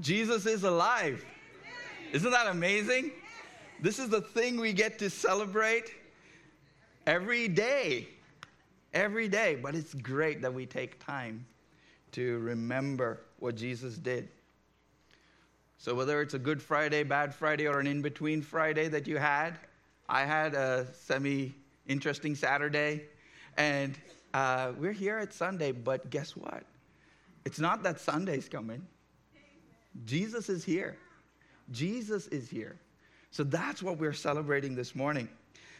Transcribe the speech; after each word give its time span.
Jesus 0.00 0.46
is 0.46 0.64
alive. 0.64 1.24
Isn't 2.12 2.30
that 2.30 2.46
amazing? 2.46 3.10
This 3.80 3.98
is 3.98 4.08
the 4.08 4.20
thing 4.20 4.58
we 4.58 4.72
get 4.72 4.98
to 5.00 5.10
celebrate 5.10 5.92
every 7.06 7.48
day. 7.48 8.08
Every 8.94 9.28
day. 9.28 9.56
But 9.56 9.74
it's 9.74 9.94
great 9.94 10.42
that 10.42 10.52
we 10.52 10.66
take 10.66 11.04
time 11.04 11.46
to 12.12 12.38
remember 12.38 13.20
what 13.38 13.56
Jesus 13.56 13.96
did. 13.96 14.28
So, 15.78 15.94
whether 15.94 16.20
it's 16.20 16.34
a 16.34 16.38
Good 16.38 16.60
Friday, 16.60 17.04
Bad 17.04 17.32
Friday, 17.32 17.68
or 17.68 17.78
an 17.78 17.86
in 17.86 18.02
between 18.02 18.42
Friday 18.42 18.88
that 18.88 19.06
you 19.06 19.16
had, 19.16 19.58
I 20.08 20.24
had 20.24 20.54
a 20.54 20.86
semi 20.92 21.54
interesting 21.86 22.34
Saturday. 22.34 23.04
And 23.56 23.96
uh, 24.34 24.72
we're 24.76 24.92
here 24.92 25.18
at 25.18 25.32
Sunday, 25.32 25.72
but 25.72 26.10
guess 26.10 26.36
what? 26.36 26.64
It's 27.44 27.60
not 27.60 27.82
that 27.84 28.00
Sunday's 28.00 28.48
coming. 28.48 28.86
Jesus 30.04 30.48
is 30.48 30.64
here. 30.64 30.96
Jesus 31.70 32.26
is 32.28 32.48
here. 32.48 32.76
So 33.30 33.44
that's 33.44 33.82
what 33.82 33.98
we're 33.98 34.12
celebrating 34.12 34.74
this 34.74 34.94
morning. 34.94 35.28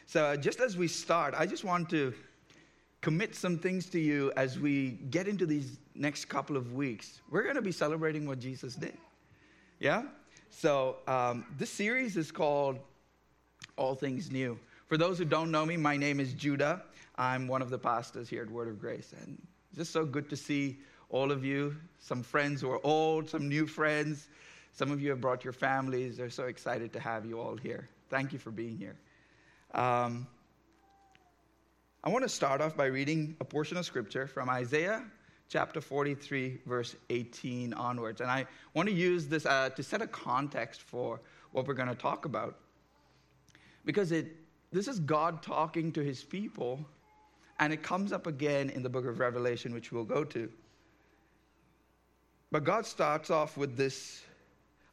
So, 0.05 0.25
uh, 0.25 0.37
just 0.37 0.59
as 0.59 0.75
we 0.75 0.87
start, 0.87 1.35
I 1.37 1.45
just 1.45 1.63
want 1.63 1.89
to 1.91 2.13
commit 3.01 3.35
some 3.35 3.57
things 3.57 3.85
to 3.91 3.99
you 3.99 4.31
as 4.35 4.59
we 4.59 4.97
get 5.11 5.27
into 5.27 5.45
these 5.45 5.77
next 5.95 6.25
couple 6.25 6.57
of 6.57 6.73
weeks. 6.73 7.21
We're 7.29 7.43
going 7.43 7.55
to 7.55 7.61
be 7.61 7.71
celebrating 7.71 8.27
what 8.27 8.39
Jesus 8.39 8.75
did. 8.75 8.97
Yeah? 9.79 10.03
So, 10.49 10.97
um, 11.07 11.45
this 11.57 11.69
series 11.69 12.17
is 12.17 12.31
called 12.31 12.79
All 13.77 13.93
Things 13.93 14.31
New. 14.31 14.57
For 14.87 14.97
those 14.97 15.19
who 15.19 15.25
don't 15.25 15.51
know 15.51 15.65
me, 15.65 15.77
my 15.77 15.95
name 15.95 16.19
is 16.19 16.33
Judah. 16.33 16.81
I'm 17.15 17.47
one 17.47 17.61
of 17.61 17.69
the 17.69 17.77
pastors 17.77 18.27
here 18.27 18.41
at 18.41 18.49
Word 18.49 18.67
of 18.67 18.79
Grace. 18.79 19.13
And 19.21 19.39
it's 19.69 19.77
just 19.77 19.91
so 19.91 20.05
good 20.05 20.29
to 20.31 20.35
see 20.35 20.79
all 21.09 21.31
of 21.31 21.43
you, 21.43 21.75
some 21.99 22.23
friends 22.23 22.61
who 22.61 22.69
are 22.69 22.85
old, 22.85 23.29
some 23.29 23.49
new 23.49 23.65
friends. 23.65 24.27
Some 24.71 24.91
of 24.91 25.01
you 25.01 25.09
have 25.09 25.19
brought 25.19 25.43
your 25.43 25.53
families. 25.53 26.17
They're 26.17 26.29
so 26.29 26.45
excited 26.45 26.93
to 26.93 26.99
have 26.99 27.25
you 27.25 27.39
all 27.39 27.57
here. 27.57 27.89
Thank 28.09 28.31
you 28.31 28.39
for 28.39 28.51
being 28.51 28.77
here. 28.77 28.95
Um, 29.73 30.27
I 32.03 32.09
want 32.09 32.23
to 32.23 32.29
start 32.29 32.61
off 32.61 32.77
by 32.77 32.85
reading 32.85 33.35
a 33.41 33.45
portion 33.45 33.77
of 33.77 33.85
scripture 33.85 34.25
from 34.25 34.49
Isaiah 34.49 35.03
chapter 35.49 35.81
43, 35.81 36.61
verse 36.65 36.95
18 37.09 37.73
onwards. 37.73 38.21
And 38.21 38.29
I 38.29 38.45
want 38.73 38.87
to 38.87 38.95
use 38.95 39.27
this 39.27 39.45
uh, 39.45 39.69
to 39.75 39.83
set 39.83 40.01
a 40.01 40.07
context 40.07 40.81
for 40.81 41.19
what 41.51 41.67
we're 41.67 41.73
going 41.73 41.89
to 41.89 41.95
talk 41.95 42.25
about. 42.25 42.55
Because 43.83 44.11
it, 44.11 44.35
this 44.71 44.87
is 44.87 44.99
God 44.99 45.41
talking 45.41 45.91
to 45.93 46.03
his 46.03 46.23
people, 46.23 46.79
and 47.59 47.73
it 47.73 47.81
comes 47.81 48.13
up 48.13 48.27
again 48.27 48.69
in 48.69 48.83
the 48.83 48.89
book 48.89 49.05
of 49.05 49.19
Revelation, 49.19 49.73
which 49.73 49.91
we'll 49.91 50.03
go 50.03 50.23
to. 50.23 50.49
But 52.51 52.63
God 52.63 52.85
starts 52.85 53.29
off 53.29 53.57
with 53.57 53.77
this 53.77 54.23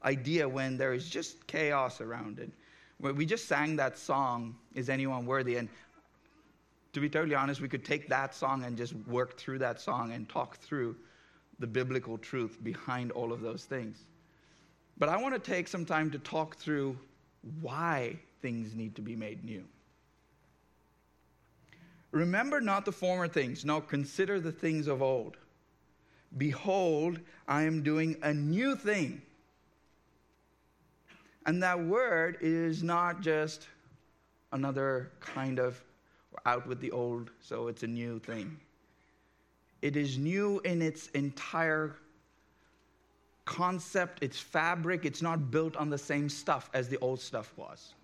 idea 0.04 0.48
when 0.48 0.76
there 0.76 0.92
is 0.92 1.08
just 1.08 1.46
chaos 1.46 2.00
around 2.00 2.38
it. 2.38 2.50
We 2.98 3.26
just 3.26 3.46
sang 3.46 3.76
that 3.76 3.98
song, 3.98 4.56
Is 4.74 4.88
Anyone 4.88 5.26
Worthy? 5.26 5.56
And 5.56 5.68
to 6.92 7.00
be 7.00 7.08
totally 7.08 7.34
honest, 7.34 7.60
we 7.60 7.68
could 7.68 7.84
take 7.84 8.08
that 8.08 8.34
song 8.34 8.64
and 8.64 8.76
just 8.76 8.94
work 9.06 9.36
through 9.38 9.58
that 9.58 9.80
song 9.80 10.12
and 10.12 10.28
talk 10.28 10.56
through 10.56 10.96
the 11.58 11.66
biblical 11.66 12.18
truth 12.18 12.58
behind 12.62 13.10
all 13.12 13.32
of 13.32 13.40
those 13.40 13.64
things. 13.64 13.98
But 14.98 15.08
I 15.08 15.16
want 15.16 15.34
to 15.34 15.40
take 15.40 15.68
some 15.68 15.84
time 15.84 16.10
to 16.10 16.18
talk 16.18 16.56
through 16.56 16.98
why 17.60 18.18
things 18.40 18.74
need 18.74 18.94
to 18.96 19.02
be 19.02 19.14
made 19.14 19.44
new. 19.44 19.64
Remember 22.12 22.60
not 22.60 22.86
the 22.86 22.92
former 22.92 23.28
things, 23.28 23.64
no, 23.64 23.80
consider 23.80 24.40
the 24.40 24.52
things 24.52 24.86
of 24.86 25.02
old. 25.02 25.36
Behold, 26.36 27.20
I 27.48 27.62
am 27.62 27.82
doing 27.82 28.16
a 28.22 28.32
new 28.32 28.76
thing. 28.76 29.22
And 31.46 31.62
that 31.62 31.80
word 31.80 32.38
is 32.40 32.82
not 32.82 33.20
just 33.20 33.68
another 34.52 35.12
kind 35.20 35.58
of 35.58 35.82
out 36.44 36.66
with 36.66 36.80
the 36.80 36.90
old, 36.90 37.30
so 37.40 37.68
it's 37.68 37.82
a 37.82 37.86
new 37.86 38.18
thing. 38.18 38.58
It 39.82 39.96
is 39.96 40.18
new 40.18 40.60
in 40.64 40.82
its 40.82 41.08
entire 41.08 41.96
concept, 43.44 44.22
its 44.22 44.38
fabric. 44.38 45.04
It's 45.04 45.22
not 45.22 45.50
built 45.50 45.76
on 45.76 45.88
the 45.88 45.98
same 45.98 46.28
stuff 46.28 46.68
as 46.74 46.88
the 46.88 46.98
old 46.98 47.20
stuff 47.20 47.52
was. 47.56 47.94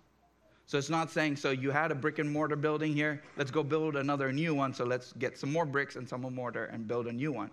So 0.65 0.77
it's 0.77 0.89
not 0.89 1.11
saying, 1.11 1.35
so 1.35 1.51
you 1.51 1.71
had 1.71 1.91
a 1.91 1.95
brick 1.95 2.19
and 2.19 2.31
mortar 2.31 2.55
building 2.55 2.93
here, 2.93 3.21
let's 3.37 3.51
go 3.51 3.63
build 3.63 3.97
another 3.97 4.31
new 4.31 4.55
one, 4.55 4.73
so 4.73 4.85
let's 4.85 5.11
get 5.13 5.37
some 5.37 5.51
more 5.51 5.65
bricks 5.65 5.97
and 5.97 6.07
some 6.07 6.21
more 6.21 6.31
mortar 6.31 6.65
and 6.65 6.87
build 6.87 7.07
a 7.07 7.11
new 7.11 7.31
one. 7.31 7.51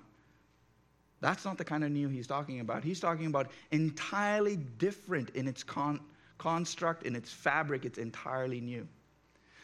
That's 1.21 1.45
not 1.45 1.59
the 1.59 1.65
kind 1.65 1.85
of 1.85 1.91
new 1.91 2.09
he's 2.09 2.27
talking 2.27 2.61
about. 2.61 2.83
He's 2.83 3.01
talking 3.01 3.27
about 3.27 3.51
entirely 3.71 4.57
different 4.57 5.31
in 5.31 5.47
its 5.47 5.63
con- 5.63 6.01
construct, 6.39 7.03
in 7.03 7.15
its 7.15 7.31
fabric, 7.31 7.85
it's 7.85 7.99
entirely 7.99 8.61
new. 8.61 8.89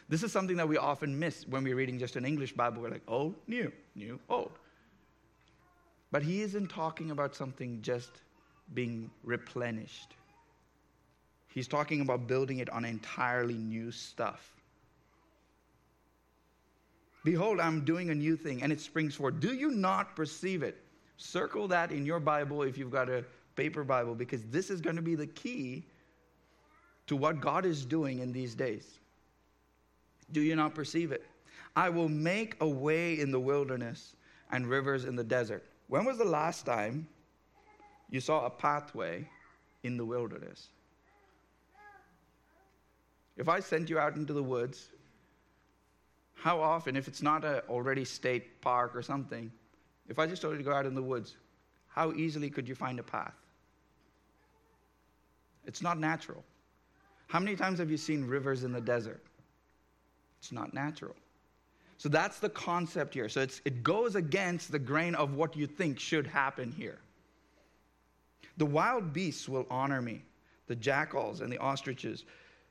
This 0.09 0.23
is 0.23 0.31
something 0.31 0.55
that 0.57 0.67
we 0.67 0.77
often 0.77 1.17
miss 1.17 1.47
when 1.47 1.63
we're 1.63 1.75
reading 1.75 1.99
just 1.99 2.15
an 2.15 2.25
English 2.25 2.53
Bible. 2.53 2.81
We're 2.81 2.91
like, 2.91 3.01
old, 3.07 3.35
new, 3.47 3.71
new, 3.95 4.19
old. 4.29 4.51
But 6.11 6.23
he 6.23 6.41
isn't 6.41 6.67
talking 6.67 7.11
about 7.11 7.35
something 7.35 7.81
just 7.81 8.11
being 8.73 9.09
replenished. 9.23 10.13
He's 11.49 11.67
talking 11.67 12.01
about 12.01 12.27
building 12.27 12.59
it 12.59 12.69
on 12.69 12.85
entirely 12.85 13.55
new 13.55 13.91
stuff. 13.91 14.53
Behold, 17.25 17.59
I'm 17.59 17.83
doing 17.83 18.09
a 18.09 18.15
new 18.15 18.37
thing, 18.37 18.61
and 18.61 18.71
it 18.71 18.79
springs 18.79 19.15
forth. 19.15 19.39
Do 19.39 19.53
you 19.53 19.71
not 19.71 20.15
perceive 20.15 20.63
it? 20.63 20.77
Circle 21.17 21.67
that 21.69 21.91
in 21.91 22.05
your 22.05 22.19
Bible 22.19 22.63
if 22.63 22.77
you've 22.77 22.91
got 22.91 23.09
a 23.09 23.25
paper 23.55 23.83
Bible, 23.83 24.15
because 24.15 24.43
this 24.45 24.69
is 24.69 24.81
going 24.81 24.95
to 24.95 25.01
be 25.01 25.15
the 25.15 25.27
key 25.27 25.83
to 27.07 27.15
what 27.15 27.41
God 27.41 27.65
is 27.65 27.85
doing 27.85 28.19
in 28.19 28.31
these 28.31 28.53
days. 28.53 28.99
Do 30.31 30.41
you 30.41 30.55
not 30.55 30.75
perceive 30.75 31.11
it? 31.11 31.25
I 31.75 31.89
will 31.89 32.09
make 32.09 32.55
a 32.59 32.67
way 32.67 33.19
in 33.19 33.31
the 33.31 33.39
wilderness 33.39 34.15
and 34.51 34.67
rivers 34.67 35.05
in 35.05 35.15
the 35.15 35.23
desert. 35.23 35.63
When 35.87 36.05
was 36.05 36.17
the 36.17 36.25
last 36.25 36.65
time 36.65 37.07
you 38.09 38.19
saw 38.19 38.45
a 38.45 38.49
pathway 38.49 39.27
in 39.83 39.97
the 39.97 40.05
wilderness? 40.05 40.67
If 43.37 43.47
I 43.47 43.59
sent 43.59 43.89
you 43.89 43.99
out 43.99 44.15
into 44.15 44.33
the 44.33 44.43
woods, 44.43 44.89
how 46.35 46.59
often, 46.59 46.95
if 46.95 47.07
it's 47.07 47.21
not 47.21 47.43
an 47.43 47.61
already 47.69 48.05
state 48.05 48.61
park 48.61 48.95
or 48.95 49.01
something, 49.01 49.51
if 50.09 50.19
I 50.19 50.27
just 50.27 50.41
told 50.41 50.53
you 50.53 50.57
to 50.59 50.63
go 50.63 50.73
out 50.73 50.85
in 50.85 50.95
the 50.95 51.01
woods, 51.01 51.35
how 51.87 52.13
easily 52.13 52.49
could 52.49 52.67
you 52.67 52.75
find 52.75 52.99
a 52.99 53.03
path? 53.03 53.33
It's 55.65 55.81
not 55.81 55.99
natural. 55.99 56.43
How 57.27 57.39
many 57.39 57.55
times 57.55 57.79
have 57.79 57.91
you 57.91 57.97
seen 57.97 58.25
rivers 58.25 58.63
in 58.63 58.71
the 58.71 58.79
desert? 58.79 59.21
It's 60.39 60.51
not 60.51 60.73
natural. 60.73 61.15
So 61.97 62.09
that's 62.09 62.39
the 62.39 62.49
concept 62.49 63.13
here. 63.13 63.27
So 63.27 63.41
it 63.41 63.83
goes 63.83 64.15
against 64.15 64.71
the 64.71 64.79
grain 64.79 65.15
of 65.15 65.33
what 65.33 65.55
you 65.55 65.67
think 65.67 65.99
should 65.99 66.27
happen 66.27 66.71
here. 66.71 66.99
The 68.57 68.65
wild 68.65 69.13
beasts 69.13 69.49
will 69.49 69.65
honor 69.69 70.01
me, 70.01 70.23
the 70.67 70.75
jackals 70.75 71.41
and 71.41 71.51
the 71.51 71.57
ostriches. 71.57 72.23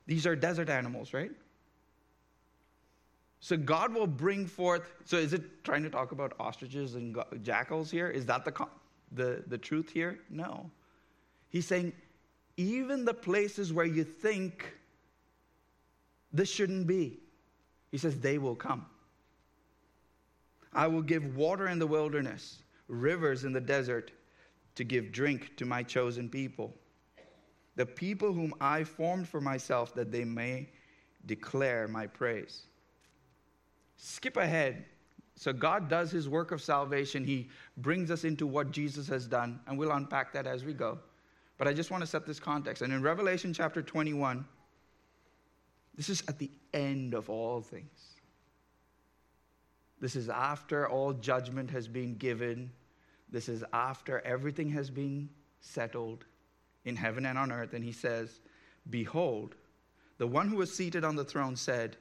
These 0.05 0.25
are 0.25 0.35
desert 0.35 0.69
animals, 0.69 1.13
right? 1.13 1.31
So 3.47 3.55
God 3.55 3.93
will 3.93 4.07
bring 4.07 4.45
forth. 4.45 4.81
So 5.05 5.15
is 5.15 5.31
it 5.31 5.63
trying 5.63 5.81
to 5.83 5.89
talk 5.89 6.11
about 6.11 6.33
ostriches 6.37 6.95
and 6.95 7.17
jackals 7.43 7.89
here? 7.89 8.09
Is 8.09 8.25
that 8.25 8.43
the, 8.43 8.67
the, 9.13 9.41
the 9.47 9.57
truth 9.57 9.89
here? 9.89 10.19
No. 10.29 10.69
He's 11.47 11.65
saying, 11.65 11.93
even 12.57 13.05
the 13.05 13.13
places 13.13 13.71
where 13.71 13.85
you 13.85 14.03
think 14.03 14.73
this 16.33 16.51
shouldn't 16.51 16.87
be, 16.87 17.19
he 17.89 17.97
says, 17.97 18.19
they 18.19 18.37
will 18.37 18.53
come. 18.53 18.85
I 20.73 20.87
will 20.87 21.01
give 21.01 21.37
water 21.37 21.69
in 21.69 21.79
the 21.79 21.87
wilderness, 21.87 22.63
rivers 22.89 23.45
in 23.45 23.53
the 23.53 23.61
desert 23.61 24.11
to 24.75 24.83
give 24.83 25.13
drink 25.13 25.55
to 25.55 25.65
my 25.65 25.83
chosen 25.83 26.27
people, 26.27 26.73
the 27.77 27.85
people 27.85 28.33
whom 28.33 28.53
I 28.59 28.83
formed 28.83 29.29
for 29.29 29.39
myself, 29.39 29.95
that 29.95 30.11
they 30.11 30.25
may 30.25 30.67
declare 31.25 31.87
my 31.87 32.07
praise. 32.07 32.63
Skip 33.97 34.37
ahead. 34.37 34.85
So, 35.35 35.53
God 35.53 35.87
does 35.87 36.09
his 36.09 36.27
work 36.27 36.51
of 36.51 36.61
salvation. 36.61 37.23
He 37.23 37.49
brings 37.77 38.09
us 38.09 38.23
into 38.23 38.47
what 38.47 38.71
Jesus 38.71 39.07
has 39.07 39.27
done, 39.27 39.59
and 39.67 39.77
we'll 39.77 39.91
unpack 39.91 40.33
that 40.33 40.47
as 40.47 40.63
we 40.63 40.73
go. 40.73 40.97
But 41.57 41.67
I 41.67 41.73
just 41.73 41.91
want 41.91 42.01
to 42.01 42.07
set 42.07 42.25
this 42.25 42.39
context. 42.39 42.81
And 42.81 42.91
in 42.91 43.01
Revelation 43.01 43.53
chapter 43.53 43.81
21, 43.81 44.45
this 45.95 46.09
is 46.09 46.23
at 46.27 46.39
the 46.39 46.49
end 46.73 47.13
of 47.13 47.29
all 47.29 47.61
things. 47.61 48.15
This 49.99 50.15
is 50.15 50.29
after 50.29 50.87
all 50.87 51.13
judgment 51.13 51.71
has 51.71 51.87
been 51.87 52.15
given. 52.15 52.71
This 53.29 53.49
is 53.49 53.63
after 53.73 54.21
everything 54.21 54.69
has 54.69 54.89
been 54.89 55.29
settled 55.59 56.25
in 56.85 56.95
heaven 56.95 57.25
and 57.25 57.37
on 57.37 57.51
earth. 57.51 57.73
And 57.73 57.83
he 57.83 57.91
says, 57.91 58.39
Behold, 58.89 59.55
the 60.19 60.27
one 60.27 60.47
who 60.47 60.57
was 60.57 60.75
seated 60.75 61.03
on 61.03 61.15
the 61.15 61.25
throne 61.25 61.55
said, 61.55 61.97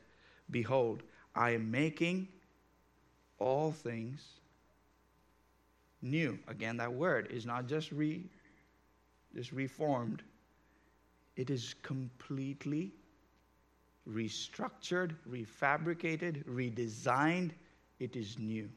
Behold, 0.50 1.02
I 1.36 1.50
am 1.50 1.70
making 1.70 2.28
all 3.38 3.70
things 3.70 4.24
new. 6.00 6.38
Again, 6.48 6.78
that 6.78 6.92
word 6.92 7.28
is 7.30 7.44
not 7.44 7.66
just 7.66 7.92
re 7.92 8.24
this 9.34 9.52
reformed, 9.52 10.22
it 11.36 11.50
is 11.50 11.74
completely 11.82 12.90
restructured, 14.08 15.14
refabricated, 15.30 16.44
redesigned. 16.44 17.50
It 17.98 18.16
is 18.16 18.38
new. 18.38 18.70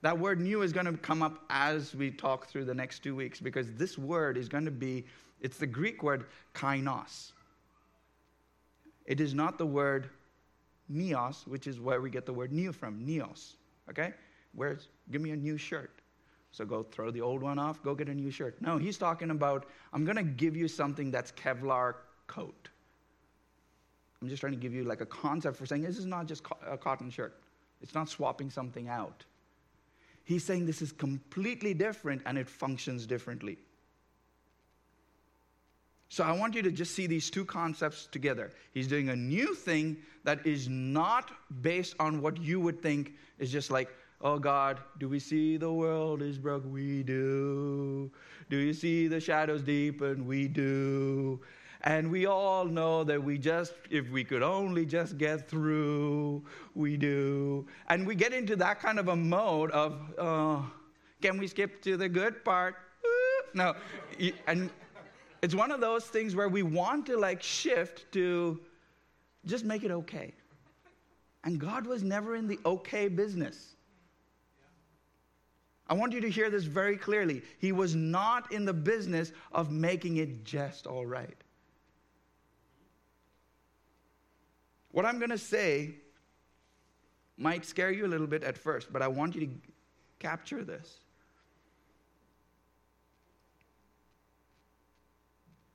That 0.00 0.18
word 0.18 0.40
new 0.40 0.62
is 0.62 0.72
going 0.72 0.86
to 0.86 0.94
come 0.94 1.22
up 1.22 1.44
as 1.48 1.94
we 1.94 2.10
talk 2.10 2.46
through 2.48 2.64
the 2.64 2.74
next 2.74 3.04
two 3.04 3.14
weeks 3.14 3.38
because 3.38 3.72
this 3.74 3.96
word 3.96 4.36
is 4.36 4.48
going 4.48 4.64
to 4.64 4.72
be, 4.72 5.04
it's 5.40 5.58
the 5.58 5.66
Greek 5.66 6.02
word 6.02 6.26
kainos. 6.54 7.32
It 9.06 9.20
is 9.20 9.32
not 9.32 9.58
the 9.58 9.66
word 9.66 10.10
neos, 10.92 11.46
which 11.46 11.66
is 11.66 11.80
where 11.80 12.00
we 12.00 12.10
get 12.10 12.26
the 12.26 12.32
word 12.32 12.52
new 12.52 12.72
from, 12.72 13.04
neos. 13.04 13.54
Okay? 13.88 14.12
Where's, 14.54 14.88
give 15.10 15.20
me 15.20 15.30
a 15.30 15.36
new 15.36 15.56
shirt. 15.56 15.90
So 16.52 16.66
go 16.66 16.82
throw 16.82 17.10
the 17.10 17.22
old 17.22 17.42
one 17.42 17.58
off, 17.58 17.82
go 17.82 17.94
get 17.94 18.08
a 18.08 18.14
new 18.14 18.30
shirt. 18.30 18.60
No, 18.60 18.76
he's 18.76 18.98
talking 18.98 19.30
about, 19.30 19.66
I'm 19.92 20.04
going 20.04 20.16
to 20.16 20.22
give 20.22 20.54
you 20.54 20.68
something 20.68 21.10
that's 21.10 21.32
Kevlar 21.32 21.94
coat. 22.26 22.68
I'm 24.20 24.28
just 24.28 24.40
trying 24.40 24.52
to 24.52 24.58
give 24.58 24.74
you 24.74 24.84
like 24.84 25.00
a 25.00 25.06
concept 25.06 25.56
for 25.56 25.66
saying 25.66 25.82
this 25.82 25.98
is 25.98 26.06
not 26.06 26.26
just 26.26 26.44
a 26.66 26.76
cotton 26.76 27.10
shirt. 27.10 27.40
It's 27.80 27.94
not 27.94 28.08
swapping 28.08 28.50
something 28.50 28.88
out. 28.88 29.24
He's 30.24 30.44
saying 30.44 30.66
this 30.66 30.82
is 30.82 30.92
completely 30.92 31.74
different 31.74 32.22
and 32.26 32.38
it 32.38 32.48
functions 32.48 33.06
differently. 33.06 33.58
So 36.12 36.22
I 36.24 36.32
want 36.32 36.54
you 36.54 36.60
to 36.60 36.70
just 36.70 36.94
see 36.94 37.06
these 37.06 37.30
two 37.30 37.42
concepts 37.42 38.06
together. 38.12 38.50
He's 38.74 38.86
doing 38.86 39.08
a 39.08 39.16
new 39.16 39.54
thing 39.54 39.96
that 40.24 40.46
is 40.46 40.68
not 40.68 41.30
based 41.62 41.94
on 41.98 42.20
what 42.20 42.36
you 42.38 42.60
would 42.60 42.82
think 42.82 43.14
is 43.38 43.50
just 43.50 43.70
like, 43.70 43.88
Oh 44.20 44.38
God, 44.38 44.78
do 44.98 45.08
we 45.08 45.18
see 45.18 45.56
the 45.56 45.72
world 45.72 46.20
is 46.20 46.36
broke? 46.36 46.70
We 46.70 47.02
do. 47.02 48.10
Do 48.50 48.58
you 48.58 48.74
see 48.74 49.08
the 49.08 49.20
shadows 49.20 49.62
deepen? 49.62 50.26
We 50.26 50.48
do. 50.48 51.40
And 51.80 52.10
we 52.10 52.26
all 52.26 52.66
know 52.66 53.04
that 53.04 53.24
we 53.24 53.38
just, 53.38 53.72
if 53.88 54.10
we 54.10 54.22
could 54.22 54.42
only 54.42 54.84
just 54.84 55.16
get 55.16 55.48
through, 55.48 56.44
we 56.74 56.98
do. 56.98 57.66
And 57.88 58.06
we 58.06 58.16
get 58.16 58.34
into 58.34 58.54
that 58.56 58.80
kind 58.80 58.98
of 58.98 59.08
a 59.08 59.16
mode 59.16 59.70
of, 59.70 59.98
oh, 60.18 60.70
can 61.22 61.38
we 61.38 61.46
skip 61.46 61.80
to 61.84 61.96
the 61.96 62.10
good 62.10 62.44
part? 62.44 62.74
No. 63.54 63.74
And 64.46 64.70
it's 65.42 65.54
one 65.54 65.72
of 65.72 65.80
those 65.80 66.04
things 66.04 66.36
where 66.36 66.48
we 66.48 66.62
want 66.62 67.06
to 67.06 67.16
like 67.16 67.42
shift 67.42 68.10
to 68.12 68.60
just 69.44 69.64
make 69.64 69.82
it 69.82 69.90
okay. 69.90 70.32
And 71.44 71.58
God 71.58 71.86
was 71.86 72.04
never 72.04 72.36
in 72.36 72.46
the 72.46 72.60
okay 72.64 73.08
business. 73.08 73.74
I 75.88 75.94
want 75.94 76.12
you 76.12 76.20
to 76.20 76.30
hear 76.30 76.48
this 76.48 76.64
very 76.64 76.96
clearly. 76.96 77.42
He 77.58 77.72
was 77.72 77.94
not 77.96 78.52
in 78.52 78.64
the 78.64 78.72
business 78.72 79.32
of 79.50 79.72
making 79.72 80.18
it 80.18 80.44
just 80.44 80.86
all 80.86 81.04
right. 81.04 81.36
What 84.92 85.04
I'm 85.04 85.18
going 85.18 85.30
to 85.30 85.38
say 85.38 85.96
might 87.36 87.64
scare 87.64 87.90
you 87.90 88.06
a 88.06 88.08
little 88.08 88.28
bit 88.28 88.44
at 88.44 88.56
first, 88.56 88.92
but 88.92 89.02
I 89.02 89.08
want 89.08 89.34
you 89.34 89.46
to 89.46 89.52
capture 90.20 90.62
this. 90.62 91.00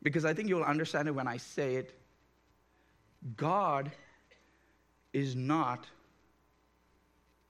Because 0.07 0.23
I 0.23 0.33
think 0.33 0.47
you'll 0.47 0.63
understand 0.63 1.09
it 1.09 1.11
when 1.11 1.27
I 1.27 1.35
say 1.35 1.75
it. 1.75 1.93
God 3.35 3.91
is 5.11 5.35
not 5.35 5.85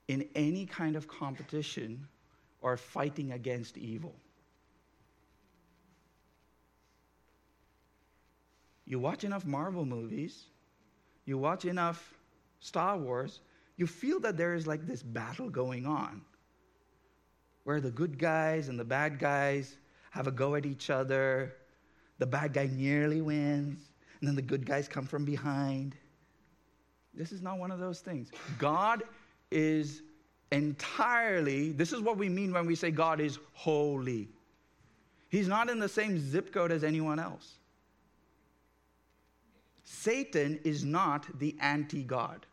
in 0.07 0.27
any 0.33 0.65
kind 0.65 0.95
of 0.95 1.07
competition 1.07 2.07
or 2.61 2.75
fighting 2.75 3.31
against 3.33 3.77
evil. 3.77 4.15
You 8.87 8.97
watch 8.97 9.23
enough 9.23 9.45
Marvel 9.45 9.85
movies, 9.85 10.45
you 11.25 11.37
watch 11.37 11.65
enough 11.65 12.15
Star 12.59 12.97
Wars, 12.97 13.39
you 13.75 13.85
feel 13.85 14.19
that 14.21 14.35
there 14.35 14.55
is 14.55 14.65
like 14.65 14.87
this 14.87 15.03
battle 15.03 15.51
going 15.51 15.85
on 15.85 16.21
where 17.65 17.79
the 17.79 17.91
good 17.91 18.17
guys 18.17 18.67
and 18.67 18.79
the 18.79 18.83
bad 18.83 19.19
guys 19.19 19.77
have 20.09 20.25
a 20.25 20.31
go 20.31 20.55
at 20.55 20.65
each 20.65 20.89
other. 20.89 21.53
The 22.19 22.25
bad 22.25 22.53
guy 22.53 22.69
nearly 22.71 23.21
wins, 23.21 23.79
and 24.19 24.27
then 24.27 24.35
the 24.35 24.41
good 24.41 24.65
guys 24.65 24.87
come 24.87 25.05
from 25.05 25.25
behind. 25.25 25.95
This 27.13 27.31
is 27.31 27.41
not 27.41 27.59
one 27.59 27.71
of 27.71 27.79
those 27.79 27.99
things. 27.99 28.31
God 28.57 29.03
is 29.51 30.01
entirely, 30.51 31.71
this 31.71 31.93
is 31.93 32.01
what 32.01 32.17
we 32.17 32.29
mean 32.29 32.53
when 32.53 32.65
we 32.65 32.75
say 32.75 32.91
God 32.91 33.19
is 33.19 33.39
holy. 33.53 34.29
He's 35.29 35.47
not 35.47 35.69
in 35.69 35.79
the 35.79 35.89
same 35.89 36.19
zip 36.19 36.53
code 36.53 36.71
as 36.71 36.83
anyone 36.83 37.19
else. 37.19 37.55
Satan 39.83 40.59
is 40.63 40.83
not 40.83 41.25
the 41.39 41.55
anti 41.59 42.03
God. 42.03 42.45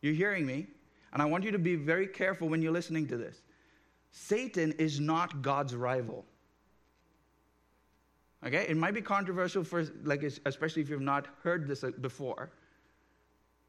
You're 0.00 0.14
hearing 0.14 0.46
me? 0.46 0.66
And 1.12 1.22
I 1.22 1.26
want 1.26 1.44
you 1.44 1.50
to 1.52 1.58
be 1.58 1.76
very 1.76 2.06
careful 2.06 2.48
when 2.48 2.60
you're 2.60 2.72
listening 2.72 3.06
to 3.08 3.16
this. 3.16 3.40
Satan 4.10 4.72
is 4.72 5.00
not 5.00 5.42
God's 5.42 5.74
rival. 5.74 6.26
Okay? 8.44 8.66
It 8.68 8.76
might 8.76 8.94
be 8.94 9.02
controversial 9.02 9.64
for 9.64 9.84
like 10.04 10.22
especially 10.22 10.82
if 10.82 10.88
you've 10.88 11.00
not 11.00 11.26
heard 11.42 11.66
this 11.66 11.84
uh, 11.84 11.90
before. 12.00 12.50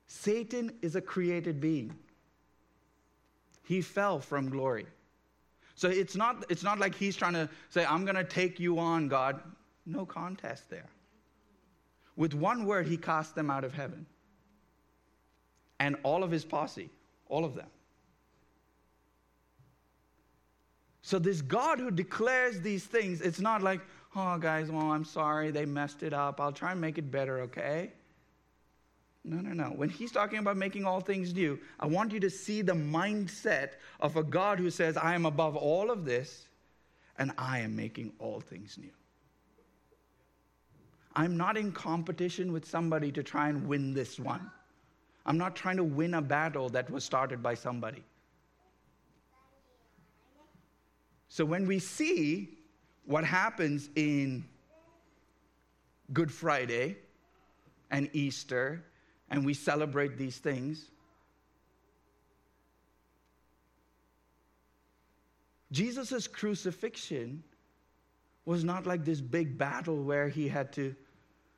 Satan 0.08 0.74
is 0.82 0.96
a 0.96 1.02
created 1.02 1.60
being 1.60 1.96
he 3.66 3.82
fell 3.82 4.20
from 4.20 4.50
glory. 4.50 4.86
So 5.76 5.90
it's 5.90 6.16
not, 6.16 6.46
it's 6.50 6.64
not 6.64 6.80
like 6.80 6.96
he's 6.96 7.16
trying 7.16 7.34
to 7.34 7.50
say, 7.70 7.84
I'm 7.84 8.06
going 8.06 8.16
to 8.16 8.24
take 8.24 8.60
you 8.60 8.80
on, 8.80 9.10
God. 9.10 9.42
No 9.86 10.06
contest 10.06 10.70
there. 10.70 10.88
With 12.16 12.34
one 12.34 12.66
word, 12.66 12.88
he 12.88 12.96
cast 12.96 13.36
them 13.36 13.50
out 13.50 13.64
of 13.64 13.74
heaven. 13.74 14.06
And 15.80 15.98
all 16.04 16.24
of 16.24 16.32
his 16.32 16.46
posse, 16.46 16.90
all 17.28 17.44
of 17.44 17.56
them. 17.56 17.68
So, 21.02 21.20
this 21.20 21.42
God 21.42 21.78
who 21.78 21.92
declares 21.92 22.62
these 22.62 22.86
things, 22.86 23.22
it's 23.22 23.40
not 23.40 23.62
like, 23.62 23.82
oh, 24.16 24.38
guys, 24.38 24.72
well, 24.72 24.92
I'm 24.92 25.06
sorry, 25.06 25.52
they 25.52 25.66
messed 25.66 26.04
it 26.04 26.14
up. 26.14 26.40
I'll 26.40 26.52
try 26.52 26.72
and 26.72 26.82
make 26.82 26.98
it 26.98 27.12
better, 27.12 27.42
okay? 27.42 27.92
No, 29.24 29.38
no, 29.38 29.54
no. 29.54 29.72
When 29.76 29.90
he's 29.90 30.12
talking 30.12 30.40
about 30.40 30.56
making 30.56 30.86
all 30.86 31.00
things 31.00 31.34
new, 31.34 31.60
I 31.80 31.88
want 31.88 32.12
you 32.12 32.20
to 32.20 32.30
see 32.30 32.62
the 32.62 32.74
mindset 32.74 33.72
of 34.00 34.18
a 34.18 34.24
God 34.24 34.60
who 34.60 34.70
says, 34.70 34.98
I 34.98 35.16
am 35.16 35.26
above 35.26 35.56
all 35.56 35.90
of 35.90 36.06
this 36.06 36.48
and 37.18 37.32
I 37.38 37.60
am 37.60 37.76
making 37.76 38.14
all 38.20 38.40
things 38.40 38.78
new. 38.78 38.92
I'm 41.16 41.38
not 41.38 41.58
in 41.58 41.72
competition 41.72 42.52
with 42.52 42.66
somebody 42.66 43.12
to 43.14 43.24
try 43.24 43.50
and 43.50 43.68
win 43.68 43.94
this 43.94 44.20
one. 44.20 44.52
I'm 45.26 45.38
not 45.38 45.56
trying 45.56 45.78
to 45.78 45.84
win 45.84 46.14
a 46.14 46.22
battle 46.22 46.70
that 46.70 46.90
was 46.90 47.04
started 47.04 47.42
by 47.42 47.56
somebody. 47.56 48.04
So 51.30 51.44
when 51.46 51.66
we 51.66 51.80
see 51.80 52.55
what 53.06 53.24
happens 53.24 53.90
in 53.96 54.46
Good 56.14 56.32
Friday 56.32 56.98
and 57.92 58.10
Easter 58.14 58.84
and 59.30 59.46
we 59.46 59.54
celebrate 59.54 60.18
these 60.18 60.38
things. 60.38 60.90
Jesus' 65.72 66.28
crucifixion 66.28 67.44
was 68.46 68.64
not 68.64 68.86
like 68.86 69.04
this 69.04 69.20
big 69.20 69.58
battle 69.58 70.04
where 70.04 70.30
he 70.30 70.48
had 70.48 70.72
to 70.74 70.96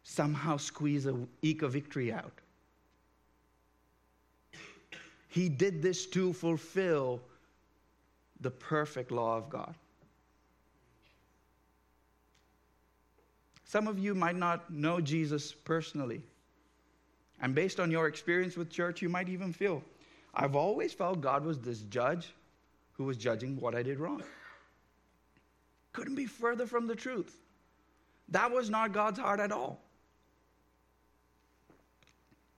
somehow 0.03 0.57
squeeze 0.57 1.05
a 1.05 1.15
eke 1.41 1.63
victory 1.63 2.11
out. 2.11 2.39
He 5.27 5.49
did 5.49 5.81
this 5.81 6.05
to 6.07 6.33
fulfill 6.33 7.21
the 8.39 8.49
perfect 8.49 9.11
law 9.11 9.37
of 9.37 9.49
God. 9.49 9.75
Some 13.67 13.88
of 13.88 14.00
you 14.00 14.15
might 14.15 14.38
not 14.38 14.71
know 14.71 15.01
Jesus 15.01 15.51
personally. 15.51 16.21
And 17.41 17.53
based 17.53 17.81
on 17.81 17.91
your 17.91 18.07
experience 18.07 18.55
with 18.55 18.69
church, 18.69 19.01
you 19.01 19.09
might 19.09 19.27
even 19.27 19.51
feel, 19.51 19.83
I've 20.33 20.55
always 20.55 20.93
felt 20.93 21.19
God 21.19 21.43
was 21.43 21.59
this 21.59 21.81
judge 21.81 22.33
who 22.93 23.03
was 23.03 23.17
judging 23.17 23.59
what 23.59 23.75
I 23.75 23.83
did 23.83 24.00
wrong. 24.00 24.24
Couldn't 25.91 26.15
be 26.15 26.25
further 26.25 26.65
from 26.65 26.88
the 26.88 26.95
truth. 26.95 27.36
That 28.29 28.51
was 28.51 28.69
not 28.69 28.93
God's 28.93 29.19
heart 29.19 29.41
at 29.41 29.51
all. 29.51 29.79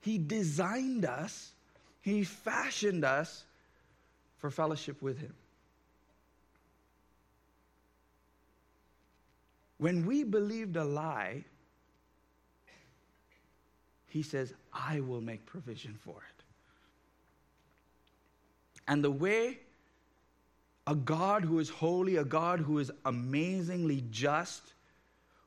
He 0.01 0.19
designed 0.19 1.05
us, 1.05 1.51
He 2.01 2.23
fashioned 2.23 3.03
us 3.03 3.43
for 4.37 4.51
fellowship 4.51 5.01
with 5.01 5.19
Him. 5.19 5.33
When 9.79 10.05
we 10.05 10.23
believed 10.23 10.75
a 10.75 10.83
lie, 10.83 11.43
he 14.07 14.21
says, 14.21 14.53
I 14.73 14.99
will 14.99 15.21
make 15.21 15.45
provision 15.45 15.97
for 16.03 16.17
it. 16.17 16.43
And 18.87 19.03
the 19.03 19.11
way 19.11 19.59
a 20.85 20.95
God 20.95 21.45
who 21.45 21.59
is 21.59 21.69
holy, 21.69 22.17
a 22.17 22.25
God 22.25 22.59
who 22.59 22.79
is 22.79 22.91
amazingly 23.05 24.03
just, 24.09 24.73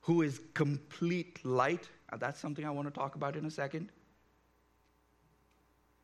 who 0.01 0.23
is 0.23 0.41
complete 0.55 1.45
light. 1.45 1.89
That's 2.19 2.41
something 2.41 2.65
I 2.65 2.71
want 2.71 2.87
to 2.87 2.95
talk 2.95 3.17
about 3.17 3.37
in 3.37 3.45
a 3.45 3.51
second. 3.51 3.91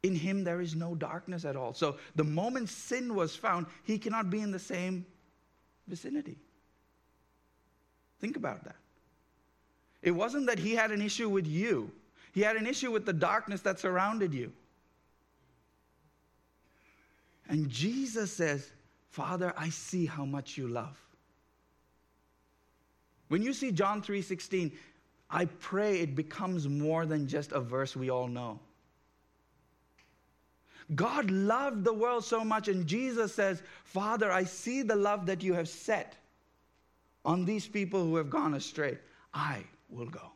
In 0.02 0.14
him, 0.14 0.44
there 0.44 0.60
is 0.60 0.74
no 0.74 0.94
darkness 0.94 1.44
at 1.44 1.56
all. 1.56 1.72
So, 1.72 1.96
the 2.14 2.24
moment 2.24 2.68
sin 2.68 3.14
was 3.14 3.34
found, 3.34 3.66
he 3.84 3.98
cannot 3.98 4.28
be 4.28 4.40
in 4.40 4.50
the 4.50 4.58
same 4.58 5.06
vicinity. 5.86 6.36
Think 8.20 8.36
about 8.36 8.64
that. 8.64 8.76
It 10.02 10.10
wasn't 10.12 10.46
that 10.46 10.58
he 10.58 10.74
had 10.74 10.90
an 10.90 11.02
issue 11.02 11.28
with 11.28 11.46
you, 11.46 11.90
he 12.32 12.40
had 12.40 12.56
an 12.56 12.66
issue 12.66 12.90
with 12.90 13.06
the 13.06 13.12
darkness 13.12 13.60
that 13.62 13.78
surrounded 13.78 14.32
you. 14.34 14.52
And 17.48 17.68
Jesus 17.68 18.32
says, 18.32 18.70
Father, 19.10 19.54
I 19.56 19.70
see 19.70 20.04
how 20.04 20.24
much 20.24 20.58
you 20.58 20.68
love. 20.68 20.98
When 23.28 23.42
you 23.42 23.52
see 23.52 23.72
John 23.72 24.02
3:16, 24.02 24.72
I 25.30 25.46
pray 25.46 26.00
it 26.00 26.14
becomes 26.14 26.68
more 26.68 27.04
than 27.06 27.26
just 27.26 27.52
a 27.52 27.60
verse 27.60 27.96
we 27.96 28.10
all 28.10 28.28
know. 28.28 28.60
God 30.94 31.30
loved 31.30 31.84
the 31.84 31.92
world 31.92 32.24
so 32.24 32.42
much, 32.42 32.68
and 32.68 32.86
Jesus 32.86 33.34
says, 33.34 33.62
Father, 33.84 34.32
I 34.32 34.44
see 34.44 34.80
the 34.80 34.96
love 34.96 35.26
that 35.26 35.42
you 35.42 35.52
have 35.52 35.68
set 35.68 36.16
on 37.28 37.44
these 37.44 37.68
people 37.68 38.02
who 38.02 38.16
have 38.16 38.30
gone 38.30 38.54
astray. 38.54 38.96
I 39.34 39.62
will 39.90 40.06
go. 40.06 40.32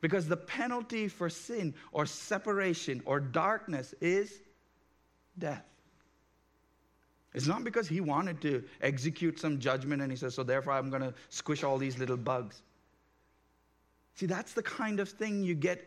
Because 0.00 0.26
the 0.26 0.36
penalty 0.36 1.06
for 1.06 1.30
sin 1.30 1.72
or 1.92 2.04
separation 2.04 3.00
or 3.06 3.20
darkness 3.20 3.94
is 4.00 4.40
death. 5.38 5.64
It's 7.34 7.46
not 7.46 7.62
because 7.62 7.86
he 7.86 8.00
wanted 8.00 8.40
to 8.40 8.64
execute 8.80 9.38
some 9.38 9.60
judgment 9.60 10.02
and 10.02 10.10
he 10.10 10.16
says, 10.16 10.34
so 10.34 10.42
therefore 10.42 10.72
I'm 10.72 10.90
going 10.90 11.02
to 11.02 11.14
squish 11.28 11.62
all 11.62 11.78
these 11.78 11.98
little 11.98 12.16
bugs. 12.16 12.62
See, 14.16 14.26
that's 14.26 14.54
the 14.54 14.62
kind 14.64 14.98
of 14.98 15.08
thing 15.08 15.44
you 15.44 15.54
get 15.54 15.86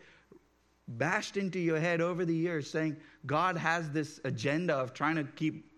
bashed 0.88 1.36
into 1.36 1.58
your 1.58 1.78
head 1.78 2.00
over 2.00 2.24
the 2.24 2.34
years 2.34 2.70
saying 2.70 2.96
God 3.26 3.58
has 3.58 3.90
this 3.90 4.18
agenda 4.24 4.74
of 4.76 4.94
trying 4.94 5.16
to 5.16 5.24
keep 5.24 5.70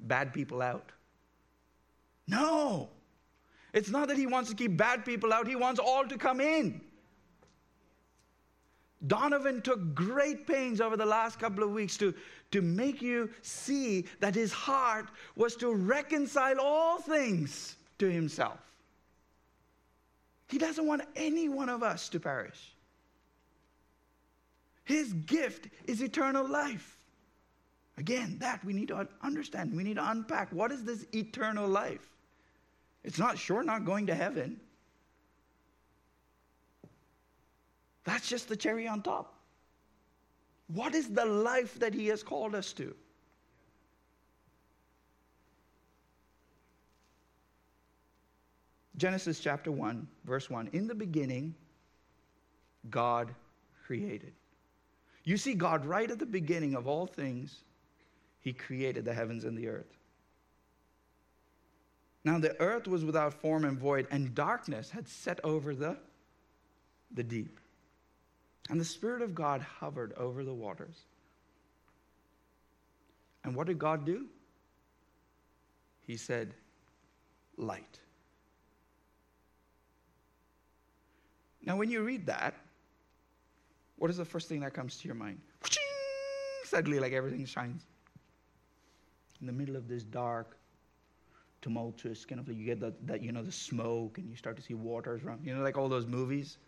bad 0.00 0.34
people 0.34 0.60
out. 0.60 0.92
No. 2.28 2.88
It's 3.72 3.90
not 3.90 4.08
that 4.08 4.16
he 4.16 4.26
wants 4.26 4.50
to 4.50 4.56
keep 4.56 4.76
bad 4.76 5.04
people 5.04 5.32
out, 5.32 5.46
he 5.46 5.56
wants 5.56 5.78
all 5.78 6.06
to 6.06 6.16
come 6.16 6.40
in. 6.40 6.80
Donovan 9.06 9.60
took 9.60 9.94
great 9.94 10.46
pains 10.46 10.80
over 10.80 10.96
the 10.96 11.06
last 11.06 11.38
couple 11.38 11.62
of 11.62 11.70
weeks 11.70 11.96
to, 11.98 12.14
to 12.50 12.62
make 12.62 13.02
you 13.02 13.30
see 13.42 14.06
that 14.20 14.34
his 14.34 14.52
heart 14.52 15.08
was 15.36 15.54
to 15.56 15.74
reconcile 15.74 16.58
all 16.58 16.98
things 16.98 17.76
to 17.98 18.10
himself. 18.10 18.58
He 20.48 20.58
doesn't 20.58 20.86
want 20.86 21.02
any 21.14 21.48
one 21.48 21.68
of 21.68 21.82
us 21.82 22.08
to 22.10 22.20
perish. 22.20 22.72
His 24.84 25.12
gift 25.12 25.68
is 25.86 26.00
eternal 26.00 26.48
life. 26.48 26.96
Again, 27.98 28.36
that 28.38 28.64
we 28.64 28.72
need 28.72 28.88
to 28.88 29.08
understand. 29.22 29.76
We 29.76 29.82
need 29.82 29.96
to 29.96 30.10
unpack. 30.10 30.52
What 30.52 30.70
is 30.70 30.84
this 30.84 31.06
eternal 31.12 31.68
life? 31.68 32.15
It's 33.06 33.20
not 33.20 33.38
sure 33.38 33.62
not 33.62 33.84
going 33.84 34.08
to 34.08 34.14
heaven. 34.14 34.60
That's 38.02 38.28
just 38.28 38.48
the 38.48 38.56
cherry 38.56 38.88
on 38.88 39.00
top. 39.00 39.32
What 40.66 40.92
is 40.94 41.08
the 41.08 41.24
life 41.24 41.78
that 41.78 41.94
He 41.94 42.08
has 42.08 42.24
called 42.24 42.56
us 42.56 42.72
to? 42.74 42.94
Genesis 48.96 49.38
chapter 49.38 49.70
1, 49.70 50.08
verse 50.24 50.50
1. 50.50 50.70
In 50.72 50.88
the 50.88 50.94
beginning, 50.94 51.54
God 52.90 53.32
created. 53.86 54.32
You 55.22 55.36
see, 55.36 55.54
God, 55.54 55.84
right 55.84 56.10
at 56.10 56.18
the 56.18 56.26
beginning 56.26 56.74
of 56.74 56.88
all 56.88 57.06
things, 57.06 57.62
He 58.40 58.52
created 58.52 59.04
the 59.04 59.14
heavens 59.14 59.44
and 59.44 59.56
the 59.56 59.68
earth. 59.68 59.95
Now, 62.26 62.40
the 62.40 62.60
earth 62.60 62.88
was 62.88 63.04
without 63.04 63.34
form 63.34 63.64
and 63.64 63.78
void, 63.78 64.08
and 64.10 64.34
darkness 64.34 64.90
had 64.90 65.06
set 65.06 65.38
over 65.44 65.76
the, 65.76 65.96
the 67.14 67.22
deep. 67.22 67.60
And 68.68 68.80
the 68.80 68.84
Spirit 68.84 69.22
of 69.22 69.32
God 69.32 69.60
hovered 69.60 70.12
over 70.14 70.42
the 70.42 70.52
waters. 70.52 70.96
And 73.44 73.54
what 73.54 73.68
did 73.68 73.78
God 73.78 74.04
do? 74.04 74.26
He 76.04 76.16
said, 76.16 76.52
Light. 77.56 78.00
Now, 81.64 81.76
when 81.76 81.92
you 81.92 82.02
read 82.02 82.26
that, 82.26 82.54
what 83.98 84.10
is 84.10 84.16
the 84.16 84.24
first 84.24 84.48
thing 84.48 84.58
that 84.60 84.74
comes 84.74 84.96
to 84.96 85.06
your 85.06 85.14
mind? 85.14 85.38
Suddenly, 86.64 86.98
like 86.98 87.12
everything 87.12 87.46
shines. 87.46 87.86
In 89.40 89.46
the 89.46 89.52
middle 89.52 89.76
of 89.76 89.86
this 89.86 90.02
dark, 90.02 90.56
tumultuous 91.66 92.24
kind 92.24 92.40
of, 92.40 92.46
like 92.46 92.56
you 92.56 92.64
get 92.64 92.78
that, 92.78 92.94
that, 93.08 93.22
you 93.22 93.32
know, 93.32 93.42
the 93.42 93.50
smoke 93.50 94.18
and 94.18 94.30
you 94.30 94.36
start 94.36 94.56
to 94.56 94.62
see 94.62 94.74
waters 94.74 95.24
around, 95.24 95.44
you 95.44 95.52
know, 95.52 95.62
like 95.62 95.76
all 95.76 95.88
those 95.88 96.06
movies. 96.06 96.58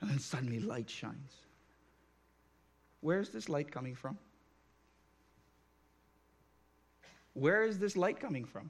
And 0.00 0.10
then 0.10 0.18
suddenly 0.18 0.58
light 0.58 0.90
shines. 0.90 1.36
Where's 3.02 3.30
this 3.30 3.48
light 3.48 3.70
coming 3.70 3.94
from? 3.94 4.18
Where 7.34 7.62
is 7.62 7.78
this 7.78 7.96
light 7.96 8.18
coming 8.18 8.44
from? 8.44 8.68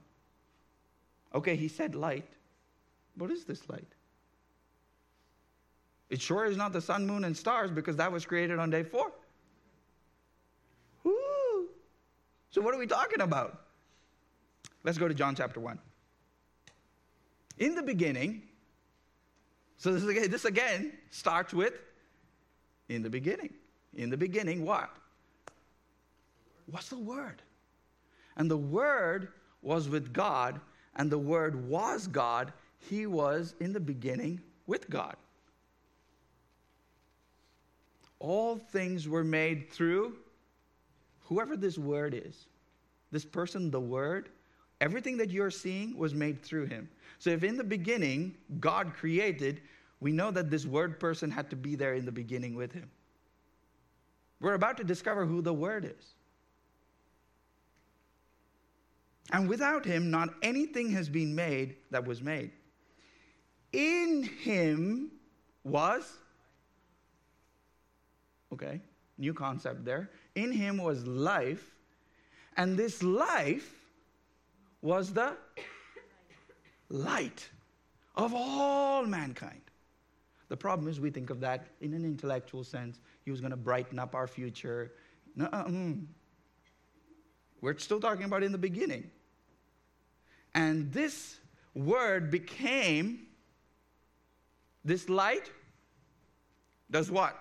Okay, 1.34 1.56
he 1.56 1.68
said 1.68 1.94
light. 1.94 2.28
What 3.16 3.30
is 3.30 3.44
this 3.44 3.66
light? 3.70 3.88
It 6.10 6.20
sure 6.20 6.44
is 6.44 6.58
not 6.58 6.74
the 6.74 6.82
sun, 6.82 7.06
moon, 7.06 7.24
and 7.24 7.34
stars 7.34 7.70
because 7.70 7.96
that 7.96 8.12
was 8.12 8.26
created 8.26 8.58
on 8.58 8.68
day 8.68 8.82
four. 8.82 9.10
So, 12.50 12.60
what 12.60 12.74
are 12.74 12.78
we 12.78 12.86
talking 12.86 13.20
about? 13.20 13.67
Let's 14.84 14.98
go 14.98 15.08
to 15.08 15.14
John 15.14 15.34
chapter 15.34 15.60
1. 15.60 15.78
In 17.58 17.74
the 17.74 17.82
beginning, 17.82 18.42
so 19.76 19.92
this, 19.92 20.04
again, 20.04 20.30
this 20.30 20.44
again 20.44 20.92
starts 21.10 21.52
with 21.52 21.74
in 22.88 23.02
the 23.02 23.10
beginning. 23.10 23.52
In 23.94 24.10
the 24.10 24.16
beginning, 24.16 24.64
what? 24.64 24.90
What's 26.70 26.88
the 26.88 26.98
word? 26.98 27.42
And 28.36 28.50
the 28.50 28.56
word 28.56 29.28
was 29.62 29.88
with 29.88 30.12
God, 30.12 30.60
and 30.96 31.10
the 31.10 31.18
word 31.18 31.68
was 31.68 32.06
God. 32.06 32.52
He 32.78 33.06
was 33.06 33.54
in 33.60 33.72
the 33.72 33.80
beginning 33.80 34.40
with 34.66 34.88
God. 34.88 35.16
All 38.20 38.56
things 38.56 39.08
were 39.08 39.24
made 39.24 39.70
through 39.70 40.16
whoever 41.22 41.56
this 41.56 41.78
word 41.78 42.14
is. 42.14 42.46
This 43.10 43.24
person, 43.24 43.70
the 43.70 43.80
word, 43.80 44.28
everything 44.80 45.16
that 45.16 45.30
you're 45.30 45.50
seeing 45.50 45.96
was 45.96 46.14
made 46.14 46.42
through 46.42 46.66
him. 46.66 46.88
So 47.18 47.30
if 47.30 47.42
in 47.42 47.56
the 47.56 47.64
beginning 47.64 48.36
God 48.60 48.94
created, 48.94 49.60
we 50.00 50.12
know 50.12 50.30
that 50.30 50.50
this 50.50 50.66
word 50.66 51.00
person 51.00 51.30
had 51.30 51.50
to 51.50 51.56
be 51.56 51.74
there 51.74 51.94
in 51.94 52.04
the 52.04 52.12
beginning 52.12 52.54
with 52.54 52.72
him. 52.72 52.90
We're 54.40 54.54
about 54.54 54.76
to 54.76 54.84
discover 54.84 55.26
who 55.26 55.42
the 55.42 55.52
word 55.52 55.84
is. 55.84 56.14
And 59.32 59.48
without 59.48 59.84
him, 59.84 60.10
not 60.10 60.30
anything 60.42 60.90
has 60.92 61.08
been 61.08 61.34
made 61.34 61.76
that 61.90 62.06
was 62.06 62.22
made. 62.22 62.52
In 63.72 64.22
him 64.22 65.10
was, 65.64 66.10
okay, 68.52 68.80
new 69.18 69.34
concept 69.34 69.84
there. 69.84 70.08
In 70.34 70.50
him 70.52 70.78
was 70.78 71.06
life, 71.06 71.74
and 72.56 72.76
this 72.76 73.02
life 73.02 73.77
was 74.82 75.12
the 75.12 75.36
light 76.88 77.48
of 78.16 78.32
all 78.34 79.04
mankind. 79.04 79.60
The 80.48 80.56
problem 80.56 80.88
is 80.88 80.98
we 80.98 81.10
think 81.10 81.30
of 81.30 81.40
that 81.40 81.66
in 81.80 81.92
an 81.92 82.04
intellectual 82.04 82.64
sense. 82.64 83.00
He 83.24 83.30
was 83.30 83.40
going 83.40 83.50
to 83.50 83.56
brighten 83.56 83.98
up 83.98 84.14
our 84.14 84.26
future. 84.26 84.92
No, 85.36 85.46
mm. 85.46 86.06
We're 87.60 87.76
still 87.78 88.00
talking 88.00 88.24
about 88.24 88.42
in 88.42 88.52
the 88.52 88.58
beginning. 88.58 89.10
And 90.54 90.90
this 90.92 91.38
word 91.74 92.30
became 92.30 93.26
this 94.84 95.08
light 95.08 95.50
does 96.90 97.10
what? 97.10 97.36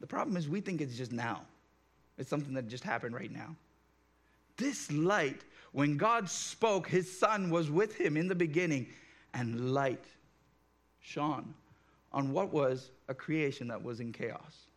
The 0.00 0.06
problem 0.06 0.36
is 0.36 0.48
we 0.48 0.60
think 0.60 0.80
it's 0.80 0.96
just 0.96 1.12
now. 1.12 1.42
It's 2.16 2.30
something 2.30 2.54
that 2.54 2.68
just 2.68 2.84
happened 2.84 3.14
right 3.14 3.30
now. 3.30 3.54
This 4.58 4.92
light, 4.92 5.44
when 5.72 5.96
God 5.96 6.28
spoke, 6.28 6.88
his 6.88 7.18
son 7.18 7.48
was 7.50 7.70
with 7.70 7.96
him 7.96 8.16
in 8.16 8.28
the 8.28 8.34
beginning, 8.34 8.88
and 9.32 9.72
light 9.72 10.04
shone 11.00 11.54
on 12.12 12.32
what 12.32 12.52
was 12.52 12.90
a 13.08 13.14
creation 13.14 13.68
that 13.68 13.82
was 13.82 14.00
in 14.00 14.12
chaos. 14.12 14.68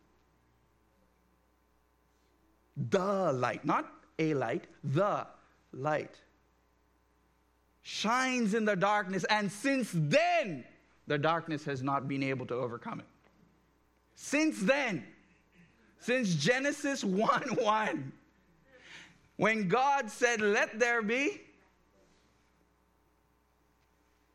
the 2.76 3.32
light, 3.32 3.64
not 3.64 3.92
a 4.18 4.34
light, 4.34 4.66
the 4.82 5.26
light, 5.72 6.16
shines 7.82 8.54
in 8.54 8.64
the 8.64 8.76
darkness, 8.76 9.24
and 9.24 9.50
since 9.50 9.90
then, 9.92 10.64
the 11.06 11.18
darkness 11.18 11.64
has 11.64 11.82
not 11.82 12.08
been 12.08 12.22
able 12.22 12.46
to 12.46 12.54
overcome 12.54 13.00
it. 13.00 13.06
Since 14.14 14.60
then, 14.60 15.04
since 15.98 16.34
Genesis 16.34 17.04
1 17.04 17.42
1, 17.60 18.12
when 19.42 19.66
God 19.66 20.08
said, 20.08 20.40
Let 20.40 20.78
there 20.78 21.02
be. 21.02 21.40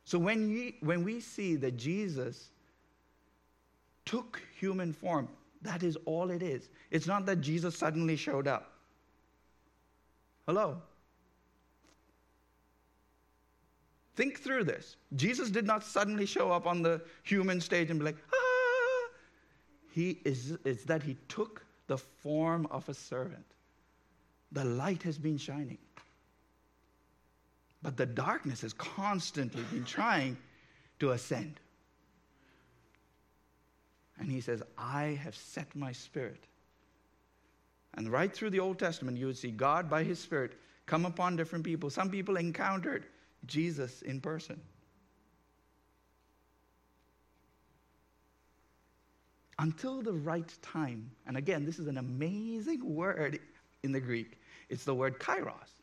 So 0.03 0.19
when, 0.19 0.49
we 0.49 0.75
when 0.81 1.05
we 1.05 1.21
see 1.21 1.55
that 1.55 1.77
Jesus 1.77 2.49
took 4.03 4.41
human 4.59 4.91
form, 4.91 5.29
that 5.61 5.81
is 5.81 5.97
all 6.03 6.29
it 6.29 6.43
is. 6.43 6.67
It's 6.91 7.07
not 7.07 7.25
that 7.27 7.39
Jesus 7.39 7.77
suddenly 7.77 8.17
showed 8.17 8.49
up. 8.49 8.73
Hello? 10.45 10.81
Think 14.17 14.41
through 14.41 14.65
this. 14.65 14.97
Jesus 15.15 15.49
did 15.49 15.65
not 15.65 15.85
suddenly 15.85 16.25
show 16.25 16.51
up 16.51 16.67
on 16.67 16.81
the 16.81 17.01
human 17.23 17.61
stage 17.61 17.89
and 17.91 17.99
be 17.99 18.07
like, 18.07 18.17
ah. 18.33 19.09
He 19.89 20.19
is, 20.25 20.57
it's 20.65 20.83
that 20.83 21.01
he 21.01 21.15
took 21.29 21.65
the 21.87 21.97
form 21.97 22.67
of 22.71 22.89
a 22.89 22.93
servant. 22.93 23.45
The 24.51 24.63
light 24.63 25.03
has 25.03 25.17
been 25.17 25.37
shining. 25.37 25.77
But 27.81 27.97
the 27.97 28.05
darkness 28.05 28.61
has 28.61 28.73
constantly 28.73 29.63
been 29.71 29.85
trying 29.85 30.37
to 30.99 31.11
ascend. 31.11 31.59
And 34.19 34.31
he 34.31 34.41
says, 34.41 34.63
I 34.77 35.19
have 35.23 35.35
set 35.35 35.75
my 35.75 35.91
spirit. 35.91 36.43
And 37.93 38.11
right 38.11 38.33
through 38.33 38.49
the 38.51 38.59
Old 38.59 38.79
Testament, 38.79 39.17
you 39.17 39.27
would 39.27 39.37
see 39.37 39.51
God 39.51 39.89
by 39.89 40.03
his 40.03 40.19
spirit 40.19 40.53
come 40.85 41.05
upon 41.05 41.35
different 41.35 41.65
people. 41.65 41.89
Some 41.89 42.09
people 42.09 42.37
encountered 42.37 43.05
Jesus 43.45 44.01
in 44.01 44.21
person. 44.21 44.59
Until 49.59 50.01
the 50.01 50.13
right 50.13 50.51
time, 50.61 51.09
and 51.25 51.35
again, 51.35 51.65
this 51.65 51.79
is 51.79 51.87
an 51.87 51.97
amazing 51.97 52.81
word 52.95 53.39
in 53.83 53.91
the 53.91 53.99
Greek. 53.99 54.39
It's 54.69 54.83
the 54.83 54.93
word 54.93 55.19
kairos. 55.19 55.81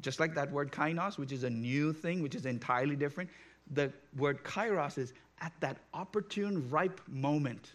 Just 0.00 0.20
like 0.20 0.34
that 0.34 0.50
word 0.52 0.70
kainos, 0.72 1.18
which 1.18 1.32
is 1.32 1.44
a 1.44 1.50
new 1.50 1.92
thing, 1.92 2.22
which 2.22 2.34
is 2.34 2.46
entirely 2.46 2.96
different, 2.96 3.30
the 3.72 3.92
word 4.16 4.44
kairos 4.44 4.98
is 4.98 5.12
at 5.40 5.52
that 5.60 5.78
opportune, 5.94 6.68
ripe 6.70 7.00
moment. 7.08 7.72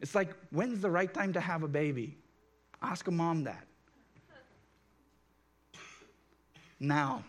It's 0.00 0.14
like, 0.14 0.34
when's 0.50 0.80
the 0.80 0.90
right 0.90 1.12
time 1.12 1.32
to 1.32 1.40
have 1.40 1.62
a 1.62 1.68
baby? 1.68 2.16
Ask 2.80 3.08
a 3.08 3.10
mom 3.10 3.44
that. 3.44 3.66
Now 6.80 7.24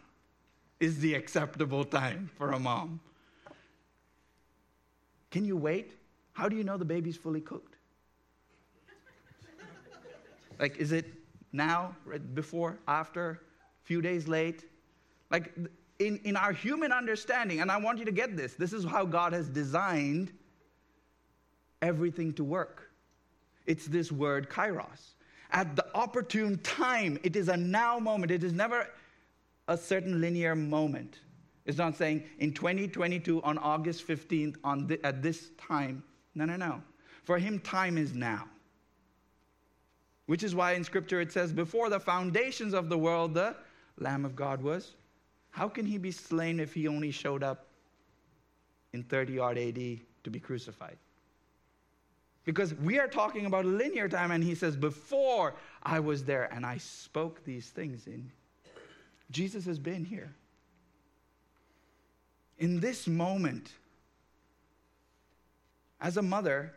is 0.80 1.00
the 1.00 1.16
acceptable 1.16 1.84
time 1.84 2.30
for 2.38 2.52
a 2.52 2.60
mom. 2.60 3.00
Can 5.32 5.44
you 5.44 5.58
wait? 5.58 5.94
How 6.34 6.48
do 6.48 6.56
you 6.56 6.64
know 6.64 6.78
the 6.78 6.86
baby's 6.86 7.18
fully 7.18 7.42
cooked? 7.42 7.79
Like, 10.60 10.78
is 10.78 10.92
it 10.92 11.06
now, 11.52 11.96
right 12.06 12.36
before, 12.36 12.80
after, 12.88 13.42
few 13.84 14.02
days 14.02 14.28
late? 14.28 14.66
Like, 15.32 15.56
in, 16.00 16.18
in 16.24 16.36
our 16.36 16.52
human 16.52 16.92
understanding, 16.92 17.62
and 17.62 17.72
I 17.72 17.78
want 17.78 18.00
you 18.00 18.06
to 18.06 18.12
get 18.12 18.36
this, 18.36 18.54
this 18.56 18.74
is 18.74 18.86
how 18.86 19.06
God 19.06 19.34
has 19.34 19.50
designed 19.50 20.32
everything 21.82 22.34
to 22.34 22.44
work. 22.44 22.92
It's 23.66 23.86
this 23.86 24.12
word 24.12 24.50
kairos. 24.50 25.14
At 25.52 25.76
the 25.76 25.86
opportune 25.96 26.58
time, 26.60 27.20
it 27.24 27.36
is 27.36 27.50
a 27.50 27.58
now 27.58 28.00
moment. 28.00 28.32
It 28.32 28.44
is 28.44 28.54
never 28.54 28.88
a 29.68 29.78
certain 29.78 30.22
linear 30.22 30.56
moment. 30.56 31.20
It's 31.66 31.78
not 31.78 31.96
saying 31.96 32.24
in 32.40 32.54
2022 32.54 33.42
on 33.44 33.58
August 33.58 34.08
15th 34.08 34.56
on 34.64 34.98
at 35.04 35.22
this 35.22 35.52
time. 35.58 36.04
No, 36.36 36.46
no, 36.46 36.56
no. 36.56 36.82
For 37.24 37.38
him, 37.38 37.60
time 37.60 37.98
is 37.98 38.14
now. 38.14 38.48
Which 40.30 40.44
is 40.44 40.54
why 40.54 40.74
in 40.74 40.84
Scripture 40.84 41.22
it 41.22 41.32
says, 41.32 41.52
Before 41.52 41.90
the 41.90 42.00
foundations 42.00 42.76
of 42.76 42.88
the 42.88 42.98
world, 43.00 43.34
the 43.34 43.56
Lamb 43.98 44.26
of 44.26 44.36
God 44.36 44.62
was. 44.62 44.94
How 45.50 45.68
can 45.68 45.88
he 45.88 45.98
be 45.98 46.12
slain 46.12 46.60
if 46.60 46.72
he 46.72 46.88
only 46.88 47.10
showed 47.10 47.42
up 47.42 47.66
in 48.94 49.02
30 49.02 49.40
odd 49.40 49.58
AD 49.58 49.74
to 49.74 50.30
be 50.30 50.40
crucified? 50.40 50.98
Because 52.46 52.76
we 52.76 53.00
are 53.00 53.08
talking 53.08 53.48
about 53.48 53.66
linear 53.66 54.08
time, 54.08 54.30
and 54.30 54.44
he 54.44 54.54
says, 54.54 54.76
Before 54.76 55.56
I 55.82 56.00
was 56.00 56.24
there 56.26 56.48
and 56.54 56.64
I 56.64 56.78
spoke 56.78 57.44
these 57.44 57.72
things 57.72 58.06
in. 58.06 58.32
Jesus 59.32 59.66
has 59.66 59.80
been 59.80 60.06
here. 60.06 60.32
In 62.60 62.80
this 62.80 63.08
moment, 63.08 63.72
as 66.00 66.18
a 66.18 66.22
mother 66.22 66.76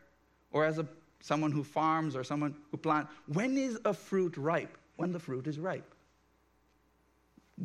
or 0.53 0.65
as 0.65 0.79
a 0.79 0.87
someone 1.23 1.53
who 1.53 1.65
farms 1.65 2.15
or 2.15 2.25
someone 2.25 2.55
who 2.71 2.77
plants, 2.77 3.11
when 3.27 3.57
is 3.57 3.79
a 3.87 3.95
fruit 3.95 4.37
ripe? 4.37 4.77
When 4.97 5.13
the 5.13 5.19
fruit 5.19 5.47
is 5.47 5.59
ripe. 5.59 5.95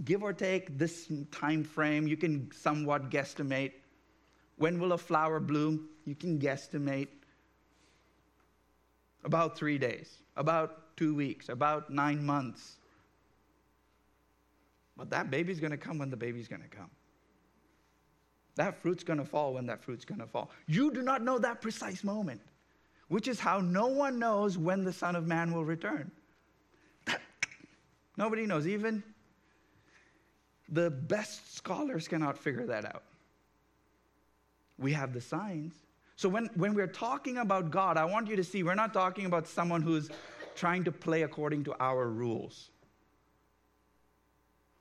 Give 0.05 0.23
or 0.23 0.31
take 0.31 0.77
this 0.77 1.09
time 1.31 1.63
frame, 1.63 2.07
you 2.07 2.15
can 2.15 2.49
somewhat 2.51 3.09
guesstimate. 3.09 3.73
When 4.57 4.79
will 4.79 4.93
a 4.93 4.97
flower 4.97 5.39
bloom? 5.39 5.89
You 6.05 6.15
can 6.15 6.39
guesstimate. 6.39 7.09
About 9.23 9.57
three 9.57 9.77
days, 9.77 10.19
about 10.37 10.95
two 10.95 11.13
weeks, 11.13 11.49
about 11.49 11.89
nine 11.89 12.23
months. 12.25 12.77
But 14.95 15.09
that 15.09 15.29
baby's 15.29 15.59
to 15.71 15.77
come 15.77 15.97
when 15.97 16.09
the 16.09 16.17
baby's 16.17 16.47
to 16.61 16.69
come. 16.69 16.89
That 18.55 18.81
fruit's 18.81 19.03
to 19.19 19.25
fall 19.25 19.53
when 19.53 19.65
that 19.65 19.83
fruit's 19.83 20.05
to 20.19 20.27
fall. 20.27 20.49
You 20.67 20.91
do 20.91 21.01
not 21.01 21.21
know 21.21 21.39
that 21.39 21.61
precise 21.61 22.03
moment 22.03 22.41
which 23.07 23.27
is 23.27 23.39
how 23.39 23.59
no 23.59 23.87
one 23.87 24.19
knows 24.19 24.57
when 24.57 24.83
the 24.83 24.93
Son 24.93 25.15
of 25.15 25.27
Man 25.27 25.53
will 25.53 25.65
return. 25.65 26.11
Nobody 28.17 28.45
knows. 28.45 28.67
Even 28.67 29.03
the 30.69 30.89
best 30.89 31.55
scholars 31.55 32.07
cannot 32.07 32.37
figure 32.37 32.65
that 32.65 32.85
out. 32.85 33.03
We 34.77 34.91
have 34.93 35.13
the 35.13 35.21
signs. 35.21 35.73
So 36.15 36.27
when, 36.27 36.49
when 36.55 36.73
we're 36.73 36.87
talking 36.87 37.37
about 37.37 37.71
God, 37.71 37.95
I 37.95 38.05
want 38.05 38.27
you 38.27 38.35
to 38.35 38.43
see 38.43 38.63
we're 38.63 38.75
not 38.75 38.93
talking 38.93 39.25
about 39.25 39.47
someone 39.47 39.81
who's 39.81 40.09
trying 40.55 40.83
to 40.83 40.91
play 40.91 41.21
according 41.21 41.63
to 41.65 41.75
our 41.79 42.09
rules. 42.09 42.71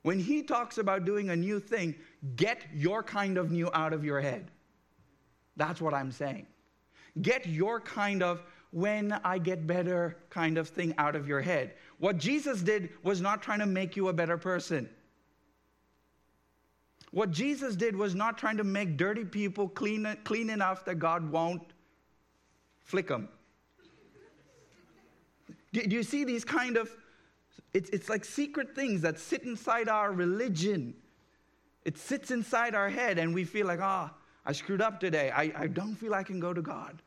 When 0.01 0.19
he 0.19 0.41
talks 0.41 0.77
about 0.77 1.05
doing 1.05 1.29
a 1.29 1.35
new 1.35 1.59
thing, 1.59 1.95
get 2.35 2.63
your 2.73 3.03
kind 3.03 3.37
of 3.37 3.51
new 3.51 3.69
out 3.73 3.93
of 3.93 4.03
your 4.03 4.19
head. 4.19 4.49
That's 5.57 5.79
what 5.79 5.93
I'm 5.93 6.11
saying. 6.11 6.47
Get 7.21 7.45
your 7.45 7.79
kind 7.79 8.21
of 8.21 8.43
when 8.71 9.13
I 9.23 9.37
get 9.37 9.65
better 9.65 10.17
kind 10.29 10.57
of 10.57 10.67
thing 10.67 10.93
out 10.97 11.15
of 11.15 11.27
your 11.27 11.41
head. 11.41 11.73
What 11.99 12.17
Jesus 12.17 12.61
did 12.61 12.89
was 13.03 13.21
not 13.21 13.41
trying 13.41 13.59
to 13.59 13.65
make 13.65 13.95
you 13.95 14.09
a 14.09 14.13
better 14.13 14.37
person. 14.37 14.89
What 17.11 17.31
Jesus 17.31 17.75
did 17.75 17.95
was 17.95 18.13
not 18.13 18.37
trying 18.37 18.57
to 18.57 18.63
make 18.63 18.97
dirty 18.97 19.23
people 19.23 19.69
clean, 19.69 20.17
clean 20.23 20.49
enough 20.49 20.85
that 20.85 20.95
God 20.95 21.31
won't 21.31 21.63
flick 22.79 23.07
them. 23.07 23.29
Do, 25.71 25.81
do 25.83 25.95
you 25.95 26.03
see 26.03 26.23
these 26.23 26.43
kind 26.43 26.77
of, 26.77 26.89
it's, 27.73 27.89
it's 27.91 28.09
like 28.09 28.25
secret 28.25 28.75
things 28.75 29.01
that 29.01 29.19
sit 29.19 29.43
inside 29.43 29.89
our 29.89 30.11
religion. 30.11 30.93
It 31.85 31.97
sits 31.97 32.31
inside 32.31 32.75
our 32.75 32.89
head, 32.89 33.17
and 33.17 33.33
we 33.33 33.45
feel 33.45 33.67
like, 33.67 33.79
ah, 33.81 34.11
oh, 34.11 34.17
I 34.45 34.51
screwed 34.51 34.81
up 34.81 34.99
today. 34.99 35.31
I, 35.31 35.51
I 35.55 35.67
don't 35.67 35.95
feel 35.95 36.13
I 36.13 36.23
can 36.23 36.39
go 36.39 36.53
to 36.53 36.61
God. 36.61 37.01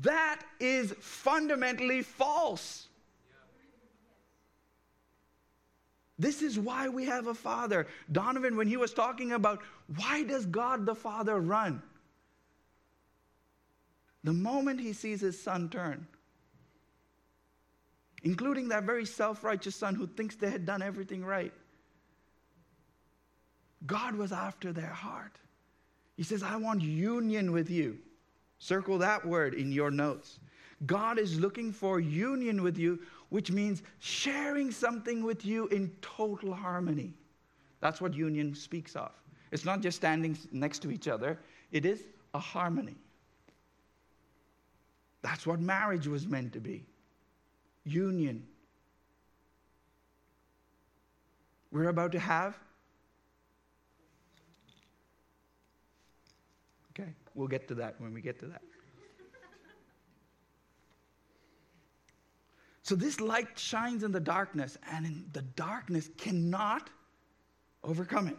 That 0.00 0.40
is 0.58 0.92
fundamentally 1.00 2.02
false. 2.02 2.88
This 6.18 6.40
is 6.40 6.58
why 6.58 6.88
we 6.88 7.04
have 7.06 7.26
a 7.26 7.34
father. 7.34 7.86
Donovan, 8.10 8.56
when 8.56 8.68
he 8.68 8.76
was 8.76 8.94
talking 8.94 9.32
about 9.32 9.60
why 9.96 10.22
does 10.22 10.46
God 10.46 10.86
the 10.86 10.94
Father 10.94 11.40
run? 11.40 11.82
The 14.24 14.32
moment 14.32 14.80
he 14.80 14.92
sees 14.92 15.20
his 15.20 15.42
son 15.42 15.68
turn, 15.68 16.06
including 18.22 18.68
that 18.68 18.84
very 18.84 19.04
self 19.04 19.42
righteous 19.42 19.74
son 19.74 19.96
who 19.96 20.06
thinks 20.06 20.36
they 20.36 20.50
had 20.50 20.64
done 20.64 20.80
everything 20.80 21.24
right, 21.24 21.52
God 23.84 24.14
was 24.14 24.30
after 24.30 24.72
their 24.72 24.86
heart. 24.86 25.36
He 26.16 26.22
says, 26.22 26.44
I 26.44 26.56
want 26.56 26.82
union 26.82 27.50
with 27.50 27.68
you. 27.68 27.98
Circle 28.62 28.98
that 28.98 29.26
word 29.26 29.54
in 29.54 29.72
your 29.72 29.90
notes. 29.90 30.38
God 30.86 31.18
is 31.18 31.36
looking 31.40 31.72
for 31.72 31.98
union 31.98 32.62
with 32.62 32.78
you, 32.78 33.00
which 33.28 33.50
means 33.50 33.82
sharing 33.98 34.70
something 34.70 35.24
with 35.24 35.44
you 35.44 35.66
in 35.68 35.90
total 36.00 36.54
harmony. 36.54 37.12
That's 37.80 38.00
what 38.00 38.14
union 38.14 38.54
speaks 38.54 38.94
of. 38.94 39.10
It's 39.50 39.64
not 39.64 39.80
just 39.80 39.96
standing 39.96 40.38
next 40.52 40.78
to 40.82 40.92
each 40.92 41.08
other, 41.08 41.40
it 41.72 41.84
is 41.84 42.04
a 42.34 42.38
harmony. 42.38 42.94
That's 45.22 45.44
what 45.44 45.58
marriage 45.58 46.06
was 46.06 46.28
meant 46.28 46.52
to 46.52 46.60
be. 46.60 46.86
union 47.84 48.46
we're 51.72 51.88
about 51.88 52.12
to 52.12 52.20
have? 52.20 52.56
Okay, 56.92 57.10
we'll 57.34 57.48
get 57.48 57.68
to 57.68 57.74
that 57.76 58.00
when 58.00 58.12
we 58.12 58.20
get 58.20 58.38
to 58.40 58.46
that. 58.46 58.62
So 62.82 62.96
this 62.96 63.20
light 63.20 63.58
shines 63.58 64.02
in 64.02 64.12
the 64.12 64.20
darkness, 64.20 64.76
and 64.90 65.24
the 65.32 65.42
darkness 65.42 66.10
cannot 66.18 66.90
overcome 67.84 68.28
it. 68.28 68.36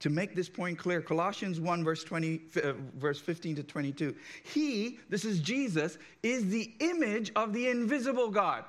To 0.00 0.10
make 0.10 0.34
this 0.34 0.48
point 0.48 0.78
clear, 0.78 1.00
Colossians 1.00 1.60
1, 1.60 1.84
verse, 1.84 2.02
20, 2.02 2.40
uh, 2.62 2.72
verse 2.96 3.20
15 3.20 3.56
to 3.56 3.62
22. 3.62 4.14
He, 4.44 4.98
this 5.08 5.24
is 5.24 5.40
Jesus, 5.40 5.98
is 6.22 6.48
the 6.48 6.72
image 6.80 7.30
of 7.36 7.52
the 7.52 7.68
invisible 7.68 8.30
God. 8.30 8.64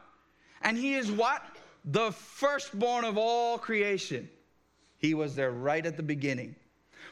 And 0.61 0.77
he 0.77 0.93
is 0.95 1.11
what? 1.11 1.43
The 1.85 2.11
firstborn 2.11 3.03
of 3.05 3.17
all 3.17 3.57
creation. 3.57 4.29
He 4.97 5.13
was 5.13 5.35
there 5.35 5.51
right 5.51 5.85
at 5.85 5.97
the 5.97 6.03
beginning. 6.03 6.55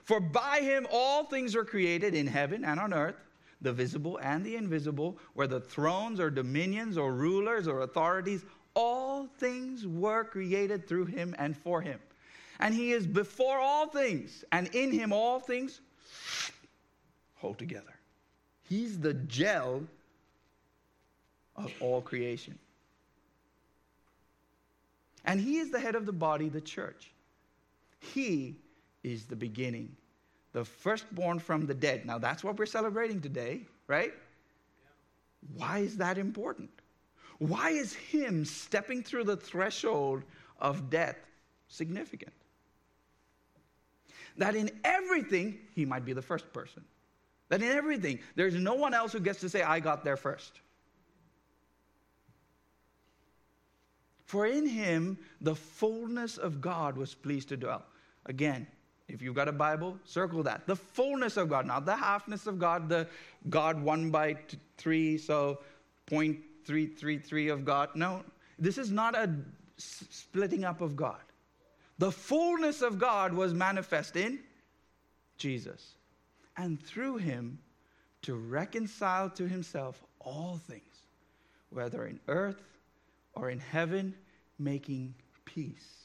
For 0.04 0.20
by 0.20 0.60
him 0.60 0.88
all 0.92 1.26
things 1.26 1.56
were 1.56 1.66
created 1.66 2.14
in 2.14 2.28
heaven 2.28 2.66
and 2.66 2.80
on 2.80 2.94
earth 2.94 3.16
the 3.62 3.72
visible 3.72 4.18
and 4.18 4.44
the 4.44 4.56
invisible, 4.56 5.18
whether 5.34 5.60
thrones 5.60 6.20
or 6.20 6.30
dominions 6.30 6.98
or 6.98 7.14
rulers 7.14 7.68
or 7.68 7.82
authorities, 7.82 8.44
all 8.74 9.28
things 9.38 9.86
were 9.86 10.24
created 10.24 10.88
through 10.88 11.06
him 11.06 11.36
and 11.38 11.56
for 11.56 11.82
him. 11.82 12.00
And 12.60 12.74
he 12.74 12.92
is 12.92 13.06
before 13.06 13.60
all 13.60 13.88
things, 13.88 14.44
and 14.52 14.68
in 14.76 14.92
him 14.92 15.14
all 15.14 15.40
things 15.40 15.82
hold 17.36 17.58
together. 17.58 17.94
He's 18.64 19.00
the 19.00 19.14
gel 19.14 19.84
of 21.56 21.72
all 21.80 22.02
creation. 22.02 22.58
And 25.26 25.40
he 25.40 25.58
is 25.58 25.70
the 25.70 25.80
head 25.80 25.96
of 25.96 26.06
the 26.06 26.14
body, 26.14 26.50
the 26.50 26.62
church. 26.62 27.12
He 28.00 28.56
is 29.04 29.26
the 29.26 29.36
beginning 29.36 29.96
the 30.54 30.66
firstborn 30.66 31.40
from 31.40 31.66
the 31.66 31.74
dead. 31.74 32.06
Now, 32.06 32.18
that's 32.18 32.44
what 32.44 32.58
we're 32.58 32.66
celebrating 32.66 33.22
today, 33.22 33.62
right? 33.88 34.14
Why 35.56 35.80
is 35.80 35.98
that 35.98 36.18
important? 36.18 36.70
Why 37.38 37.70
is 37.70 37.94
him 37.94 38.46
stepping 38.46 39.02
through 39.02 39.24
the 39.24 39.38
threshold 39.38 40.24
of 40.60 40.90
death 40.90 41.18
significant? 41.68 42.34
That 44.38 44.56
in 44.56 44.72
everything, 44.84 45.58
he 45.74 45.86
might 45.86 46.06
be 46.06 46.14
the 46.14 46.22
first 46.22 46.52
person. 46.54 46.84
That 47.50 47.62
in 47.62 47.70
everything, 47.70 48.20
there's 48.36 48.56
no 48.56 48.76
one 48.76 48.94
else 48.94 49.12
who 49.12 49.20
gets 49.20 49.40
to 49.42 49.50
say, 49.50 49.62
I 49.62 49.80
got 49.80 50.04
there 50.04 50.18
first. 50.18 50.60
For 54.26 54.46
in 54.46 54.66
him, 54.66 55.18
the 55.42 55.56
fullness 55.56 56.38
of 56.38 56.62
God 56.62 56.96
was 56.96 57.14
pleased 57.14 57.50
to 57.50 57.58
dwell. 57.58 57.84
Again, 58.26 58.68
if 59.08 59.22
you've 59.22 59.36
got 59.36 59.48
a 59.48 59.54
Bible, 59.54 59.98
circle 60.06 60.44
that. 60.44 60.66
The 60.68 60.76
fullness 60.76 61.38
of 61.38 61.50
God, 61.50 61.66
not 61.66 61.86
the 61.86 61.96
halfness 61.96 62.48
of 62.48 62.60
God, 62.60 62.90
the 62.90 63.08
God 63.50 63.82
one 63.82 64.10
by 64.10 64.38
three, 64.78 65.18
so 65.18 65.60
0.333 66.10 67.52
of 67.52 67.66
God. 67.66 67.90
No, 67.96 68.24
this 68.58 68.78
is 68.78 68.92
not 68.92 69.16
a 69.16 69.34
splitting 69.78 70.64
up 70.64 70.82
of 70.82 70.96
God. 70.96 71.22
The 71.98 72.12
fullness 72.12 72.82
of 72.82 73.00
God 73.00 73.34
was 73.34 73.54
manifest 73.54 74.16
in 74.16 74.40
Jesus. 75.38 75.96
And 76.58 76.82
through 76.82 77.18
him 77.18 77.60
to 78.24 78.36
reconcile 78.36 79.30
to 79.32 79.48
himself 79.48 80.04
all 80.20 80.60
things, 80.68 81.08
whether 81.70 82.06
in 82.06 82.20
earth 82.28 82.62
or 83.34 83.50
in 83.50 83.60
heaven, 83.60 84.14
making 84.60 85.16
peace 85.46 86.02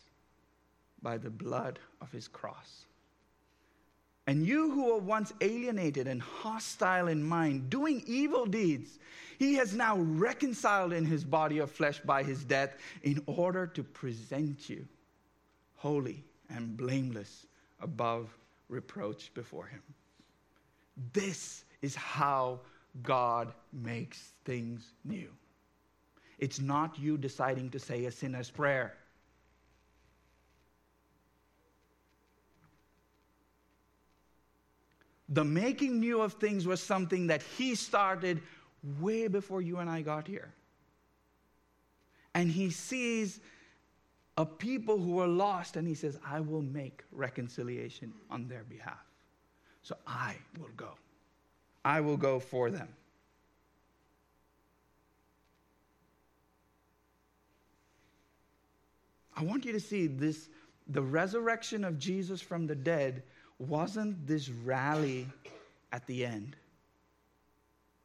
by 1.03 1.19
the 1.19 1.31
blood 1.31 1.79
of 2.01 2.11
his 2.13 2.29
cross. 2.29 2.87
And 4.27 4.45
you 4.45 4.71
who 4.73 4.87
were 4.87 4.99
once 4.99 5.33
alienated 5.41 6.09
and 6.09 6.21
hostile 6.21 7.07
in 7.09 7.23
mind, 7.23 7.71
doing 7.71 8.03
evil 8.07 8.45
deeds, 8.45 8.99
he 9.39 9.55
has 9.55 9.73
now 9.75 9.99
reconciled 9.99 10.93
in 10.93 11.05
his 11.05 11.23
body 11.23 11.59
of 11.59 11.71
flesh 11.71 12.01
by 12.01 12.23
his 12.23 12.43
death 12.43 12.77
in 13.03 13.23
order 13.27 13.67
to 13.69 13.85
present 13.85 14.69
you 14.69 14.87
holy 15.77 16.25
and 16.49 16.77
blameless 16.77 17.47
above 17.81 18.37
reproach 18.69 19.33
before 19.35 19.67
him. 19.67 19.83
This 21.13 21.65
is 21.83 21.95
how 21.95 22.61
God 23.03 23.53
makes 23.73 24.33
things 24.45 24.93
new. 25.05 25.29
It's 26.39 26.61
not 26.61 26.99
you 26.99 27.17
deciding 27.17 27.71
to 27.71 27.79
say 27.79 28.07
a 28.07 28.11
sinner's 28.11 28.51
prayer. 28.51 28.95
The 35.29 35.45
making 35.45 35.99
new 35.99 36.21
of 36.21 36.35
things 36.35 36.67
was 36.67 36.81
something 36.81 37.27
that 37.29 37.43
he 37.43 37.75
started 37.75 38.43
way 39.01 39.27
before 39.27 39.61
you 39.61 39.79
and 39.79 39.91
I 39.91 40.03
got 40.03 40.29
here. 40.29 40.53
And 42.35 42.51
he 42.51 42.71
sees 42.71 43.41
a 44.37 44.45
people 44.45 44.99
who 44.99 45.19
are 45.19 45.27
lost 45.27 45.77
and 45.77 45.89
he 45.89 45.95
says, 45.95 46.19
I 46.25 46.41
will 46.41 46.63
make 46.63 47.03
reconciliation 47.11 48.13
on 48.31 48.47
their 48.47 48.65
behalf. 48.65 49.05
So 49.83 49.97
I 50.07 50.37
will 50.59 50.71
go. 50.77 50.91
I 51.85 52.01
will 52.01 52.17
go 52.17 52.39
for 52.39 52.71
them. 52.71 52.89
I 59.37 59.45
want 59.45 59.65
you 59.65 59.73
to 59.73 59.81
see 59.81 60.07
this 60.07 60.49
the 60.89 61.03
resurrection 61.03 61.85
of 61.85 61.99
Jesus 61.99 62.41
from 62.41 62.67
the 62.67 62.75
dead 62.75 63.23
wasn't 63.59 64.27
this 64.27 64.49
rally 64.49 65.27
at 65.93 66.07
the 66.07 66.25
end. 66.25 66.57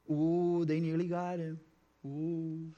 Ooh, 0.09 0.65
they 0.65 0.79
nearly 0.79 1.07
got 1.07 1.39
him. 1.39 1.59
Ooh. 2.05 2.71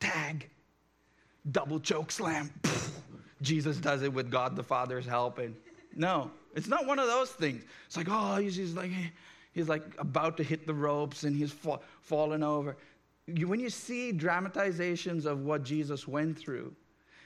Tag. 0.00 0.48
Double 1.50 1.80
choke 1.80 2.10
slam. 2.10 2.50
Jesus 3.42 3.76
does 3.78 4.02
it 4.02 4.12
with 4.12 4.30
God 4.30 4.56
the 4.56 4.62
Father's 4.62 5.06
help. 5.06 5.38
And 5.38 5.54
no, 5.94 6.30
it's 6.54 6.68
not 6.68 6.86
one 6.86 6.98
of 6.98 7.06
those 7.06 7.30
things. 7.30 7.64
It's 7.86 7.96
like, 7.96 8.08
oh, 8.10 8.36
he's, 8.36 8.56
he's 8.56 8.74
like, 8.74 8.90
he's 9.52 9.68
like 9.68 9.84
about 9.98 10.36
to 10.38 10.42
hit 10.42 10.66
the 10.66 10.74
ropes 10.74 11.24
and 11.24 11.36
he's 11.36 11.52
fa- 11.52 11.80
fallen 12.00 12.42
over. 12.42 12.76
You, 13.26 13.48
when 13.48 13.60
you 13.60 13.70
see 13.70 14.12
dramatizations 14.12 15.26
of 15.26 15.44
what 15.44 15.62
Jesus 15.62 16.08
went 16.08 16.38
through, 16.38 16.74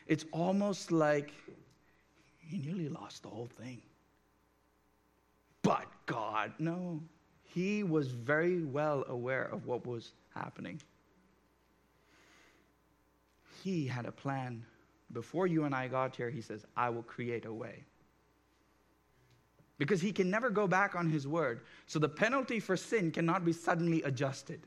it's 0.07 0.25
almost 0.33 0.93
like 0.93 1.33
he 2.47 2.59
nearly 2.59 2.89
lost 2.89 3.23
the 3.23 3.29
whole 3.29 3.51
thing. 3.59 3.81
But 5.63 5.87
God, 6.07 6.53
no. 6.59 7.01
He 7.45 7.83
was 7.83 8.09
very 8.09 8.65
well 8.65 9.05
aware 9.09 9.45
of 9.45 9.67
what 9.67 9.87
was 9.87 10.13
happening. 10.35 10.81
He 13.63 13.87
had 13.87 14.07
a 14.07 14.13
plan. 14.13 14.65
Before 15.13 15.47
you 15.47 15.65
and 15.65 15.75
I 15.75 15.89
got 15.89 16.17
here, 16.17 16.31
he 16.31 16.41
says, 16.41 16.65
I 16.77 16.89
will 16.89 17.03
create 17.03 17.45
a 17.45 17.53
way. 17.53 17.85
Because 19.79 20.01
he 20.01 20.13
can 20.13 20.31
never 20.31 20.49
go 20.49 20.67
back 20.67 20.95
on 20.95 21.09
his 21.09 21.29
word. 21.29 21.61
So 21.87 21.99
the 21.99 22.09
penalty 22.09 22.61
for 22.61 22.77
sin 22.77 23.11
cannot 23.11 23.45
be 23.45 23.53
suddenly 23.53 24.03
adjusted. 24.03 24.67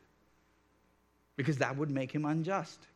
Because 1.36 1.58
that 1.58 1.76
would 1.76 1.90
make 1.90 2.12
him 2.12 2.26
unjust. 2.26 2.88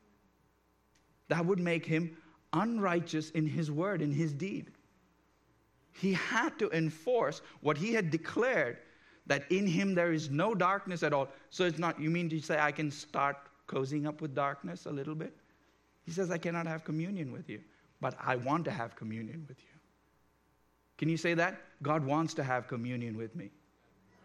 That 1.27 1.45
would 1.45 1.59
make 1.59 1.85
him 1.85 2.15
unrighteous 2.53 3.29
in 3.31 3.45
his 3.45 3.71
word, 3.71 4.01
in 4.01 4.11
his 4.11 4.33
deed. 4.33 4.71
He 5.93 6.13
had 6.13 6.57
to 6.59 6.69
enforce 6.71 7.41
what 7.61 7.77
he 7.77 7.93
had 7.93 8.09
declared 8.09 8.77
that 9.27 9.43
in 9.51 9.67
him 9.67 9.93
there 9.93 10.11
is 10.11 10.29
no 10.29 10.55
darkness 10.55 11.03
at 11.03 11.13
all. 11.13 11.29
So 11.49 11.65
it's 11.65 11.77
not, 11.77 11.99
you 11.99 12.09
mean 12.09 12.29
to 12.29 12.39
say 12.39 12.59
I 12.59 12.71
can 12.71 12.89
start 12.89 13.37
cozying 13.67 14.07
up 14.07 14.21
with 14.21 14.33
darkness 14.33 14.85
a 14.85 14.91
little 14.91 15.15
bit? 15.15 15.33
He 16.03 16.11
says, 16.11 16.31
I 16.31 16.37
cannot 16.37 16.65
have 16.65 16.83
communion 16.83 17.31
with 17.31 17.49
you, 17.49 17.61
but 18.01 18.15
I 18.19 18.35
want 18.35 18.65
to 18.65 18.71
have 18.71 18.95
communion 18.95 19.45
with 19.47 19.59
you. 19.59 19.79
Can 20.97 21.07
you 21.07 21.17
say 21.17 21.33
that? 21.35 21.61
God 21.83 22.03
wants 22.03 22.33
to 22.35 22.43
have 22.43 22.67
communion 22.67 23.15
with 23.15 23.35
me. 23.35 23.51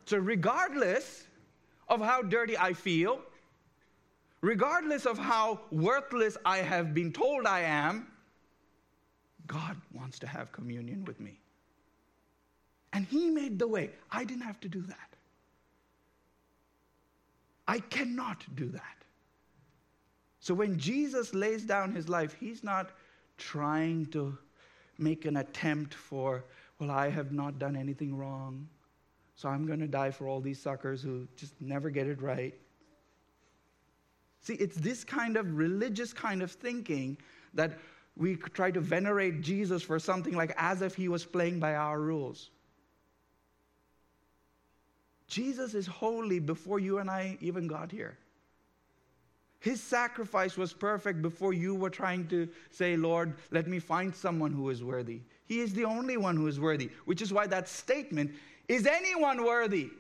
So, 0.07 0.19
regardless 0.19 1.25
of 1.89 2.01
how 2.01 2.23
dirty 2.23 2.57
I 2.59 2.73
feel, 2.73 3.21
regardless 4.41 5.07
of 5.07 5.19
how 5.19 5.61
worthless 5.71 6.37
I 6.45 6.59
have 6.59 6.95
been 6.95 7.13
told 7.13 7.47
I 7.47 7.61
am, 7.61 8.09
God 9.47 9.77
wants 9.93 10.19
to 10.21 10.27
have 10.27 10.53
communion 10.53 11.05
with 11.05 11.21
me. 11.21 11.39
And 12.93 13.05
He 13.07 13.31
made 13.31 13.59
the 13.59 13.69
way. 13.69 13.91
I 14.11 14.25
didn't 14.25 14.43
have 14.43 14.61
to 14.61 14.69
do 14.69 14.83
that. 14.83 15.15
I 17.67 17.81
cannot 17.81 18.45
do 18.55 18.69
that. 18.69 19.05
So 20.41 20.53
when 20.53 20.79
Jesus 20.79 21.33
lays 21.33 21.65
down 21.65 21.93
his 21.93 22.09
life, 22.09 22.37
he's 22.39 22.63
not 22.63 22.91
trying 23.39 24.07
to 24.07 24.37
make 24.99 25.25
an 25.25 25.39
attempt 25.39 25.95
for, 25.95 26.45
well, 26.79 26.91
I 26.91 27.09
have 27.09 27.33
not 27.33 27.59
done 27.59 27.77
anything 27.77 28.15
wrong. 28.15 28.69
so 29.37 29.49
I'm 29.49 29.67
going 29.67 29.81
to 29.81 29.89
die 29.89 30.11
for 30.11 30.29
all 30.29 30.41
these 30.41 30.61
suckers 30.61 31.03
who 31.03 31.27
just 31.35 31.55
never 31.61 31.91
get 31.91 32.07
it 32.07 32.21
right. 32.21 32.55
See, 34.43 34.55
it's 34.55 34.77
this 34.77 35.03
kind 35.03 35.39
of 35.39 35.57
religious 35.57 36.13
kind 36.13 36.43
of 36.43 36.53
thinking 36.53 37.17
that 37.55 37.79
we 38.17 38.37
try 38.37 38.71
to 38.71 38.81
venerate 38.81 39.41
Jesus 39.41 39.83
for 39.83 39.99
something 39.99 40.35
like 40.35 40.55
as 40.57 40.83
if 40.83 40.95
he 40.95 41.09
was 41.09 41.25
playing 41.25 41.59
by 41.59 41.75
our 41.75 42.01
rules. 42.01 42.51
Jesus 45.27 45.75
is 45.75 45.87
holy 45.87 46.39
before 46.39 46.79
you 46.79 46.99
and 46.99 47.11
I 47.11 47.37
even 47.41 47.67
got 47.67 47.91
here. 47.91 48.17
His 49.59 49.83
sacrifice 49.83 50.59
was 50.59 50.75
perfect 50.75 51.23
before 51.23 51.55
you 51.55 51.75
were 51.75 51.91
trying 51.91 52.29
to 52.29 52.47
say, 52.71 52.97
Lord, 52.97 53.35
let 53.51 53.67
me 53.67 53.79
find 53.79 54.15
someone 54.15 54.53
who 54.53 54.69
is 54.69 54.85
worthy. 54.85 55.23
He 55.47 55.61
is 55.61 55.73
the 55.73 55.87
only 55.87 56.19
one 56.19 56.37
who 56.37 56.47
is 56.47 56.61
worthy, 56.61 56.91
which 57.07 57.23
is 57.23 57.33
why 57.33 57.47
that 57.47 57.69
statement 57.69 58.33
is 58.69 58.87
anyone 58.87 59.45
worthy? 59.45 59.91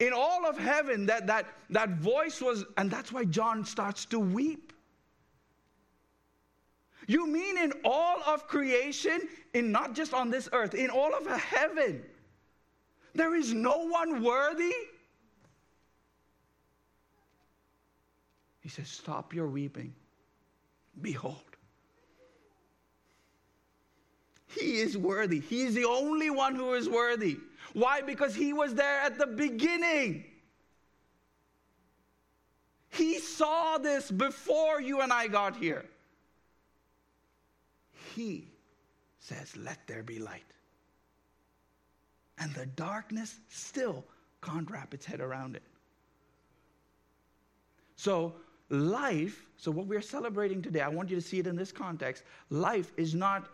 In 0.00 0.12
all 0.12 0.46
of 0.46 0.58
heaven, 0.58 1.06
that, 1.06 1.26
that, 1.26 1.46
that 1.70 1.90
voice 1.90 2.40
was, 2.40 2.64
and 2.76 2.90
that's 2.90 3.12
why 3.12 3.24
John 3.24 3.64
starts 3.64 4.04
to 4.06 4.18
weep. 4.18 4.72
You 7.06 7.26
mean 7.26 7.58
in 7.58 7.72
all 7.84 8.22
of 8.26 8.46
creation, 8.46 9.28
in 9.54 9.72
not 9.72 9.94
just 9.94 10.14
on 10.14 10.30
this 10.30 10.48
earth, 10.52 10.74
in 10.74 10.90
all 10.90 11.14
of 11.14 11.26
heaven, 11.26 12.02
there 13.14 13.34
is 13.34 13.52
no 13.52 13.86
one 13.86 14.22
worthy? 14.22 14.72
He 18.60 18.68
says, 18.68 18.88
Stop 18.88 19.34
your 19.34 19.48
weeping. 19.48 19.92
Behold. 21.00 21.36
He 24.46 24.78
is 24.80 24.98
worthy. 24.98 25.40
He 25.40 25.62
is 25.62 25.74
the 25.74 25.86
only 25.86 26.28
one 26.30 26.54
who 26.54 26.74
is 26.74 26.88
worthy. 26.88 27.38
Why? 27.72 28.02
Because 28.02 28.34
he 28.34 28.52
was 28.52 28.74
there 28.74 29.00
at 29.00 29.18
the 29.18 29.26
beginning. 29.26 30.24
He 32.90 33.18
saw 33.18 33.78
this 33.78 34.10
before 34.10 34.80
you 34.80 35.00
and 35.00 35.10
I 35.10 35.26
got 35.26 35.56
here. 35.56 35.86
He 38.14 38.48
says, 39.18 39.56
Let 39.56 39.86
there 39.86 40.02
be 40.02 40.18
light. 40.18 40.44
And 42.38 42.52
the 42.54 42.66
darkness 42.66 43.38
still 43.48 44.04
can't 44.42 44.70
wrap 44.70 44.94
its 44.94 45.06
head 45.06 45.20
around 45.20 45.56
it. 45.56 45.62
So, 47.96 48.34
life, 48.68 49.46
so 49.56 49.70
what 49.70 49.86
we're 49.86 50.00
celebrating 50.00 50.60
today, 50.60 50.80
I 50.80 50.88
want 50.88 51.08
you 51.08 51.16
to 51.16 51.22
see 51.22 51.38
it 51.38 51.46
in 51.46 51.54
this 51.54 51.70
context. 51.70 52.24
Life 52.50 52.92
is 52.96 53.14
not 53.14 53.48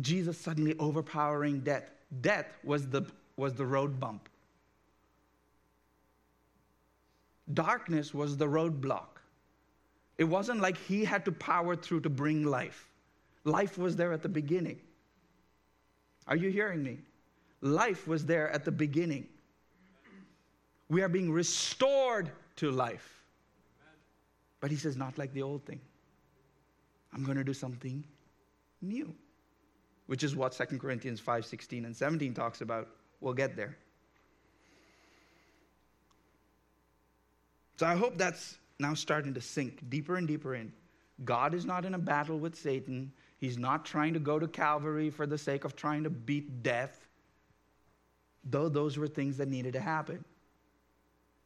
Jesus 0.00 0.38
suddenly 0.38 0.74
overpowering 0.78 1.60
death. 1.60 1.90
Death 2.20 2.58
was 2.64 2.88
the, 2.88 3.06
was 3.36 3.54
the 3.54 3.66
road 3.66 4.00
bump. 4.00 4.28
Darkness 7.52 8.14
was 8.14 8.36
the 8.36 8.46
roadblock. 8.46 9.20
It 10.16 10.24
wasn't 10.24 10.60
like 10.60 10.78
he 10.78 11.04
had 11.04 11.24
to 11.26 11.32
power 11.32 11.76
through 11.76 12.00
to 12.00 12.08
bring 12.08 12.44
life. 12.44 12.88
Life 13.44 13.78
was 13.78 13.96
there 13.96 14.12
at 14.12 14.22
the 14.22 14.28
beginning. 14.28 14.80
Are 16.26 16.36
you 16.36 16.50
hearing 16.50 16.82
me? 16.82 16.98
Life 17.60 18.08
was 18.08 18.24
there 18.24 18.50
at 18.50 18.64
the 18.64 18.72
beginning. 18.72 19.26
We 20.88 21.02
are 21.02 21.08
being 21.08 21.30
restored 21.30 22.30
to 22.56 22.70
life. 22.70 23.22
But 24.60 24.70
he 24.70 24.76
says, 24.76 24.96
not 24.96 25.18
like 25.18 25.32
the 25.32 25.42
old 25.42 25.64
thing. 25.64 25.80
I'm 27.12 27.24
going 27.24 27.36
to 27.36 27.44
do 27.44 27.54
something 27.54 28.04
new, 28.80 29.14
which 30.06 30.24
is 30.24 30.34
what 30.34 30.52
2 30.52 30.78
Corinthians 30.78 31.20
5 31.20 31.46
16 31.46 31.84
and 31.84 31.96
17 31.96 32.34
talks 32.34 32.60
about. 32.60 32.88
We'll 33.20 33.34
get 33.34 33.56
there. 33.56 33.76
So 37.76 37.86
I 37.86 37.94
hope 37.94 38.16
that's 38.16 38.58
now 38.78 38.94
starting 38.94 39.34
to 39.34 39.40
sink 39.40 39.88
deeper 39.88 40.16
and 40.16 40.26
deeper 40.26 40.54
in. 40.54 40.72
God 41.24 41.54
is 41.54 41.64
not 41.64 41.84
in 41.84 41.94
a 41.94 41.98
battle 41.98 42.38
with 42.38 42.56
Satan. 42.56 43.12
He's 43.44 43.58
not 43.58 43.84
trying 43.84 44.14
to 44.14 44.18
go 44.18 44.38
to 44.38 44.48
Calvary 44.48 45.10
for 45.10 45.26
the 45.26 45.36
sake 45.36 45.66
of 45.66 45.76
trying 45.76 46.02
to 46.04 46.08
beat 46.08 46.62
death, 46.62 47.06
though 48.42 48.70
those 48.70 48.96
were 48.96 49.06
things 49.06 49.36
that 49.36 49.48
needed 49.48 49.74
to 49.74 49.80
happen. 49.80 50.24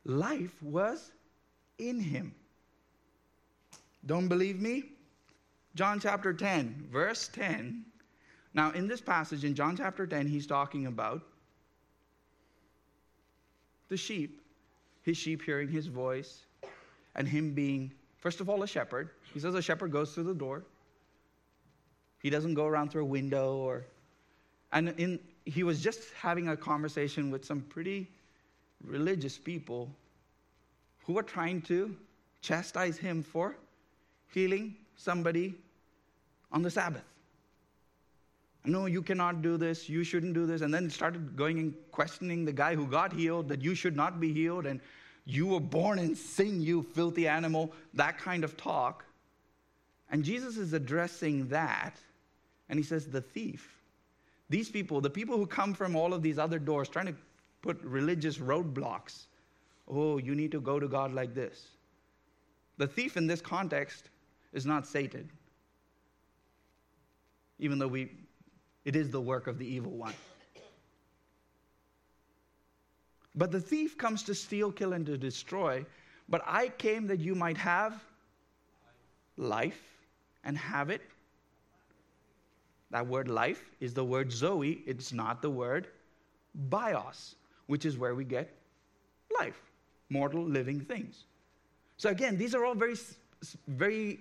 Life 0.04 0.62
was 0.62 1.10
in 1.76 1.98
him. 1.98 2.36
Don't 4.06 4.28
believe 4.28 4.60
me? 4.60 4.84
John 5.74 5.98
chapter 5.98 6.32
10, 6.32 6.86
verse 6.88 7.26
10. 7.32 7.84
Now, 8.54 8.70
in 8.70 8.86
this 8.86 9.00
passage, 9.00 9.44
in 9.44 9.56
John 9.56 9.76
chapter 9.76 10.06
10, 10.06 10.28
he's 10.28 10.46
talking 10.46 10.86
about 10.86 11.22
the 13.88 13.96
sheep, 13.96 14.40
his 15.02 15.16
sheep 15.16 15.42
hearing 15.42 15.66
his 15.66 15.88
voice, 15.88 16.44
and 17.16 17.26
him 17.26 17.54
being, 17.54 17.90
first 18.18 18.40
of 18.40 18.48
all, 18.48 18.62
a 18.62 18.68
shepherd. 18.68 19.10
He 19.34 19.40
says 19.40 19.56
a 19.56 19.62
shepherd 19.62 19.90
goes 19.90 20.14
through 20.14 20.24
the 20.24 20.34
door. 20.34 20.62
He 22.20 22.30
doesn't 22.30 22.54
go 22.54 22.66
around 22.66 22.90
through 22.90 23.02
a 23.02 23.06
window 23.06 23.56
or. 23.56 23.84
And 24.72 24.90
in, 24.98 25.18
he 25.44 25.62
was 25.62 25.82
just 25.82 26.00
having 26.14 26.48
a 26.48 26.56
conversation 26.56 27.30
with 27.30 27.44
some 27.44 27.62
pretty 27.62 28.10
religious 28.84 29.38
people 29.38 29.90
who 31.04 31.14
were 31.14 31.22
trying 31.22 31.62
to 31.62 31.96
chastise 32.42 32.98
him 32.98 33.22
for 33.22 33.56
healing 34.32 34.76
somebody 34.96 35.54
on 36.52 36.62
the 36.62 36.70
Sabbath. 36.70 37.04
No, 38.64 38.86
you 38.86 39.00
cannot 39.00 39.40
do 39.40 39.56
this. 39.56 39.88
You 39.88 40.04
shouldn't 40.04 40.34
do 40.34 40.44
this. 40.44 40.60
And 40.60 40.72
then 40.72 40.90
started 40.90 41.36
going 41.36 41.58
and 41.58 41.74
questioning 41.90 42.44
the 42.44 42.52
guy 42.52 42.74
who 42.74 42.86
got 42.86 43.12
healed 43.12 43.48
that 43.48 43.62
you 43.62 43.74
should 43.74 43.96
not 43.96 44.20
be 44.20 44.32
healed 44.32 44.66
and 44.66 44.80
you 45.24 45.46
were 45.46 45.60
born 45.60 45.98
in 45.98 46.14
sin, 46.14 46.60
you 46.60 46.82
filthy 46.82 47.28
animal. 47.28 47.72
That 47.94 48.18
kind 48.18 48.44
of 48.44 48.56
talk. 48.56 49.04
And 50.10 50.24
Jesus 50.24 50.56
is 50.56 50.72
addressing 50.72 51.48
that. 51.48 51.98
And 52.68 52.78
he 52.78 52.84
says, 52.84 53.06
The 53.06 53.20
thief. 53.20 53.74
These 54.50 54.70
people, 54.70 55.00
the 55.00 55.10
people 55.10 55.36
who 55.36 55.46
come 55.46 55.74
from 55.74 55.94
all 55.94 56.14
of 56.14 56.22
these 56.22 56.38
other 56.38 56.58
doors, 56.58 56.88
trying 56.88 57.06
to 57.06 57.14
put 57.60 57.82
religious 57.82 58.38
roadblocks. 58.38 59.26
Oh, 59.86 60.18
you 60.18 60.34
need 60.34 60.52
to 60.52 60.60
go 60.60 60.78
to 60.78 60.88
God 60.88 61.12
like 61.12 61.34
this. 61.34 61.68
The 62.78 62.86
thief 62.86 63.16
in 63.16 63.26
this 63.26 63.40
context 63.40 64.10
is 64.52 64.64
not 64.64 64.86
Satan, 64.86 65.28
even 67.58 67.78
though 67.78 67.88
we, 67.88 68.10
it 68.84 68.96
is 68.96 69.10
the 69.10 69.20
work 69.20 69.46
of 69.46 69.58
the 69.58 69.66
evil 69.66 69.92
one. 69.92 70.14
But 73.34 73.52
the 73.52 73.60
thief 73.60 73.96
comes 73.96 74.22
to 74.24 74.34
steal, 74.34 74.72
kill, 74.72 74.92
and 74.94 75.06
to 75.06 75.16
destroy. 75.16 75.84
But 76.28 76.42
I 76.46 76.68
came 76.68 77.06
that 77.06 77.20
you 77.20 77.34
might 77.34 77.56
have 77.56 78.02
life 79.36 79.80
and 80.44 80.58
have 80.58 80.90
it. 80.90 81.02
That 82.90 83.06
word 83.06 83.28
life 83.28 83.64
is 83.80 83.92
the 83.94 84.04
word 84.04 84.32
Zoe, 84.32 84.82
it's 84.86 85.12
not 85.12 85.42
the 85.42 85.50
word 85.50 85.88
bios, 86.54 87.36
which 87.66 87.84
is 87.84 87.98
where 87.98 88.14
we 88.14 88.24
get 88.24 88.54
life, 89.38 89.60
mortal 90.08 90.42
living 90.42 90.80
things. 90.80 91.24
So 91.96 92.08
again, 92.10 92.36
these 92.38 92.54
are 92.54 92.64
all 92.64 92.74
very, 92.74 92.96
very 93.66 94.20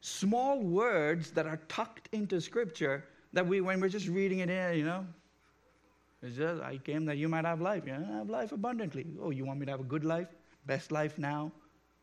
small 0.00 0.60
words 0.60 1.30
that 1.30 1.46
are 1.46 1.60
tucked 1.68 2.08
into 2.12 2.40
scripture 2.40 3.04
that 3.32 3.46
we, 3.46 3.60
when 3.60 3.80
we're 3.80 3.88
just 3.88 4.08
reading 4.08 4.40
it 4.40 4.50
in, 4.50 4.78
you 4.78 4.84
know, 4.84 5.06
it's 6.22 6.36
just, 6.36 6.62
I 6.62 6.78
came 6.78 7.04
that 7.06 7.16
you 7.16 7.28
might 7.28 7.44
have 7.44 7.60
life. 7.60 7.84
You 7.86 7.98
know, 7.98 8.04
have 8.18 8.30
life 8.30 8.52
abundantly. 8.52 9.06
Oh, 9.20 9.30
you 9.30 9.44
want 9.44 9.58
me 9.58 9.66
to 9.66 9.72
have 9.72 9.80
a 9.80 9.84
good 9.84 10.04
life? 10.04 10.28
Best 10.66 10.92
life 10.92 11.18
now? 11.18 11.50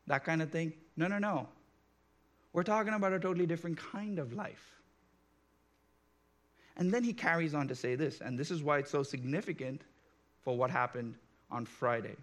That 0.06 0.24
kind 0.24 0.42
of 0.42 0.50
thing? 0.50 0.74
No, 0.96 1.06
no, 1.06 1.18
no. 1.18 1.48
We're 2.52 2.64
talking 2.64 2.92
about 2.92 3.12
a 3.12 3.18
totally 3.18 3.46
different 3.46 3.78
kind 3.78 4.18
of 4.18 4.34
life. 4.34 4.79
And 6.76 6.92
then 6.92 7.04
he 7.04 7.12
carries 7.12 7.54
on 7.54 7.68
to 7.68 7.74
say 7.74 7.94
this, 7.94 8.20
and 8.20 8.38
this 8.38 8.50
is 8.50 8.62
why 8.62 8.78
it's 8.78 8.90
so 8.90 9.02
significant 9.02 9.82
for 10.42 10.56
what 10.56 10.70
happened 10.70 11.16
on 11.50 11.66
Friday. 11.66 12.16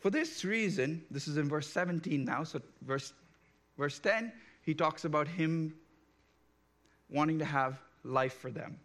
For 0.00 0.10
this 0.10 0.44
reason, 0.44 1.04
this 1.10 1.28
is 1.28 1.36
in 1.36 1.48
verse 1.48 1.68
17 1.68 2.24
now, 2.24 2.42
so 2.42 2.60
verse, 2.82 3.12
verse 3.78 3.98
10, 3.98 4.32
he 4.62 4.74
talks 4.74 5.04
about 5.04 5.28
him 5.28 5.74
wanting 7.10 7.38
to 7.38 7.44
have 7.44 7.80
life 8.02 8.34
for 8.34 8.50
them. 8.50 8.78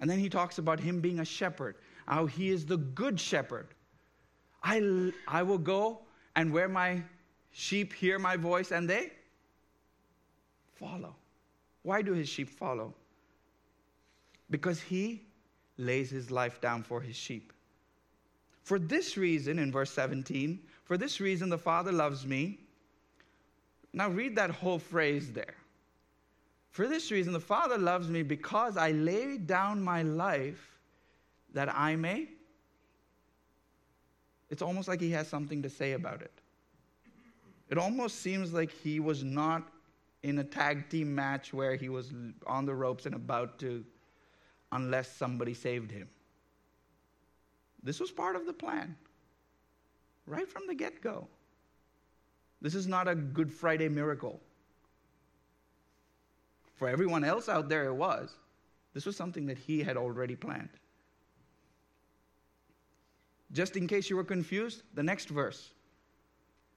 And 0.00 0.10
then 0.10 0.18
he 0.18 0.28
talks 0.28 0.58
about 0.58 0.80
him 0.80 1.00
being 1.00 1.20
a 1.20 1.24
shepherd, 1.24 1.76
how 2.06 2.26
he 2.26 2.50
is 2.50 2.66
the 2.66 2.76
good 2.76 3.18
shepherd. 3.18 3.68
I, 4.62 5.12
I 5.26 5.42
will 5.42 5.58
go 5.58 6.00
and 6.36 6.52
where 6.52 6.68
my 6.68 7.02
sheep 7.52 7.92
hear 7.92 8.18
my 8.18 8.36
voice 8.36 8.72
and 8.72 8.88
they 8.88 9.12
follow. 10.74 11.14
Why 11.82 12.02
do 12.02 12.12
his 12.12 12.28
sheep 12.28 12.48
follow? 12.48 12.94
Because 14.50 14.80
he 14.80 15.22
lays 15.78 16.10
his 16.10 16.30
life 16.30 16.60
down 16.60 16.82
for 16.82 17.00
his 17.00 17.16
sheep. 17.16 17.52
For 18.62 18.78
this 18.78 19.16
reason, 19.16 19.58
in 19.58 19.72
verse 19.72 19.90
17, 19.90 20.60
for 20.84 20.96
this 20.96 21.20
reason 21.20 21.48
the 21.48 21.58
Father 21.58 21.90
loves 21.90 22.26
me. 22.26 22.58
Now 23.92 24.08
read 24.08 24.36
that 24.36 24.50
whole 24.50 24.78
phrase 24.78 25.32
there. 25.32 25.54
For 26.70 26.88
this 26.88 27.10
reason, 27.10 27.34
the 27.34 27.40
Father 27.40 27.76
loves 27.76 28.08
me 28.08 28.22
because 28.22 28.78
I 28.78 28.92
lay 28.92 29.36
down 29.36 29.82
my 29.82 30.02
life 30.02 30.78
that 31.52 31.68
I 31.74 31.96
may. 31.96 32.28
It's 34.48 34.62
almost 34.62 34.88
like 34.88 34.98
he 34.98 35.10
has 35.10 35.28
something 35.28 35.62
to 35.62 35.68
say 35.68 35.92
about 35.92 36.22
it. 36.22 36.32
It 37.68 37.76
almost 37.76 38.20
seems 38.20 38.54
like 38.54 38.70
he 38.70 39.00
was 39.00 39.22
not 39.22 39.71
in 40.22 40.38
a 40.38 40.44
tag 40.44 40.88
team 40.88 41.14
match 41.14 41.52
where 41.52 41.74
he 41.74 41.88
was 41.88 42.12
on 42.46 42.64
the 42.64 42.74
ropes 42.74 43.06
and 43.06 43.14
about 43.14 43.58
to, 43.58 43.84
unless 44.70 45.10
somebody 45.10 45.54
saved 45.54 45.90
him. 45.90 46.08
This 47.82 47.98
was 47.98 48.10
part 48.10 48.36
of 48.36 48.46
the 48.46 48.52
plan, 48.52 48.96
right 50.26 50.48
from 50.48 50.66
the 50.66 50.74
get 50.74 51.02
go. 51.02 51.26
This 52.60 52.76
is 52.76 52.86
not 52.86 53.08
a 53.08 53.14
Good 53.14 53.52
Friday 53.52 53.88
miracle. 53.88 54.40
For 56.76 56.88
everyone 56.88 57.24
else 57.24 57.48
out 57.48 57.68
there, 57.68 57.86
it 57.86 57.94
was. 57.94 58.34
This 58.94 59.04
was 59.04 59.16
something 59.16 59.46
that 59.46 59.58
he 59.58 59.82
had 59.82 59.96
already 59.96 60.36
planned. 60.36 60.68
Just 63.52 63.76
in 63.76 63.86
case 63.86 64.08
you 64.08 64.16
were 64.16 64.24
confused, 64.24 64.82
the 64.94 65.02
next 65.02 65.28
verse. 65.28 65.70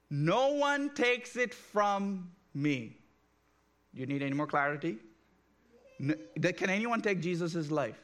No 0.10 0.54
one 0.54 0.94
takes 0.94 1.36
it 1.36 1.54
from 1.54 2.32
me. 2.54 2.98
Do 3.96 4.02
you 4.02 4.08
need 4.08 4.22
any 4.22 4.34
more 4.36 4.48
clarity? 4.48 4.98
Can 6.00 6.70
anyone 6.70 7.02
take 7.02 7.22
Jesus' 7.22 7.72
life? 7.72 7.98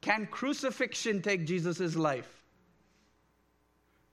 Can 0.00 0.26
crucifixion 0.26 1.20
take 1.20 1.46
Jesus' 1.46 1.94
life? 1.94 2.42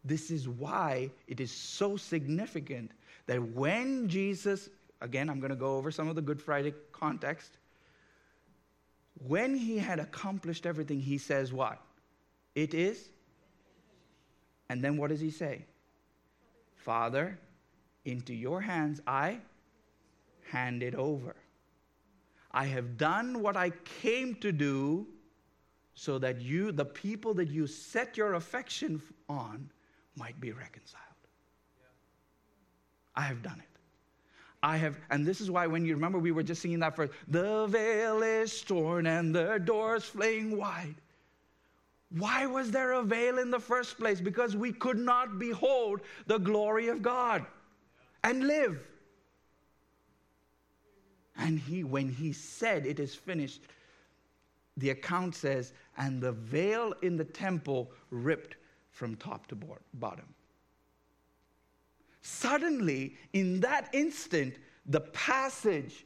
This 0.03 0.29
is 0.29 0.47
why 0.47 1.09
it 1.27 1.39
is 1.39 1.51
so 1.51 1.97
significant 1.97 2.91
that 3.27 3.41
when 3.53 4.09
Jesus, 4.09 4.69
again, 5.01 5.29
I'm 5.29 5.39
going 5.39 5.51
to 5.51 5.55
go 5.55 5.77
over 5.77 5.89
some 5.91 6.09
of 6.09 6.15
the 6.15 6.21
Good 6.21 6.41
Friday 6.41 6.73
context. 6.91 7.57
When 9.27 9.55
he 9.55 9.77
had 9.77 9.99
accomplished 9.99 10.65
everything, 10.65 10.99
he 10.99 11.17
says, 11.17 11.53
What? 11.53 11.81
It 12.55 12.73
is. 12.73 13.09
And 14.69 14.83
then 14.83 14.97
what 14.97 15.09
does 15.09 15.19
he 15.19 15.31
say? 15.31 15.65
Father, 16.75 17.38
into 18.05 18.33
your 18.33 18.62
hands 18.62 19.01
I 19.07 19.39
hand 20.49 20.83
it 20.83 20.95
over. 20.95 21.35
I 22.51 22.65
have 22.65 22.97
done 22.97 23.41
what 23.41 23.55
I 23.55 23.71
came 24.01 24.35
to 24.35 24.51
do 24.51 25.07
so 25.93 26.17
that 26.19 26.41
you, 26.41 26.71
the 26.71 26.85
people 26.85 27.33
that 27.35 27.49
you 27.49 27.67
set 27.67 28.17
your 28.17 28.35
affection 28.35 29.01
on, 29.27 29.69
might 30.15 30.39
be 30.39 30.51
reconciled. 30.51 31.03
I 33.15 33.21
have 33.21 33.41
done 33.41 33.59
it. 33.59 33.65
I 34.62 34.77
have, 34.77 34.97
and 35.09 35.25
this 35.25 35.39
is 35.39 35.49
why 35.49 35.67
when 35.67 35.85
you 35.85 35.93
remember 35.93 36.19
we 36.19 36.31
were 36.31 36.43
just 36.43 36.62
singing 36.62 36.79
that 36.79 36.95
first, 36.95 37.13
the 37.27 37.67
veil 37.67 38.21
is 38.23 38.62
torn 38.62 39.07
and 39.07 39.33
the 39.33 39.59
doors 39.59 40.03
fling 40.03 40.57
wide. 40.57 40.95
Why 42.17 42.45
was 42.45 42.71
there 42.71 42.93
a 42.93 43.03
veil 43.03 43.38
in 43.38 43.51
the 43.51 43.59
first 43.59 43.97
place? 43.97 44.19
Because 44.19 44.55
we 44.55 44.71
could 44.71 44.97
not 44.97 45.38
behold 45.38 46.01
the 46.25 46.39
glory 46.39 46.88
of 46.88 47.01
God 47.01 47.45
and 48.23 48.47
live. 48.47 48.88
And 51.39 51.58
he, 51.58 51.84
when 51.84 52.10
he 52.10 52.34
said, 52.34 52.86
It 52.86 52.99
is 52.99 53.15
finished, 53.15 53.62
the 54.78 54.91
account 54.91 55.36
says, 55.36 55.73
and 55.97 56.21
the 56.21 56.34
veil 56.34 56.93
in 57.02 57.17
the 57.17 57.25
temple 57.25 57.91
ripped 58.12 58.58
from 58.91 59.15
top 59.15 59.47
to 59.47 59.58
bottom. 59.95 60.25
Suddenly, 62.21 63.15
in 63.34 63.60
that 63.62 63.89
instant, 63.93 64.56
the 64.86 65.02
passage 65.02 66.06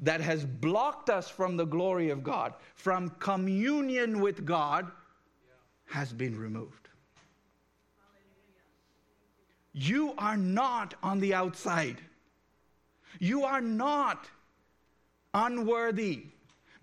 that 0.00 0.20
has 0.20 0.44
blocked 0.44 1.10
us 1.10 1.28
from 1.28 1.56
the 1.56 1.64
glory 1.64 2.10
of 2.10 2.24
God, 2.24 2.54
from 2.74 3.08
communion 3.20 4.20
with 4.20 4.44
God, 4.44 4.90
has 5.86 6.12
been 6.12 6.38
removed. 6.38 6.88
You 9.72 10.14
are 10.18 10.36
not 10.36 10.94
on 11.02 11.20
the 11.20 11.34
outside. 11.34 11.98
You 13.20 13.44
are 13.44 13.60
not 13.60 14.28
unworthy. 15.34 16.26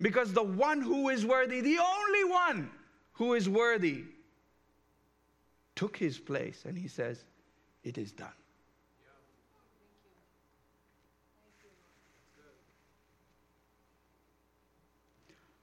Because 0.00 0.32
the 0.32 0.42
one 0.42 0.80
who 0.80 1.10
is 1.10 1.26
worthy, 1.26 1.60
the 1.60 1.78
only 1.78 2.24
one 2.24 2.70
who 3.12 3.34
is 3.34 3.48
worthy, 3.48 4.04
took 5.74 5.96
his 5.96 6.18
place 6.18 6.64
and 6.66 6.76
he 6.76 6.88
says, 6.88 7.24
It 7.84 7.98
is 7.98 8.12
done. 8.12 8.28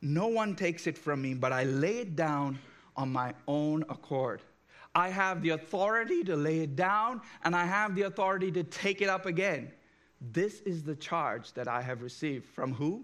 No 0.02 0.28
one 0.28 0.56
takes 0.56 0.88
it 0.88 0.98
from 0.98 1.22
me, 1.22 1.34
but 1.34 1.52
I 1.52 1.64
lay 1.64 2.00
it 2.00 2.16
down 2.16 2.60
on 2.96 3.12
my 3.12 3.34
own 3.48 3.84
accord. 3.90 4.42
I 4.94 5.10
have 5.10 5.42
the 5.42 5.50
authority 5.50 6.24
to 6.24 6.36
lay 6.36 6.60
it 6.62 6.76
down, 6.76 7.22
and 7.44 7.56
I 7.56 7.66
have 7.66 7.96
the 7.96 8.04
authority 8.04 8.52
to 8.52 8.64
take 8.64 9.02
it 9.02 9.10
up 9.10 9.26
again. 9.26 9.72
This 10.20 10.62
is 10.62 10.84
the 10.84 10.96
charge 10.96 11.54
that 11.54 11.68
I 11.68 11.82
have 11.82 12.02
received 12.02 12.46
from 12.46 12.74
who? 12.74 13.04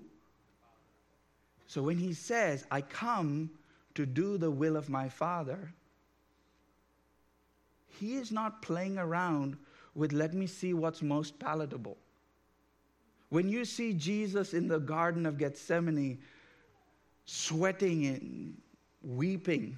So 1.68 1.82
when 1.82 1.98
he 1.98 2.14
says, 2.14 2.66
I 2.72 2.82
come 2.82 3.52
to 3.96 4.06
do 4.06 4.38
the 4.38 4.52
will 4.52 4.76
of 4.76 4.90
my 4.90 5.10
Father, 5.10 5.74
he 7.88 8.16
is 8.16 8.32
not 8.32 8.62
playing 8.62 8.98
around 8.98 9.58
with, 9.96 10.12
let 10.12 10.34
me 10.34 10.48
see 10.48 10.74
what's 10.74 11.02
most 11.02 11.38
palatable. 11.40 11.98
When 13.30 13.50
you 13.50 13.66
see 13.66 13.94
Jesus 13.94 14.54
in 14.54 14.68
the 14.68 14.80
Garden 14.80 15.26
of 15.26 15.38
Gethsemane, 15.38 16.20
sweating 17.26 18.06
and 18.08 18.58
weeping, 19.04 19.78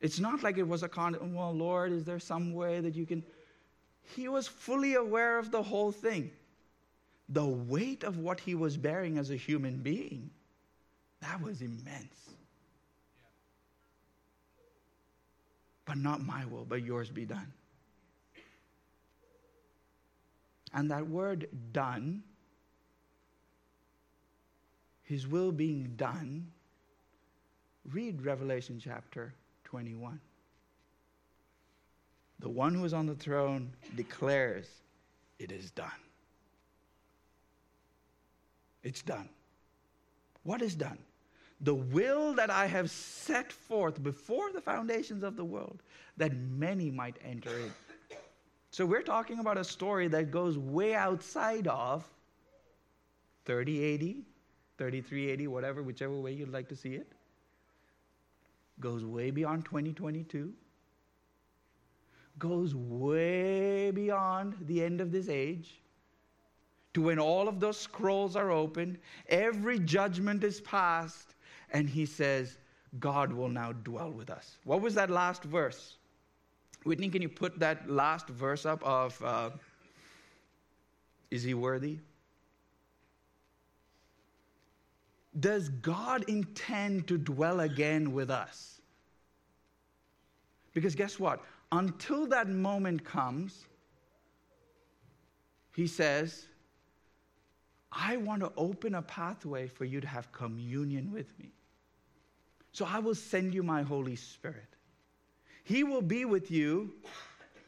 it's 0.00 0.20
not 0.20 0.42
like 0.42 0.58
it 0.58 0.68
was 0.68 0.82
a 0.82 0.88
con, 0.88 1.16
well, 1.34 1.52
Lord, 1.52 1.92
is 1.92 2.04
there 2.04 2.18
some 2.18 2.52
way 2.52 2.80
that 2.80 2.94
you 2.94 3.06
can? 3.06 3.24
He 4.04 4.28
was 4.28 4.46
fully 4.46 4.94
aware 4.94 5.38
of 5.38 5.50
the 5.50 5.62
whole 5.62 5.92
thing 5.92 6.30
the 7.28 7.44
weight 7.44 8.04
of 8.04 8.18
what 8.18 8.40
he 8.40 8.54
was 8.54 8.76
bearing 8.76 9.18
as 9.18 9.30
a 9.30 9.36
human 9.36 9.78
being, 9.78 10.30
that 11.20 11.40
was 11.40 11.62
immense. 11.62 12.34
But 15.86 15.98
not 15.98 16.22
my 16.22 16.44
will, 16.44 16.64
but 16.64 16.82
yours 16.82 17.10
be 17.10 17.24
done. 17.24 17.52
And 20.72 20.90
that 20.90 21.08
word 21.08 21.48
done, 21.72 22.22
his 25.02 25.26
will 25.26 25.52
being 25.52 25.94
done, 25.96 26.48
read 27.92 28.22
Revelation 28.22 28.80
chapter 28.82 29.34
21. 29.64 30.20
The 32.40 32.48
one 32.48 32.74
who 32.74 32.84
is 32.84 32.92
on 32.92 33.06
the 33.06 33.14
throne 33.14 33.72
declares, 33.96 34.66
It 35.38 35.52
is 35.52 35.70
done. 35.70 35.90
It's 38.82 39.02
done. 39.02 39.28
What 40.42 40.60
is 40.60 40.74
done? 40.74 40.98
The 41.60 41.74
will 41.74 42.34
that 42.34 42.50
I 42.50 42.66
have 42.66 42.90
set 42.90 43.50
forth 43.50 44.02
before 44.02 44.52
the 44.52 44.60
foundations 44.60 45.22
of 45.22 45.36
the 45.36 45.44
world, 45.44 45.82
that 46.18 46.36
many 46.36 46.90
might 46.90 47.16
enter 47.24 47.50
in. 47.50 47.72
So 48.70 48.84
we're 48.84 49.02
talking 49.02 49.38
about 49.38 49.56
a 49.56 49.64
story 49.64 50.08
that 50.08 50.30
goes 50.30 50.58
way 50.58 50.94
outside 50.94 51.66
of 51.68 52.04
3080, 53.46 54.24
3380, 54.78 55.46
whatever, 55.46 55.82
whichever 55.82 56.14
way 56.14 56.32
you'd 56.32 56.52
like 56.52 56.68
to 56.68 56.76
see 56.76 56.94
it. 56.94 57.12
Goes 58.80 59.04
way 59.04 59.30
beyond 59.30 59.64
2022. 59.64 60.52
Goes 62.38 62.74
way 62.74 63.90
beyond 63.90 64.56
the 64.62 64.82
end 64.82 65.00
of 65.00 65.12
this 65.12 65.28
age 65.28 65.80
to 66.94 67.02
when 67.02 67.18
all 67.18 67.48
of 67.48 67.60
those 67.60 67.78
scrolls 67.78 68.36
are 68.36 68.50
opened, 68.50 68.98
every 69.28 69.80
judgment 69.80 70.44
is 70.44 70.60
passed, 70.60 71.34
and 71.72 71.88
he 71.88 72.06
says, 72.06 72.58
God 73.00 73.32
will 73.32 73.48
now 73.48 73.72
dwell 73.72 74.12
with 74.12 74.30
us. 74.30 74.58
What 74.64 74.80
was 74.80 74.94
that 74.94 75.10
last 75.10 75.42
verse? 75.42 75.96
Whitney, 76.84 77.08
can 77.08 77.20
you 77.20 77.28
put 77.28 77.58
that 77.58 77.90
last 77.90 78.28
verse 78.28 78.64
up 78.64 78.82
of 78.84 79.20
uh, 79.22 79.50
Is 81.30 81.42
he 81.42 81.54
worthy? 81.54 81.98
Does 85.40 85.68
God 85.68 86.24
intend 86.28 87.08
to 87.08 87.18
dwell 87.18 87.60
again 87.60 88.12
with 88.12 88.30
us? 88.30 88.80
Because 90.74 90.94
guess 90.94 91.18
what? 91.18 91.42
Until 91.72 92.26
that 92.26 92.48
moment 92.48 93.04
comes, 93.04 93.66
he 95.74 95.86
says, 95.86 96.46
I 97.90 98.16
want 98.16 98.42
to 98.42 98.52
open 98.56 98.94
a 98.94 99.02
pathway 99.02 99.68
for 99.68 99.84
you 99.84 100.00
to 100.00 100.06
have 100.06 100.30
communion 100.32 101.12
with 101.12 101.38
me. 101.38 101.52
So 102.72 102.84
I 102.84 102.98
will 102.98 103.14
send 103.14 103.54
you 103.54 103.62
my 103.62 103.82
Holy 103.82 104.16
Spirit. 104.16 104.66
He 105.62 105.84
will 105.84 106.02
be 106.02 106.24
with 106.24 106.50
you 106.50 106.92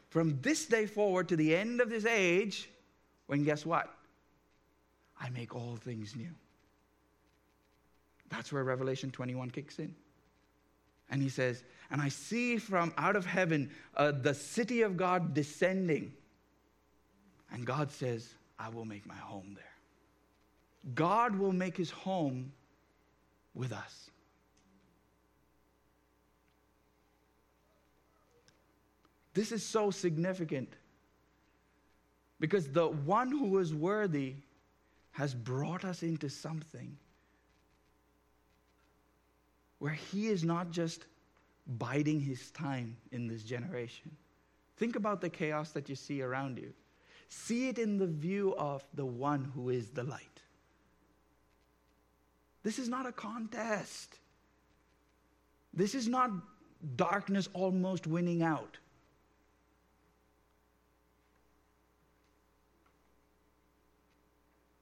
from 0.09 0.39
this 0.41 0.65
day 0.65 0.85
forward 0.85 1.29
to 1.29 1.35
the 1.35 1.55
end 1.55 1.81
of 1.81 1.89
this 1.89 2.05
age, 2.05 2.69
when 3.27 3.43
guess 3.43 3.65
what? 3.65 3.93
I 5.19 5.29
make 5.29 5.55
all 5.55 5.77
things 5.77 6.15
new. 6.15 6.33
That's 8.29 8.51
where 8.51 8.63
Revelation 8.63 9.11
21 9.11 9.51
kicks 9.51 9.79
in. 9.79 9.95
And 11.09 11.21
he 11.21 11.29
says, 11.29 11.63
And 11.89 12.01
I 12.01 12.09
see 12.09 12.57
from 12.57 12.93
out 12.97 13.15
of 13.15 13.25
heaven 13.25 13.71
uh, 13.95 14.11
the 14.11 14.33
city 14.33 14.81
of 14.81 14.97
God 14.97 15.33
descending. 15.33 16.13
And 17.51 17.65
God 17.65 17.91
says, 17.91 18.33
I 18.59 18.69
will 18.69 18.85
make 18.85 19.05
my 19.05 19.15
home 19.15 19.53
there. 19.55 20.93
God 20.95 21.35
will 21.35 21.53
make 21.53 21.77
his 21.77 21.91
home 21.91 22.51
with 23.53 23.71
us. 23.71 24.09
This 29.33 29.51
is 29.51 29.63
so 29.63 29.91
significant 29.91 30.73
because 32.39 32.67
the 32.69 32.87
one 32.87 33.29
who 33.29 33.59
is 33.59 33.73
worthy 33.73 34.35
has 35.11 35.33
brought 35.33 35.85
us 35.85 36.01
into 36.03 36.29
something 36.29 36.97
where 39.79 39.93
he 39.93 40.27
is 40.27 40.43
not 40.43 40.71
just 40.71 41.05
biding 41.77 42.19
his 42.19 42.51
time 42.51 42.95
in 43.11 43.27
this 43.27 43.43
generation. 43.43 44.11
Think 44.77 44.95
about 44.95 45.21
the 45.21 45.29
chaos 45.29 45.71
that 45.71 45.89
you 45.89 45.95
see 45.95 46.21
around 46.21 46.57
you. 46.57 46.73
See 47.29 47.67
it 47.67 47.77
in 47.77 47.97
the 47.97 48.07
view 48.07 48.55
of 48.57 48.83
the 48.93 49.05
one 49.05 49.51
who 49.53 49.69
is 49.69 49.89
the 49.89 50.03
light. 50.03 50.41
This 52.63 52.79
is 52.79 52.89
not 52.89 53.05
a 53.05 53.11
contest. 53.11 54.19
This 55.73 55.93
is 55.93 56.07
not 56.07 56.31
darkness 56.95 57.49
almost 57.53 58.07
winning 58.07 58.43
out. 58.43 58.77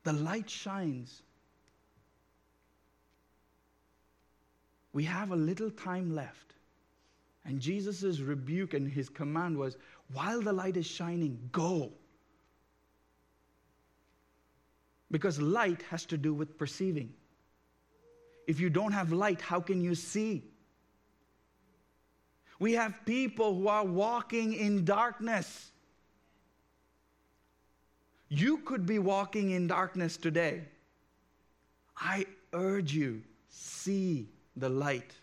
The 0.04 0.14
light 0.14 0.50
shines 0.50 1.24
we 4.96 5.04
have 5.04 5.32
a 5.32 5.36
little 5.36 5.70
time 5.70 6.16
left. 6.16 6.54
And 7.44 7.60
Jesus' 7.60 8.22
rebuke 8.22 8.74
and 8.74 8.90
his 8.90 9.10
command 9.10 9.58
was 9.58 9.76
while 10.14 10.42
the 10.42 10.54
light 10.54 10.78
is 10.78 10.86
shining, 10.86 11.38
go. 11.52 11.92
Because 15.12 15.40
light 15.42 15.82
has 15.90 16.06
to 16.06 16.18
do 16.18 16.34
with 16.34 16.58
perceiving. 16.58 17.14
If 18.48 18.62
you 18.62 18.70
don't 18.70 18.94
have 18.94 19.12
light, 19.12 19.42
how 19.42 19.60
can 19.60 19.82
you 19.82 19.96
see? 19.96 20.46
We 22.58 22.72
have 22.72 22.98
people 23.06 23.54
who 23.54 23.68
are 23.68 23.84
walking 23.84 24.54
in 24.54 24.86
darkness. 24.86 25.72
You 28.30 28.60
could 28.60 28.86
be 28.86 29.00
walking 29.00 29.52
in 29.52 29.68
darkness 29.68 30.16
today. 30.16 30.62
I 31.98 32.28
urge 32.54 32.94
you, 32.94 33.24
see 33.50 34.30
the 34.56 34.70
light. 34.70 35.14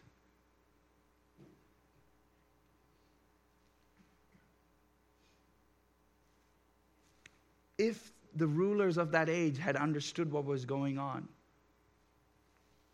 If 7.78 8.12
the 8.36 8.46
rulers 8.46 8.96
of 8.96 9.10
that 9.12 9.28
age 9.28 9.58
had 9.58 9.76
understood 9.76 10.30
what 10.30 10.44
was 10.44 10.64
going 10.64 10.98
on, 10.98 11.28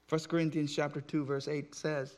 1 0.09 0.21
Corinthians 0.29 0.75
chapter 0.75 1.01
2 1.01 1.25
verse 1.25 1.49
8 1.49 1.75
says, 1.75 2.17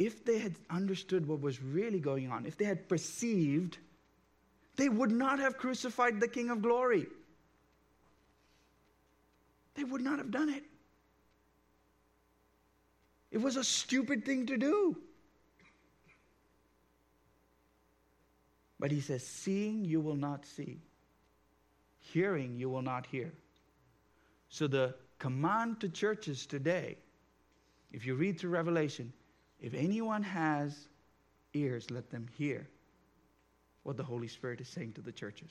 if 0.00 0.24
they 0.24 0.38
had 0.38 0.56
understood 0.70 1.26
what 1.26 1.40
was 1.40 1.62
really 1.62 2.00
going 2.00 2.30
on, 2.30 2.46
if 2.46 2.56
they 2.56 2.64
had 2.64 2.88
perceived, 2.88 3.76
they 4.76 4.88
would 4.88 5.12
not 5.12 5.38
have 5.38 5.58
crucified 5.58 6.20
the 6.20 6.28
King 6.28 6.48
of 6.48 6.62
glory. 6.62 7.06
They 9.74 9.84
would 9.84 10.00
not 10.00 10.18
have 10.18 10.30
done 10.30 10.48
it. 10.48 10.64
It 13.30 13.38
was 13.38 13.56
a 13.56 13.64
stupid 13.64 14.24
thing 14.24 14.46
to 14.46 14.56
do. 14.56 14.96
But 18.78 18.90
he 18.90 19.00
says, 19.00 19.24
Seeing 19.24 19.84
you 19.84 20.00
will 20.00 20.16
not 20.16 20.44
see, 20.46 20.80
hearing 21.98 22.56
you 22.56 22.70
will 22.70 22.82
not 22.82 23.06
hear. 23.06 23.32
So 24.48 24.66
the 24.66 24.94
command 25.18 25.80
to 25.80 25.88
churches 25.88 26.46
today, 26.46 26.96
if 27.92 28.06
you 28.06 28.14
read 28.14 28.40
through 28.40 28.50
Revelation, 28.50 29.12
if 29.60 29.74
anyone 29.74 30.22
has 30.22 30.88
ears, 31.52 31.90
let 31.90 32.10
them 32.10 32.26
hear 32.36 32.66
what 33.82 33.96
the 33.96 34.02
Holy 34.02 34.28
Spirit 34.28 34.60
is 34.60 34.68
saying 34.68 34.92
to 34.94 35.02
the 35.02 35.12
churches. 35.12 35.50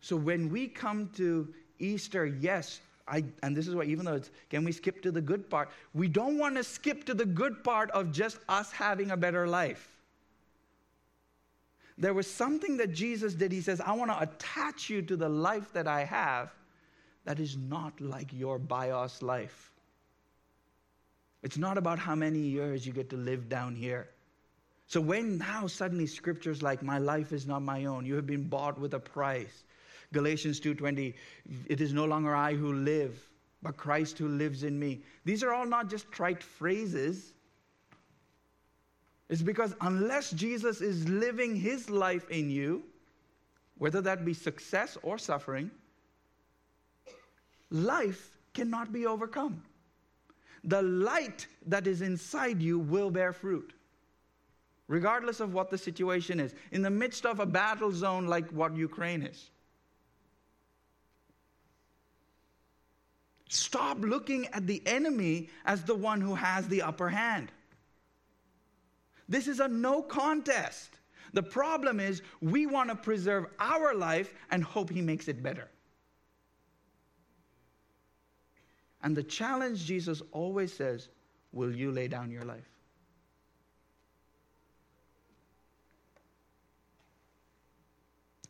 So 0.00 0.16
when 0.16 0.50
we 0.50 0.68
come 0.68 1.08
to 1.16 1.54
Easter, 1.78 2.26
yes, 2.26 2.80
I, 3.06 3.24
and 3.42 3.56
this 3.56 3.68
is 3.68 3.74
why, 3.74 3.84
even 3.84 4.06
though 4.06 4.14
it's, 4.14 4.30
can 4.48 4.64
we 4.64 4.72
skip 4.72 5.02
to 5.02 5.10
the 5.10 5.20
good 5.20 5.50
part? 5.50 5.70
We 5.92 6.08
don't 6.08 6.38
want 6.38 6.56
to 6.56 6.64
skip 6.64 7.04
to 7.04 7.14
the 7.14 7.26
good 7.26 7.62
part 7.62 7.90
of 7.90 8.12
just 8.12 8.38
us 8.48 8.72
having 8.72 9.10
a 9.10 9.16
better 9.16 9.46
life. 9.46 9.90
There 11.98 12.14
was 12.14 12.28
something 12.28 12.76
that 12.78 12.92
Jesus 12.92 13.34
did. 13.34 13.52
He 13.52 13.60
says, 13.60 13.80
I 13.80 13.92
want 13.92 14.10
to 14.10 14.20
attach 14.20 14.90
you 14.90 15.02
to 15.02 15.16
the 15.16 15.28
life 15.28 15.72
that 15.74 15.86
I 15.86 16.04
have 16.04 16.52
that 17.24 17.38
is 17.38 17.56
not 17.56 18.00
like 18.00 18.32
your 18.32 18.58
bios 18.58 19.22
life. 19.22 19.70
It's 21.42 21.58
not 21.58 21.78
about 21.78 21.98
how 21.98 22.14
many 22.14 22.38
years 22.38 22.86
you 22.86 22.92
get 22.92 23.10
to 23.10 23.16
live 23.16 23.48
down 23.48 23.76
here. 23.76 24.08
So 24.86 25.00
when 25.00 25.38
now 25.38 25.66
suddenly 25.66 26.06
scriptures 26.06 26.62
like, 26.62 26.82
My 26.82 26.98
life 26.98 27.32
is 27.32 27.46
not 27.46 27.62
my 27.62 27.84
own, 27.84 28.06
you 28.06 28.14
have 28.16 28.26
been 28.26 28.48
bought 28.48 28.78
with 28.78 28.94
a 28.94 28.98
price. 28.98 29.64
Galatians 30.14 30.58
2:20, 30.60 31.14
it 31.66 31.82
is 31.82 31.92
no 31.92 32.06
longer 32.06 32.34
I 32.34 32.54
who 32.54 32.72
live, 32.72 33.28
but 33.60 33.76
Christ 33.76 34.16
who 34.16 34.28
lives 34.28 34.62
in 34.62 34.78
me. 34.78 35.02
These 35.24 35.42
are 35.42 35.52
all 35.52 35.66
not 35.66 35.90
just 35.90 36.10
trite 36.10 36.42
phrases. 36.42 37.34
It's 39.28 39.42
because 39.42 39.74
unless 39.80 40.30
Jesus 40.30 40.80
is 40.80 41.08
living 41.08 41.56
his 41.56 41.90
life 41.90 42.30
in 42.30 42.48
you, 42.48 42.84
whether 43.78 44.00
that 44.00 44.24
be 44.24 44.32
success 44.34 44.96
or 45.02 45.18
suffering, 45.18 45.70
life 47.70 48.38
cannot 48.52 48.92
be 48.92 49.06
overcome. 49.06 49.62
The 50.62 50.82
light 50.82 51.46
that 51.66 51.86
is 51.86 52.00
inside 52.00 52.62
you 52.62 52.78
will 52.78 53.10
bear 53.10 53.32
fruit, 53.32 53.74
regardless 54.88 55.40
of 55.40 55.52
what 55.52 55.70
the 55.70 55.78
situation 55.78 56.38
is. 56.38 56.54
In 56.70 56.82
the 56.82 56.90
midst 56.90 57.26
of 57.26 57.40
a 57.40 57.46
battle 57.46 57.92
zone 57.92 58.26
like 58.26 58.48
what 58.50 58.76
Ukraine 58.76 59.22
is, 59.22 59.50
Stop 63.48 63.98
looking 64.00 64.46
at 64.48 64.66
the 64.66 64.82
enemy 64.86 65.48
as 65.64 65.82
the 65.84 65.94
one 65.94 66.20
who 66.20 66.34
has 66.34 66.66
the 66.68 66.82
upper 66.82 67.08
hand. 67.08 67.52
This 69.28 69.48
is 69.48 69.60
a 69.60 69.68
no 69.68 70.02
contest. 70.02 70.90
The 71.32 71.42
problem 71.42 71.98
is 72.00 72.22
we 72.40 72.66
want 72.66 72.90
to 72.90 72.96
preserve 72.96 73.46
our 73.58 73.94
life 73.94 74.32
and 74.50 74.62
hope 74.62 74.90
he 74.90 75.02
makes 75.02 75.28
it 75.28 75.42
better. 75.42 75.68
And 79.02 79.16
the 79.16 79.22
challenge 79.22 79.84
Jesus 79.84 80.22
always 80.32 80.72
says, 80.72 81.08
Will 81.52 81.74
you 81.74 81.92
lay 81.92 82.08
down 82.08 82.30
your 82.30 82.42
life? 82.42 82.73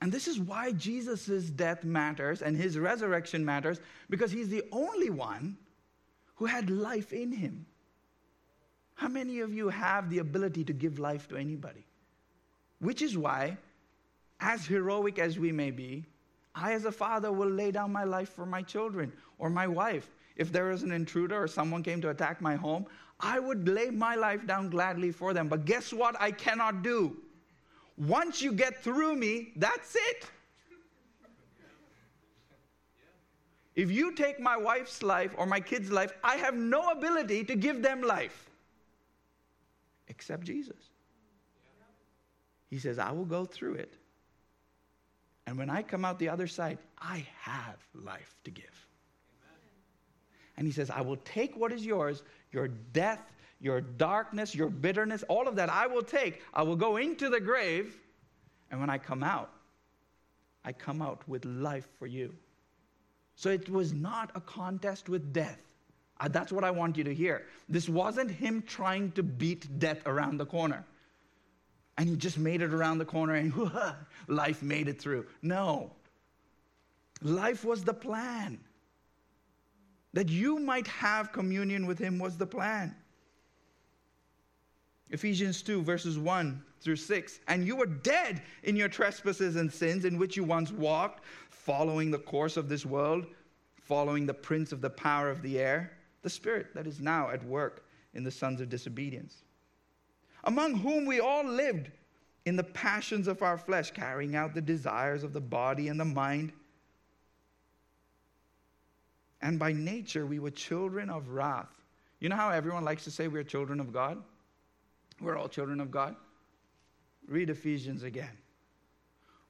And 0.04 0.12
this 0.12 0.28
is 0.28 0.38
why 0.38 0.72
Jesus' 0.72 1.48
death 1.48 1.82
matters 1.82 2.42
and 2.42 2.54
his 2.54 2.78
resurrection 2.78 3.42
matters, 3.42 3.80
because 4.10 4.30
he's 4.30 4.50
the 4.50 4.62
only 4.70 5.08
one 5.08 5.56
who 6.34 6.44
had 6.44 6.68
life 6.68 7.14
in 7.14 7.32
him. 7.32 7.64
How 8.96 9.08
many 9.08 9.40
of 9.40 9.54
you 9.54 9.70
have 9.70 10.10
the 10.10 10.18
ability 10.18 10.62
to 10.64 10.74
give 10.74 10.98
life 10.98 11.26
to 11.28 11.38
anybody? 11.38 11.86
Which 12.80 13.00
is 13.00 13.16
why, 13.16 13.56
as 14.40 14.66
heroic 14.66 15.18
as 15.18 15.38
we 15.38 15.52
may 15.52 15.70
be, 15.70 16.04
I, 16.54 16.74
as 16.74 16.84
a 16.84 16.92
father, 16.92 17.32
will 17.32 17.48
lay 17.48 17.70
down 17.70 17.90
my 17.90 18.04
life 18.04 18.28
for 18.28 18.44
my 18.44 18.60
children 18.60 19.10
or 19.38 19.48
my 19.48 19.66
wife. 19.66 20.10
If 20.36 20.52
there 20.52 20.70
is 20.70 20.82
an 20.82 20.92
intruder 20.92 21.42
or 21.42 21.48
someone 21.48 21.82
came 21.82 22.02
to 22.02 22.10
attack 22.10 22.42
my 22.42 22.56
home, 22.56 22.84
I 23.20 23.38
would 23.40 23.66
lay 23.66 23.88
my 23.88 24.16
life 24.16 24.46
down 24.46 24.68
gladly 24.68 25.12
for 25.12 25.32
them. 25.32 25.48
But 25.48 25.64
guess 25.64 25.94
what? 25.94 26.14
I 26.20 26.30
cannot 26.30 26.82
do. 26.82 27.16
Once 27.96 28.42
you 28.42 28.52
get 28.52 28.82
through 28.82 29.14
me, 29.14 29.52
that's 29.56 29.94
it. 29.94 30.30
If 33.74 33.90
you 33.90 34.14
take 34.14 34.38
my 34.38 34.56
wife's 34.56 35.02
life 35.02 35.34
or 35.36 35.46
my 35.46 35.60
kid's 35.60 35.90
life, 35.90 36.12
I 36.22 36.36
have 36.36 36.54
no 36.54 36.90
ability 36.90 37.44
to 37.44 37.56
give 37.56 37.82
them 37.82 38.02
life 38.02 38.50
except 40.08 40.44
Jesus. 40.44 40.90
He 42.70 42.78
says, 42.78 42.98
I 42.98 43.10
will 43.10 43.24
go 43.24 43.44
through 43.44 43.74
it. 43.74 43.94
And 45.46 45.58
when 45.58 45.70
I 45.70 45.82
come 45.82 46.04
out 46.04 46.18
the 46.18 46.28
other 46.28 46.46
side, 46.46 46.78
I 46.98 47.26
have 47.40 47.76
life 47.94 48.34
to 48.44 48.50
give. 48.50 48.64
And 50.56 50.66
he 50.66 50.72
says, 50.72 50.88
I 50.88 51.00
will 51.00 51.18
take 51.24 51.56
what 51.56 51.72
is 51.72 51.84
yours, 51.84 52.22
your 52.52 52.68
death, 52.68 53.20
your 53.64 53.80
darkness, 53.80 54.54
your 54.54 54.68
bitterness, 54.68 55.22
all 55.26 55.48
of 55.48 55.56
that 55.56 55.70
I 55.70 55.86
will 55.86 56.02
take. 56.02 56.42
I 56.52 56.62
will 56.62 56.76
go 56.76 56.98
into 56.98 57.30
the 57.30 57.40
grave, 57.40 57.96
and 58.70 58.78
when 58.78 58.90
I 58.90 58.98
come 58.98 59.22
out, 59.22 59.50
I 60.66 60.72
come 60.72 61.00
out 61.00 61.26
with 61.26 61.46
life 61.46 61.88
for 61.98 62.06
you. 62.06 62.34
So 63.36 63.48
it 63.48 63.70
was 63.70 63.94
not 63.94 64.30
a 64.34 64.40
contest 64.42 65.08
with 65.08 65.32
death. 65.32 65.62
Uh, 66.20 66.28
that's 66.28 66.52
what 66.52 66.62
I 66.62 66.70
want 66.70 66.98
you 66.98 67.04
to 67.04 67.14
hear. 67.14 67.46
This 67.66 67.88
wasn't 67.88 68.30
him 68.30 68.62
trying 68.66 69.12
to 69.12 69.22
beat 69.22 69.78
death 69.78 70.06
around 70.06 70.36
the 70.36 70.46
corner. 70.46 70.84
And 71.96 72.06
he 72.06 72.16
just 72.16 72.36
made 72.36 72.60
it 72.60 72.72
around 72.74 72.98
the 72.98 73.06
corner 73.06 73.34
and 73.34 73.52
life 74.28 74.62
made 74.62 74.88
it 74.88 75.00
through. 75.00 75.24
No. 75.40 75.90
Life 77.22 77.64
was 77.64 77.82
the 77.82 77.94
plan. 77.94 78.60
That 80.12 80.28
you 80.28 80.58
might 80.58 80.86
have 80.86 81.32
communion 81.32 81.86
with 81.86 81.98
him 81.98 82.18
was 82.18 82.36
the 82.36 82.46
plan. 82.46 82.94
Ephesians 85.14 85.62
2, 85.62 85.80
verses 85.82 86.18
1 86.18 86.60
through 86.80 86.96
6. 86.96 87.38
And 87.46 87.64
you 87.64 87.76
were 87.76 87.86
dead 87.86 88.42
in 88.64 88.74
your 88.74 88.88
trespasses 88.88 89.54
and 89.54 89.72
sins 89.72 90.04
in 90.04 90.18
which 90.18 90.36
you 90.36 90.42
once 90.42 90.72
walked, 90.72 91.22
following 91.50 92.10
the 92.10 92.18
course 92.18 92.56
of 92.56 92.68
this 92.68 92.84
world, 92.84 93.24
following 93.76 94.26
the 94.26 94.34
prince 94.34 94.72
of 94.72 94.80
the 94.80 94.90
power 94.90 95.30
of 95.30 95.40
the 95.40 95.60
air, 95.60 95.92
the 96.22 96.28
spirit 96.28 96.74
that 96.74 96.88
is 96.88 97.00
now 97.00 97.30
at 97.30 97.44
work 97.44 97.86
in 98.14 98.24
the 98.24 98.30
sons 98.30 98.60
of 98.60 98.68
disobedience, 98.68 99.44
among 100.44 100.74
whom 100.74 101.06
we 101.06 101.20
all 101.20 101.44
lived 101.44 101.92
in 102.44 102.56
the 102.56 102.64
passions 102.64 103.28
of 103.28 103.40
our 103.40 103.56
flesh, 103.56 103.92
carrying 103.92 104.34
out 104.34 104.52
the 104.52 104.60
desires 104.60 105.22
of 105.22 105.32
the 105.32 105.40
body 105.40 105.86
and 105.86 106.00
the 106.00 106.04
mind. 106.04 106.52
And 109.40 109.60
by 109.60 109.72
nature, 109.72 110.26
we 110.26 110.40
were 110.40 110.50
children 110.50 111.08
of 111.08 111.28
wrath. 111.28 111.84
You 112.18 112.28
know 112.30 112.36
how 112.36 112.50
everyone 112.50 112.84
likes 112.84 113.04
to 113.04 113.12
say 113.12 113.28
we're 113.28 113.44
children 113.44 113.78
of 113.78 113.92
God? 113.92 114.20
We're 115.20 115.36
all 115.36 115.48
children 115.48 115.80
of 115.80 115.90
God. 115.90 116.16
Read 117.28 117.50
Ephesians 117.50 118.02
again. 118.02 118.36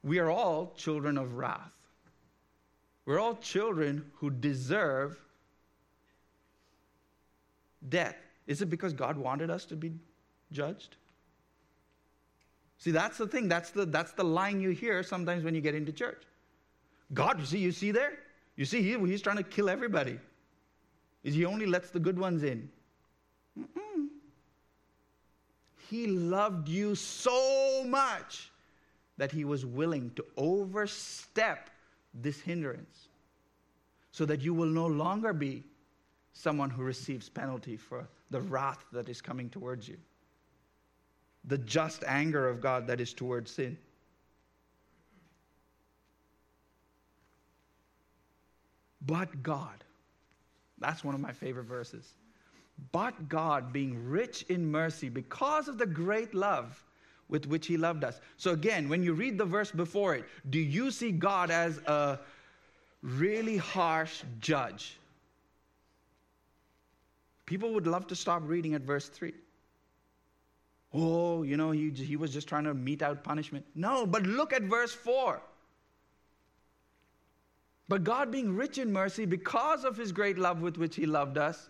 We 0.03 0.19
are 0.19 0.29
all 0.29 0.73
children 0.77 1.17
of 1.17 1.33
wrath. 1.33 1.71
We're 3.05 3.19
all 3.19 3.35
children 3.35 4.11
who 4.15 4.29
deserve 4.29 5.19
death. 7.89 8.15
Is 8.47 8.61
it 8.61 8.67
because 8.67 8.93
God 8.93 9.17
wanted 9.17 9.49
us 9.49 9.65
to 9.65 9.75
be 9.75 9.93
judged? 10.51 10.95
See, 12.77 12.91
that's 12.91 13.17
the 13.17 13.27
thing. 13.27 13.47
That's 13.47 13.71
the, 13.71 13.85
that's 13.85 14.11
the 14.13 14.23
line 14.23 14.61
you 14.61 14.71
hear 14.71 15.01
sometimes 15.03 15.43
when 15.43 15.55
you 15.55 15.61
get 15.61 15.75
into 15.75 15.91
church. 15.91 16.23
God, 17.13 17.45
see, 17.45 17.59
you 17.59 17.71
see 17.71 17.91
there? 17.91 18.19
You 18.55 18.65
see, 18.65 18.81
he, 18.81 18.97
he's 19.07 19.21
trying 19.21 19.37
to 19.37 19.43
kill 19.43 19.69
everybody. 19.69 20.19
He 21.23 21.45
only 21.45 21.65
lets 21.65 21.89
the 21.89 21.99
good 21.99 22.19
ones 22.19 22.43
in? 22.43 22.69
Mm-mm. 23.59 23.84
He 25.89 26.07
loved 26.07 26.67
you 26.67 26.95
so 26.95 27.83
much 27.87 28.51
that 29.17 29.31
he 29.31 29.45
was 29.45 29.65
willing 29.65 30.11
to 30.15 30.25
overstep 30.37 31.69
this 32.13 32.39
hindrance 32.41 33.07
so 34.11 34.25
that 34.25 34.41
you 34.41 34.53
will 34.53 34.67
no 34.67 34.87
longer 34.87 35.33
be 35.33 35.63
someone 36.33 36.69
who 36.69 36.83
receives 36.83 37.29
penalty 37.29 37.77
for 37.77 38.07
the 38.31 38.41
wrath 38.41 38.83
that 38.91 39.09
is 39.09 39.21
coming 39.21 39.49
towards 39.49 39.87
you, 39.87 39.97
the 41.45 41.57
just 41.59 42.03
anger 42.07 42.47
of 42.47 42.61
God 42.61 42.87
that 42.87 42.99
is 42.99 43.13
towards 43.13 43.51
sin. 43.51 43.77
But 49.05 49.43
God, 49.43 49.83
that's 50.79 51.03
one 51.03 51.13
of 51.13 51.21
my 51.21 51.31
favorite 51.31 51.65
verses. 51.65 52.09
But 52.91 53.29
God, 53.29 53.71
being 53.71 54.07
rich 54.07 54.43
in 54.49 54.69
mercy 54.69 55.09
because 55.09 55.67
of 55.67 55.77
the 55.77 55.85
great 55.85 56.33
love 56.33 56.83
with 57.29 57.47
which 57.47 57.67
He 57.67 57.77
loved 57.77 58.03
us. 58.03 58.19
So, 58.37 58.51
again, 58.51 58.89
when 58.89 59.01
you 59.01 59.13
read 59.13 59.37
the 59.37 59.45
verse 59.45 59.71
before 59.71 60.15
it, 60.15 60.25
do 60.49 60.59
you 60.59 60.91
see 60.91 61.11
God 61.11 61.51
as 61.51 61.77
a 61.79 62.19
really 63.01 63.57
harsh 63.57 64.23
judge? 64.39 64.97
People 67.45 67.73
would 67.73 67.87
love 67.87 68.07
to 68.07 68.15
stop 68.15 68.41
reading 68.45 68.73
at 68.73 68.81
verse 68.81 69.07
3. 69.07 69.33
Oh, 70.93 71.43
you 71.43 71.57
know, 71.57 71.71
he, 71.71 71.89
he 71.89 72.15
was 72.15 72.31
just 72.31 72.47
trying 72.47 72.63
to 72.63 72.73
mete 72.73 73.01
out 73.01 73.23
punishment. 73.23 73.65
No, 73.75 74.05
but 74.05 74.23
look 74.23 74.53
at 74.53 74.63
verse 74.63 74.93
4. 74.93 75.41
But 77.87 78.03
God, 78.03 78.31
being 78.31 78.55
rich 78.55 78.77
in 78.77 78.91
mercy, 78.91 79.25
because 79.25 79.83
of 79.83 79.95
his 79.95 80.11
great 80.11 80.37
love 80.37 80.61
with 80.61 80.77
which 80.77 80.95
he 80.95 81.05
loved 81.05 81.37
us, 81.37 81.69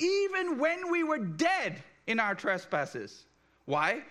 even 0.00 0.58
when 0.58 0.90
we 0.90 1.04
were 1.04 1.18
dead 1.18 1.82
in 2.06 2.18
our 2.18 2.34
trespasses. 2.34 3.24
Why? 3.66 4.02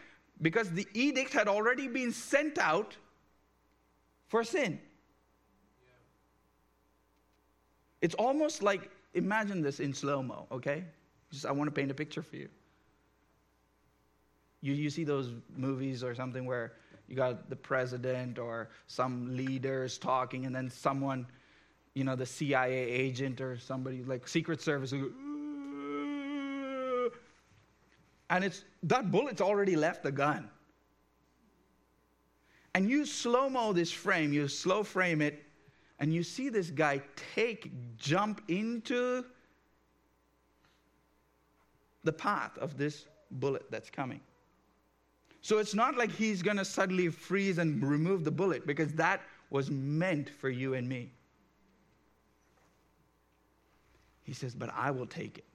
Because 0.41 0.71
the 0.71 0.87
edict 0.93 1.33
had 1.33 1.47
already 1.47 1.87
been 1.87 2.13
sent 2.13 2.57
out 2.57 2.95
for 4.27 4.43
sin. 4.43 4.79
It's 8.01 8.15
almost 8.15 8.63
like 8.63 8.89
imagine 9.13 9.61
this 9.61 9.79
in 9.79 9.93
slow 9.93 10.23
mo, 10.23 10.47
okay? 10.51 10.85
Just 11.31 11.45
I 11.45 11.51
want 11.51 11.67
to 11.67 11.73
paint 11.73 11.91
a 11.91 11.93
picture 11.93 12.21
for 12.21 12.37
you. 12.37 12.47
You, 14.61 14.73
you 14.73 14.89
see 14.89 15.03
those 15.03 15.31
movies 15.55 16.03
or 16.03 16.15
something 16.15 16.45
where 16.45 16.73
you 17.07 17.15
got 17.15 17.49
the 17.49 17.55
president 17.55 18.37
or 18.37 18.69
some 18.87 19.35
leaders 19.35 19.97
talking, 19.97 20.45
and 20.45 20.55
then 20.55 20.69
someone, 20.69 21.25
you 21.93 22.03
know, 22.03 22.15
the 22.15 22.25
CIA 22.25 22.73
agent 22.73 23.41
or 23.41 23.57
somebody 23.57 24.03
like 24.03 24.27
Secret 24.27 24.61
Service, 24.61 24.93
and 28.29 28.43
it's 28.43 28.63
that 28.83 29.11
bullet's 29.11 29.41
already 29.41 29.75
left 29.75 30.03
the 30.03 30.11
gun. 30.11 30.49
And 32.75 32.89
you 32.89 33.05
slow 33.05 33.49
mo 33.49 33.73
this 33.73 33.91
frame, 33.91 34.31
you 34.31 34.47
slow 34.47 34.83
frame 34.83 35.21
it, 35.21 35.43
and 35.99 36.13
you 36.13 36.23
see 36.23 36.49
this 36.49 36.69
guy 36.69 37.01
take, 37.35 37.71
jump 37.97 38.41
into 38.47 39.25
the 42.03 42.13
path 42.13 42.57
of 42.57 42.77
this 42.77 43.05
bullet 43.31 43.65
that's 43.69 43.89
coming. 43.89 44.21
So 45.41 45.57
it's 45.57 45.73
not 45.73 45.97
like 45.97 46.11
he's 46.11 46.41
going 46.41 46.57
to 46.57 46.65
suddenly 46.65 47.09
freeze 47.09 47.57
and 47.57 47.83
remove 47.83 48.23
the 48.23 48.31
bullet 48.31 48.67
because 48.67 48.93
that 48.93 49.21
was 49.49 49.71
meant 49.71 50.29
for 50.29 50.49
you 50.49 50.75
and 50.75 50.87
me. 50.87 51.11
He 54.23 54.33
says, 54.33 54.53
But 54.53 54.69
I 54.75 54.91
will 54.91 55.07
take 55.07 55.39
it. 55.39 55.48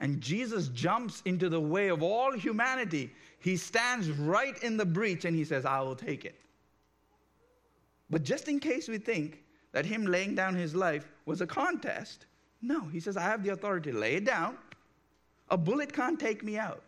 And 0.00 0.20
Jesus 0.20 0.68
jumps 0.68 1.22
into 1.24 1.48
the 1.48 1.60
way 1.60 1.88
of 1.88 2.02
all 2.02 2.32
humanity. 2.32 3.12
He 3.38 3.56
stands 3.56 4.10
right 4.10 4.60
in 4.62 4.76
the 4.76 4.84
breach 4.84 5.24
and 5.24 5.36
he 5.36 5.44
says, 5.44 5.64
I 5.64 5.80
will 5.80 5.94
take 5.94 6.24
it. 6.24 6.34
But 8.10 8.22
just 8.22 8.48
in 8.48 8.60
case 8.60 8.88
we 8.88 8.98
think 8.98 9.42
that 9.72 9.86
him 9.86 10.06
laying 10.06 10.34
down 10.34 10.54
his 10.54 10.74
life 10.74 11.08
was 11.26 11.40
a 11.40 11.46
contest, 11.46 12.26
no, 12.60 12.80
he 12.88 13.00
says, 13.00 13.16
I 13.16 13.22
have 13.22 13.42
the 13.42 13.50
authority 13.50 13.92
to 13.92 13.98
lay 13.98 14.16
it 14.16 14.24
down. 14.24 14.56
A 15.50 15.56
bullet 15.56 15.92
can't 15.92 16.18
take 16.18 16.42
me 16.42 16.58
out. 16.58 16.84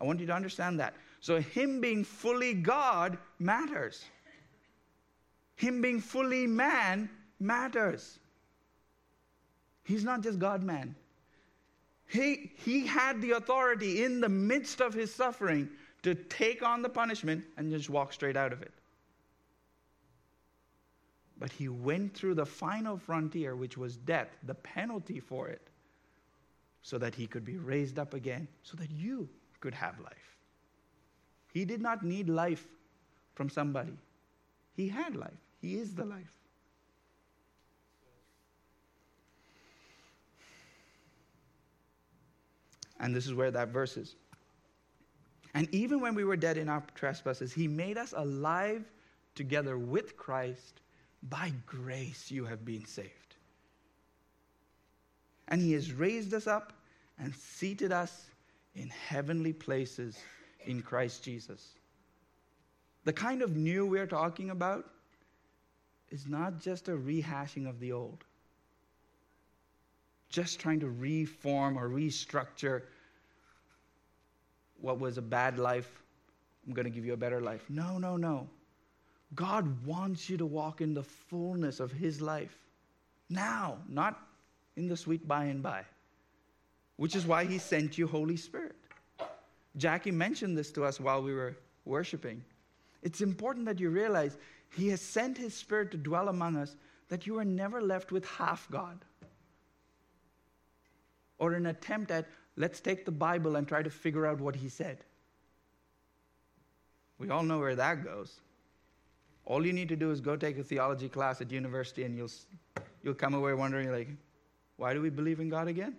I 0.00 0.04
want 0.04 0.20
you 0.20 0.26
to 0.26 0.32
understand 0.32 0.80
that. 0.80 0.94
So, 1.20 1.40
him 1.40 1.80
being 1.80 2.04
fully 2.04 2.54
God 2.54 3.18
matters. 3.38 4.04
Him 5.56 5.80
being 5.80 6.00
fully 6.00 6.46
man 6.46 7.08
matters. 7.40 8.18
He's 9.86 10.04
not 10.04 10.20
just 10.20 10.38
God 10.40 10.64
man. 10.64 10.96
He, 12.08 12.52
he 12.56 12.86
had 12.86 13.22
the 13.22 13.32
authority 13.32 14.04
in 14.04 14.20
the 14.20 14.28
midst 14.28 14.80
of 14.80 14.92
his 14.92 15.14
suffering 15.14 15.68
to 16.02 16.14
take 16.14 16.62
on 16.62 16.82
the 16.82 16.88
punishment 16.88 17.44
and 17.56 17.70
just 17.70 17.88
walk 17.88 18.12
straight 18.12 18.36
out 18.36 18.52
of 18.52 18.62
it. 18.62 18.72
But 21.38 21.52
he 21.52 21.68
went 21.68 22.14
through 22.14 22.34
the 22.34 22.46
final 22.46 22.96
frontier, 22.96 23.54
which 23.54 23.76
was 23.76 23.96
death, 23.96 24.28
the 24.42 24.54
penalty 24.54 25.20
for 25.20 25.48
it, 25.48 25.62
so 26.82 26.98
that 26.98 27.14
he 27.14 27.26
could 27.26 27.44
be 27.44 27.56
raised 27.56 27.98
up 27.98 28.14
again, 28.14 28.48
so 28.62 28.76
that 28.78 28.90
you 28.90 29.28
could 29.60 29.74
have 29.74 30.00
life. 30.00 30.36
He 31.52 31.64
did 31.64 31.80
not 31.80 32.04
need 32.04 32.28
life 32.28 32.66
from 33.34 33.50
somebody, 33.50 33.96
he 34.74 34.88
had 34.88 35.14
life. 35.14 35.30
He 35.60 35.76
is 35.76 35.94
the 35.94 36.04
life. 36.04 36.32
And 43.00 43.14
this 43.14 43.26
is 43.26 43.34
where 43.34 43.50
that 43.50 43.68
verse 43.68 43.96
is. 43.96 44.14
And 45.54 45.72
even 45.74 46.00
when 46.00 46.14
we 46.14 46.24
were 46.24 46.36
dead 46.36 46.58
in 46.58 46.68
our 46.68 46.82
trespasses, 46.94 47.52
he 47.52 47.66
made 47.66 47.96
us 47.96 48.12
alive 48.16 48.84
together 49.34 49.78
with 49.78 50.16
Christ. 50.16 50.80
By 51.22 51.52
grace 51.66 52.30
you 52.30 52.44
have 52.44 52.64
been 52.64 52.84
saved. 52.84 53.36
And 55.48 55.60
he 55.60 55.72
has 55.72 55.92
raised 55.92 56.34
us 56.34 56.46
up 56.46 56.72
and 57.18 57.34
seated 57.34 57.92
us 57.92 58.26
in 58.74 58.88
heavenly 58.88 59.52
places 59.52 60.18
in 60.66 60.82
Christ 60.82 61.22
Jesus. 61.24 61.74
The 63.04 63.12
kind 63.12 63.40
of 63.42 63.56
new 63.56 63.86
we're 63.86 64.06
talking 64.06 64.50
about 64.50 64.90
is 66.10 66.26
not 66.26 66.60
just 66.60 66.88
a 66.88 66.92
rehashing 66.92 67.68
of 67.68 67.80
the 67.80 67.92
old 67.92 68.24
just 70.36 70.60
trying 70.60 70.78
to 70.78 70.90
reform 70.90 71.78
or 71.78 71.88
restructure 71.88 72.82
what 74.82 75.00
was 75.00 75.16
a 75.16 75.22
bad 75.22 75.58
life. 75.58 76.02
I'm 76.66 76.74
going 76.74 76.84
to 76.84 76.90
give 76.90 77.06
you 77.06 77.14
a 77.14 77.16
better 77.16 77.40
life. 77.40 77.64
No, 77.70 77.96
no, 77.96 78.18
no. 78.18 78.46
God 79.34 79.86
wants 79.86 80.28
you 80.28 80.36
to 80.36 80.44
walk 80.44 80.82
in 80.82 80.92
the 80.92 81.02
fullness 81.02 81.80
of 81.80 81.90
His 81.90 82.20
life 82.20 82.54
now, 83.30 83.78
not 83.88 84.28
in 84.76 84.86
the 84.88 84.96
sweet 84.96 85.26
by 85.26 85.44
and 85.44 85.62
by, 85.62 85.84
which 86.96 87.16
is 87.16 87.24
why 87.24 87.46
He 87.46 87.56
sent 87.56 87.96
you 87.96 88.06
Holy 88.06 88.36
Spirit. 88.36 88.76
Jackie 89.78 90.10
mentioned 90.10 90.56
this 90.56 90.70
to 90.72 90.84
us 90.84 91.00
while 91.00 91.22
we 91.22 91.32
were 91.32 91.56
worshiping. 91.86 92.44
It's 93.02 93.22
important 93.22 93.64
that 93.64 93.80
you 93.80 93.88
realize 93.88 94.36
He 94.76 94.88
has 94.88 95.00
sent 95.00 95.38
His 95.38 95.54
Spirit 95.54 95.90
to 95.92 95.96
dwell 95.96 96.28
among 96.28 96.58
us, 96.58 96.76
that 97.08 97.26
you 97.26 97.38
are 97.38 97.44
never 97.44 97.80
left 97.80 98.12
with 98.12 98.26
half 98.26 98.70
God 98.70 98.98
or 101.38 101.52
an 101.52 101.66
attempt 101.66 102.10
at, 102.10 102.26
let's 102.56 102.80
take 102.80 103.04
the 103.04 103.12
Bible 103.12 103.56
and 103.56 103.66
try 103.66 103.82
to 103.82 103.90
figure 103.90 104.26
out 104.26 104.40
what 104.40 104.56
He 104.56 104.68
said. 104.68 104.98
We 107.18 107.30
all 107.30 107.42
know 107.42 107.58
where 107.58 107.76
that 107.76 108.04
goes. 108.04 108.40
All 109.44 109.64
you 109.64 109.72
need 109.72 109.88
to 109.88 109.96
do 109.96 110.10
is 110.10 110.20
go 110.20 110.36
take 110.36 110.58
a 110.58 110.64
theology 110.64 111.08
class 111.08 111.40
at 111.40 111.50
university 111.50 112.04
and 112.04 112.16
you'll, 112.16 112.30
you'll 113.02 113.14
come 113.14 113.34
away 113.34 113.54
wondering, 113.54 113.92
like, 113.92 114.08
why 114.76 114.92
do 114.92 115.00
we 115.00 115.08
believe 115.08 115.40
in 115.40 115.48
God 115.48 115.68
again? 115.68 115.96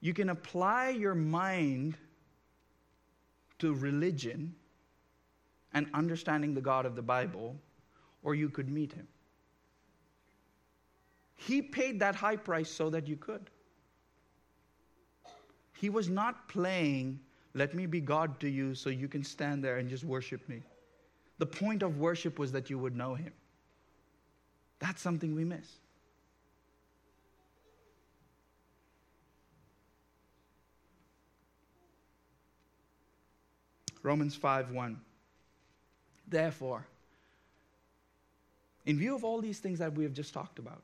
You 0.00 0.12
can 0.12 0.28
apply 0.28 0.90
your 0.90 1.14
mind 1.14 1.96
to 3.58 3.74
religion 3.74 4.54
and 5.72 5.86
understanding 5.94 6.54
the 6.54 6.60
God 6.60 6.86
of 6.86 6.94
the 6.94 7.02
Bible, 7.02 7.56
or 8.22 8.34
you 8.34 8.48
could 8.48 8.70
meet 8.70 8.92
him. 8.92 9.06
He 11.36 11.62
paid 11.62 12.00
that 12.00 12.14
high 12.14 12.36
price 12.36 12.70
so 12.70 12.90
that 12.90 13.06
you 13.06 13.16
could. 13.16 13.50
He 15.74 15.90
was 15.90 16.08
not 16.08 16.48
playing, 16.48 17.20
let 17.54 17.74
me 17.74 17.86
be 17.86 18.00
God 18.00 18.40
to 18.40 18.48
you 18.48 18.74
so 18.74 18.88
you 18.88 19.08
can 19.08 19.22
stand 19.22 19.62
there 19.62 19.76
and 19.76 19.88
just 19.88 20.04
worship 20.04 20.48
me. 20.48 20.62
The 21.38 21.46
point 21.46 21.82
of 21.82 21.98
worship 21.98 22.38
was 22.38 22.50
that 22.52 22.70
you 22.70 22.78
would 22.78 22.96
know 22.96 23.14
him. 23.14 23.32
That's 24.78 25.02
something 25.02 25.34
we 25.34 25.44
miss. 25.44 25.66
Romans 34.02 34.34
5 34.36 34.70
1. 34.70 35.00
Therefore, 36.28 36.86
in 38.86 38.98
view 38.98 39.14
of 39.14 39.24
all 39.24 39.40
these 39.40 39.58
things 39.58 39.80
that 39.80 39.92
we 39.92 40.04
have 40.04 40.12
just 40.12 40.32
talked 40.32 40.58
about, 40.58 40.82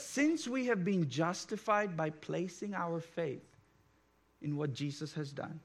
since 0.00 0.48
we 0.48 0.66
have 0.66 0.84
been 0.84 1.08
justified 1.08 1.96
by 1.96 2.10
placing 2.10 2.74
our 2.74 3.00
faith 3.00 3.44
in 4.42 4.56
what 4.56 4.72
Jesus 4.72 5.12
has 5.14 5.32
done, 5.32 5.60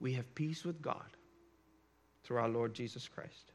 we 0.00 0.12
have 0.14 0.34
peace 0.34 0.64
with 0.64 0.82
God 0.82 1.16
through 2.24 2.38
our 2.38 2.48
Lord 2.48 2.74
Jesus 2.74 3.08
Christ. 3.08 3.52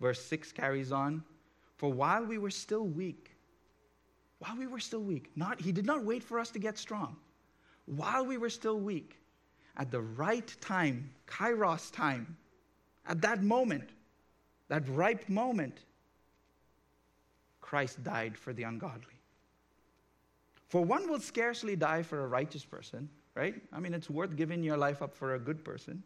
Verse 0.00 0.20
6 0.22 0.52
carries 0.52 0.92
on 0.92 1.22
For 1.76 1.92
while 1.92 2.24
we 2.24 2.38
were 2.38 2.50
still 2.50 2.86
weak, 2.86 3.36
while 4.38 4.56
we 4.56 4.66
were 4.66 4.80
still 4.80 5.02
weak, 5.02 5.30
not, 5.36 5.60
he 5.60 5.72
did 5.72 5.86
not 5.86 6.04
wait 6.04 6.24
for 6.24 6.38
us 6.38 6.50
to 6.50 6.58
get 6.58 6.76
strong. 6.76 7.16
While 7.86 8.26
we 8.26 8.36
were 8.36 8.50
still 8.50 8.80
weak, 8.80 9.18
at 9.76 9.90
the 9.90 10.00
right 10.00 10.54
time, 10.60 11.10
kairos 11.26 11.92
time, 11.92 12.36
at 13.06 13.20
that 13.22 13.42
moment, 13.42 13.90
that 14.68 14.88
ripe 14.88 15.28
moment, 15.28 15.84
Christ 17.62 18.04
died 18.04 18.36
for 18.36 18.52
the 18.52 18.64
ungodly. 18.64 19.14
For 20.68 20.84
one 20.84 21.08
will 21.08 21.20
scarcely 21.20 21.76
die 21.76 22.02
for 22.02 22.24
a 22.24 22.28
righteous 22.28 22.64
person, 22.64 23.08
right? 23.34 23.54
I 23.72 23.80
mean, 23.80 23.94
it's 23.94 24.10
worth 24.10 24.36
giving 24.36 24.62
your 24.62 24.76
life 24.76 25.00
up 25.00 25.14
for 25.14 25.34
a 25.34 25.38
good 25.38 25.64
person. 25.64 26.02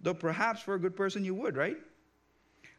Though 0.00 0.14
perhaps 0.14 0.60
for 0.60 0.74
a 0.74 0.78
good 0.80 0.96
person 0.96 1.24
you 1.24 1.34
would, 1.34 1.56
right? 1.56 1.76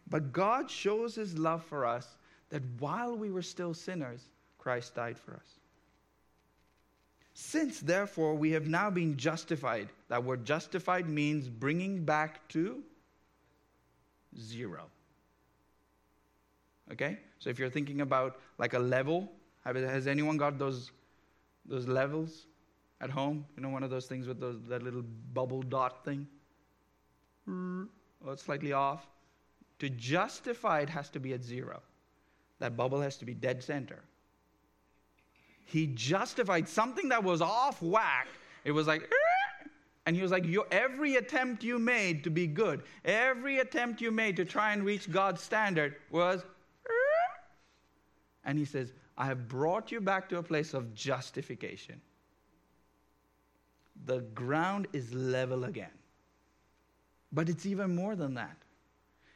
But 0.10 0.34
God 0.34 0.70
shows 0.70 1.16
his 1.16 1.38
love 1.38 1.64
for 1.64 1.86
us 1.86 2.18
that 2.50 2.62
while 2.80 3.16
we 3.16 3.32
were 3.32 3.42
still 3.42 3.74
sinners, 3.74 4.22
Christ 4.58 4.96
died 4.96 5.18
for 5.18 5.34
us. 5.34 5.60
Since, 7.34 7.80
therefore, 7.80 8.36
we 8.36 8.52
have 8.52 8.68
now 8.68 8.90
been 8.90 9.18
justified, 9.18 9.90
that 10.10 10.24
word 10.24 10.46
justified 10.46 11.10
means 11.10 11.50
bringing 11.50 12.04
back 12.04 12.48
to 12.50 12.84
zero. 14.40 14.86
Okay? 16.92 17.18
So 17.40 17.50
if 17.50 17.60
you're 17.60 17.70
thinking 17.70 18.02
about 18.02 18.40
like 18.58 18.74
a 18.74 18.80
level, 18.80 19.32
has 19.64 20.08
anyone 20.08 20.38
got 20.38 20.60
those, 20.60 20.92
those 21.66 21.88
levels 21.88 22.48
at 23.02 23.10
home? 23.10 23.46
You 23.56 23.64
know, 23.64 23.70
one 23.70 23.84
of 23.84 23.90
those 23.90 24.06
things 24.06 24.28
with 24.28 24.40
those, 24.40 24.58
that 24.68 24.84
little 24.84 25.04
bubble 25.34 25.62
dot 25.62 26.04
thing? 26.04 26.28
Oh, 27.48 28.32
it's 28.32 28.44
slightly 28.44 28.74
off. 28.74 29.08
To 29.80 29.90
justify 29.90 30.82
it 30.82 30.90
has 30.90 31.10
to 31.10 31.20
be 31.20 31.34
at 31.34 31.44
zero. 31.44 31.82
That 32.60 32.78
bubble 32.78 33.02
has 33.02 33.18
to 33.18 33.26
be 33.26 33.34
dead 33.34 33.64
center. 33.64 34.00
He 35.66 35.88
justified 35.88 36.70
something 36.70 37.10
that 37.10 37.24
was 37.24 37.42
off 37.42 37.82
whack. 37.82 38.28
It 38.64 38.72
was 38.72 38.88
like, 38.88 39.10
and 40.06 40.16
he 40.16 40.22
was 40.22 40.32
like, 40.32 40.46
every 40.72 41.16
attempt 41.16 41.64
you 41.64 41.80
made 41.80 42.24
to 42.26 42.30
be 42.30 42.48
good, 42.48 42.84
every 43.04 43.60
attempt 43.60 44.00
you 44.00 44.12
made 44.12 44.38
to 44.38 44.46
try 44.46 44.74
and 44.74 44.84
reach 44.84 45.12
God's 45.12 45.42
standard 45.42 45.96
was 46.12 46.46
and 48.46 48.58
he 48.58 48.66
says, 48.66 48.94
I 49.18 49.26
have 49.26 49.48
brought 49.48 49.92
you 49.92 50.02
back 50.02 50.30
to 50.30 50.38
a 50.38 50.44
place 50.44 50.74
of 50.74 50.94
justification. 50.94 52.02
The 54.06 54.22
ground 54.34 54.88
is 54.92 55.14
level 55.14 55.66
again. 55.66 55.92
But 57.32 57.50
it's 57.50 57.66
even 57.66 57.96
more 57.96 58.16
than 58.16 58.34
that. 58.36 58.58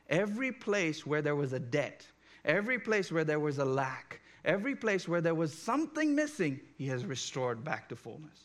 Every 0.09 0.51
place 0.51 1.05
where 1.05 1.21
there 1.21 1.35
was 1.35 1.53
a 1.53 1.59
debt, 1.59 2.05
every 2.45 2.79
place 2.79 3.11
where 3.11 3.23
there 3.23 3.39
was 3.39 3.57
a 3.57 3.65
lack, 3.65 4.21
every 4.45 4.75
place 4.75 5.07
where 5.07 5.21
there 5.21 5.35
was 5.35 5.53
something 5.53 6.15
missing, 6.15 6.59
he 6.77 6.87
has 6.87 7.05
restored 7.05 7.63
back 7.63 7.89
to 7.89 7.95
fullness. 7.95 8.39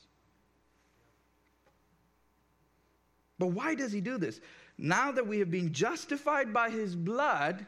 But 3.39 3.49
why 3.49 3.75
does 3.75 3.93
he 3.93 4.01
do 4.01 4.19
this? 4.19 4.41
Now 4.79 5.13
that 5.13 5.27
we 5.27 5.39
have 5.39 5.51
been 5.51 5.73
justified 5.73 6.53
by 6.53 6.71
his 6.71 6.95
blood, 6.95 7.67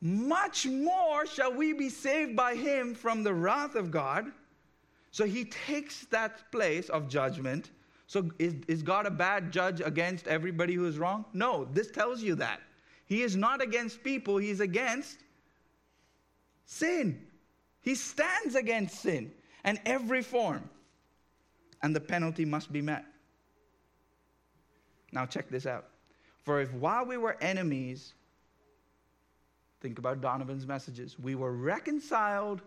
much 0.00 0.66
more 0.66 1.26
shall 1.26 1.52
we 1.52 1.72
be 1.72 1.88
saved 1.88 2.36
by 2.36 2.54
him 2.54 2.94
from 2.94 3.22
the 3.22 3.34
wrath 3.34 3.74
of 3.74 3.90
God. 3.90 4.30
So 5.10 5.24
he 5.24 5.44
takes 5.44 6.04
that 6.06 6.50
place 6.52 6.88
of 6.88 7.08
judgment. 7.08 7.70
So 8.06 8.30
is, 8.38 8.54
is 8.68 8.82
God 8.82 9.06
a 9.06 9.10
bad 9.10 9.50
judge 9.50 9.80
against 9.80 10.28
everybody 10.28 10.74
who 10.74 10.86
is 10.86 10.98
wrong? 10.98 11.24
No, 11.32 11.66
this 11.72 11.90
tells 11.90 12.22
you 12.22 12.34
that. 12.36 12.60
He 13.06 13.22
is 13.22 13.36
not 13.36 13.62
against 13.62 14.04
people, 14.04 14.36
he's 14.36 14.60
against 14.60 15.18
sin. 16.66 17.26
He 17.80 17.94
stands 17.94 18.54
against 18.54 19.00
sin 19.00 19.32
and 19.64 19.80
every 19.86 20.22
form. 20.22 20.68
And 21.82 21.94
the 21.94 22.00
penalty 22.00 22.44
must 22.44 22.72
be 22.72 22.82
met. 22.82 23.04
Now, 25.12 25.24
check 25.26 25.48
this 25.48 25.64
out. 25.64 25.86
For 26.44 26.60
if 26.60 26.72
while 26.74 27.06
we 27.06 27.16
were 27.16 27.36
enemies, 27.40 28.14
Think 29.80 29.98
about 29.98 30.20
Donovan's 30.20 30.66
messages. 30.66 31.18
We 31.18 31.34
were 31.34 31.52
reconciled 31.52 32.62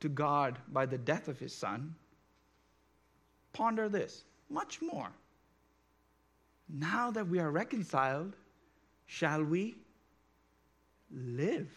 to 0.00 0.08
God 0.08 0.58
by 0.68 0.86
the 0.86 0.98
death 0.98 1.28
of 1.28 1.38
his 1.38 1.54
son. 1.54 1.94
Ponder 3.52 3.88
this 3.88 4.24
much 4.48 4.80
more. 4.80 5.10
Now 6.68 7.10
that 7.10 7.26
we 7.26 7.38
are 7.38 7.50
reconciled, 7.50 8.36
shall 9.06 9.42
we 9.42 9.76
live 11.10 11.70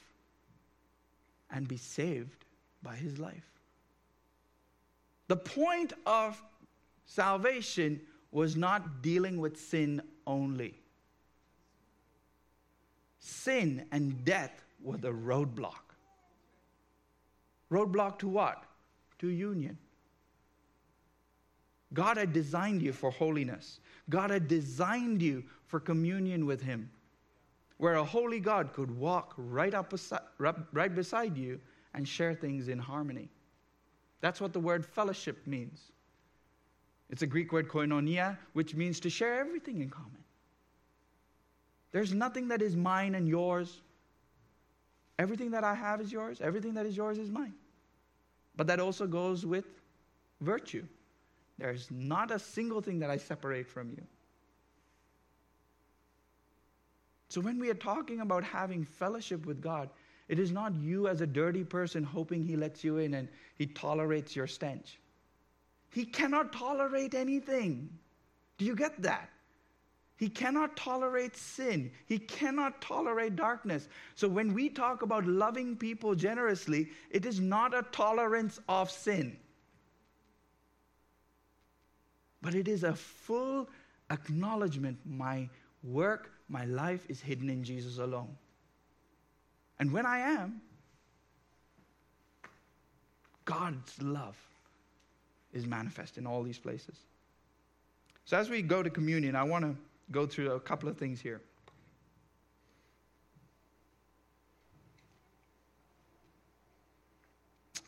and 1.50 1.68
be 1.68 1.78
saved 1.78 2.46
by 2.84 2.96
his 2.96 3.20
life? 3.20 3.50
The 5.28 5.38
point 5.38 5.94
of 6.06 6.42
salvation 7.06 8.02
was 8.32 8.56
not 8.56 9.02
dealing 9.02 9.40
with 9.40 9.60
sin 9.60 10.02
only 10.28 10.81
sin 13.22 13.86
and 13.92 14.26
death 14.26 14.66
were 14.84 14.98
the 14.98 15.12
roadblock. 15.12 15.96
Roadblock 17.72 18.20
to 18.20 18.28
what? 18.28 18.66
To 19.20 19.28
union. 19.28 19.78
God 21.94 22.18
had 22.18 22.34
designed 22.34 22.82
you 22.82 22.92
for 22.92 23.12
holiness. 23.12 23.80
God 24.10 24.30
had 24.30 24.48
designed 24.48 25.22
you 25.22 25.44
for 25.68 25.80
communion 25.80 26.46
with 26.46 26.62
Him, 26.62 26.90
where 27.78 27.96
a 27.96 28.04
holy 28.04 28.40
God 28.40 28.74
could 28.74 28.92
walk 28.92 29.34
right, 29.38 29.74
up 29.74 29.92
beside, 29.92 30.22
right 30.40 30.94
beside 30.94 31.38
you 31.38 31.60
and 31.94 32.08
share 32.08 32.34
things 32.34 32.68
in 32.68 32.80
harmony. 32.80 33.30
That's 34.22 34.42
what 34.42 34.54
the 34.54 34.60
word 34.60 34.86
fellowship 34.86 35.46
means. 35.46 35.92
It's 37.10 37.22
a 37.24 37.28
Greek 37.28 37.52
word 37.52 37.68
koinonia, 37.68 38.38
which 38.54 38.74
means 38.74 39.00
to 39.02 39.10
share 39.10 39.40
everything 39.40 39.82
in 39.82 39.90
common. 39.90 40.21
There's 41.92 42.14
nothing 42.14 42.48
that 42.50 42.62
is 42.62 42.76
mine 42.76 43.16
and 43.16 43.28
yours. 43.28 43.82
Everything 45.20 45.52
that 45.52 45.64
I 45.64 45.76
have 45.76 46.02
is 46.02 46.12
yours. 46.12 46.40
Everything 46.42 46.74
that 46.76 46.86
is 46.86 46.96
yours 46.96 47.18
is 47.18 47.30
mine. 47.30 47.54
But 48.56 48.68
that 48.68 48.80
also 48.80 49.08
goes 49.08 49.46
with 49.46 49.66
virtue. 50.40 50.84
There's 51.58 51.90
not 51.92 52.32
a 52.32 52.40
single 52.40 52.82
thing 52.82 53.00
that 53.00 53.10
I 53.10 53.18
separate 53.18 53.68
from 53.68 53.90
you. 53.90 54.04
So 57.30 57.40
when 57.40 57.60
we 57.60 57.70
are 57.70 57.76
talking 57.76 58.20
about 58.20 58.44
having 58.44 58.84
fellowship 58.84 59.46
with 59.46 59.62
God, 59.62 59.90
it 60.28 60.40
is 60.40 60.52
not 60.52 60.74
you 60.76 61.08
as 61.08 61.22
a 61.22 61.28
dirty 61.28 61.64
person 61.64 62.04
hoping 62.04 62.44
He 62.44 62.56
lets 62.56 62.84
you 62.84 62.98
in 62.98 63.14
and 63.14 63.28
He 63.58 63.68
tolerates 63.68 64.36
your 64.36 64.48
stench. 64.48 65.00
He 65.92 66.06
cannot 66.06 66.52
tolerate 66.52 67.14
anything. 67.16 67.90
Do 68.58 68.66
you 68.66 68.76
get 68.76 69.02
that? 69.02 69.30
He 70.22 70.30
cannot 70.30 70.78
tolerate 70.78 71.36
sin. 71.36 71.92
He 72.06 72.20
cannot 72.20 72.80
tolerate 72.80 73.36
darkness. 73.36 73.90
So 74.14 74.28
when 74.28 74.54
we 74.54 74.70
talk 74.70 75.02
about 75.02 75.26
loving 75.26 75.76
people 75.76 76.14
generously, 76.14 76.92
it 77.10 77.26
is 77.26 77.40
not 77.40 77.74
a 77.74 77.82
tolerance 77.92 78.60
of 78.70 78.92
sin, 78.92 79.36
but 82.40 82.54
it 82.54 82.68
is 82.68 82.84
a 82.84 82.94
full 82.94 83.68
acknowledgement 84.12 85.00
my 85.08 85.50
work, 85.82 86.30
my 86.50 86.66
life 86.66 87.04
is 87.10 87.20
hidden 87.20 87.50
in 87.50 87.64
Jesus 87.64 87.98
alone. 87.98 88.38
And 89.80 89.92
when 89.92 90.06
I 90.06 90.20
am, 90.20 90.62
God's 93.46 94.00
love 94.00 94.38
is 95.52 95.66
manifest 95.66 96.20
in 96.20 96.28
all 96.28 96.44
these 96.44 96.60
places. 96.60 96.96
So 98.26 98.38
as 98.38 98.52
we 98.52 98.62
go 98.62 98.84
to 98.84 98.92
communion, 98.92 99.36
I 99.36 99.42
want 99.42 99.66
to 99.66 99.76
go 100.12 100.26
through 100.26 100.52
a 100.52 100.60
couple 100.60 100.90
of 100.90 100.98
things 100.98 101.22
here. 101.22 101.42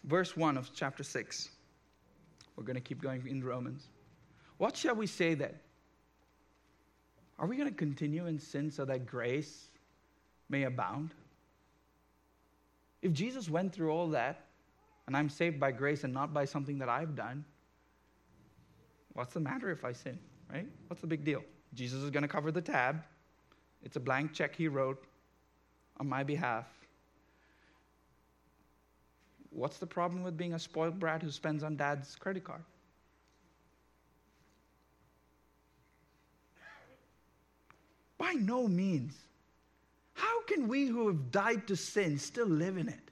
Verse 0.03 0.35
1 0.35 0.57
of 0.57 0.71
chapter 0.73 1.03
6. 1.03 1.49
We're 2.55 2.63
going 2.63 2.75
to 2.75 2.81
keep 2.81 3.01
going 3.01 3.25
in 3.27 3.43
Romans. 3.43 3.87
What 4.57 4.75
shall 4.75 4.95
we 4.95 5.07
say 5.07 5.33
then? 5.33 5.53
Are 7.39 7.47
we 7.47 7.57
going 7.57 7.69
to 7.69 7.75
continue 7.75 8.27
in 8.27 8.37
sin 8.37 8.69
so 8.69 8.85
that 8.85 9.05
grace 9.05 9.67
may 10.49 10.63
abound? 10.63 11.13
If 13.01 13.11
Jesus 13.11 13.49
went 13.49 13.73
through 13.73 13.91
all 13.91 14.09
that, 14.09 14.45
and 15.07 15.17
I'm 15.17 15.29
saved 15.29 15.59
by 15.59 15.71
grace 15.71 16.03
and 16.03 16.13
not 16.13 16.33
by 16.33 16.45
something 16.45 16.77
that 16.79 16.89
I've 16.89 17.15
done, 17.15 17.43
what's 19.13 19.33
the 19.33 19.39
matter 19.39 19.71
if 19.71 19.83
I 19.83 19.91
sin, 19.91 20.17
right? 20.51 20.67
What's 20.87 21.01
the 21.01 21.07
big 21.07 21.25
deal? 21.25 21.43
Jesus 21.73 22.03
is 22.03 22.09
going 22.09 22.23
to 22.23 22.27
cover 22.27 22.51
the 22.51 22.61
tab. 22.61 23.03
It's 23.83 23.95
a 23.95 23.99
blank 23.99 24.33
check 24.33 24.55
he 24.55 24.67
wrote 24.67 25.03
on 25.99 26.07
my 26.07 26.23
behalf. 26.23 26.67
What's 29.49 29.77
the 29.77 29.87
problem 29.87 30.23
with 30.23 30.35
being 30.35 30.53
a 30.53 30.59
spoiled 30.59 30.99
brat 30.99 31.21
who 31.21 31.29
spends 31.29 31.63
on 31.63 31.75
dad's 31.75 32.15
credit 32.15 32.43
card? 32.43 32.63
By 38.17 38.33
no 38.33 38.67
means. 38.67 39.15
How 40.13 40.43
can 40.43 40.67
we 40.67 40.87
who 40.87 41.07
have 41.07 41.31
died 41.31 41.67
to 41.67 41.75
sin 41.75 42.17
still 42.17 42.47
live 42.47 42.77
in 42.77 42.87
it? 42.87 43.11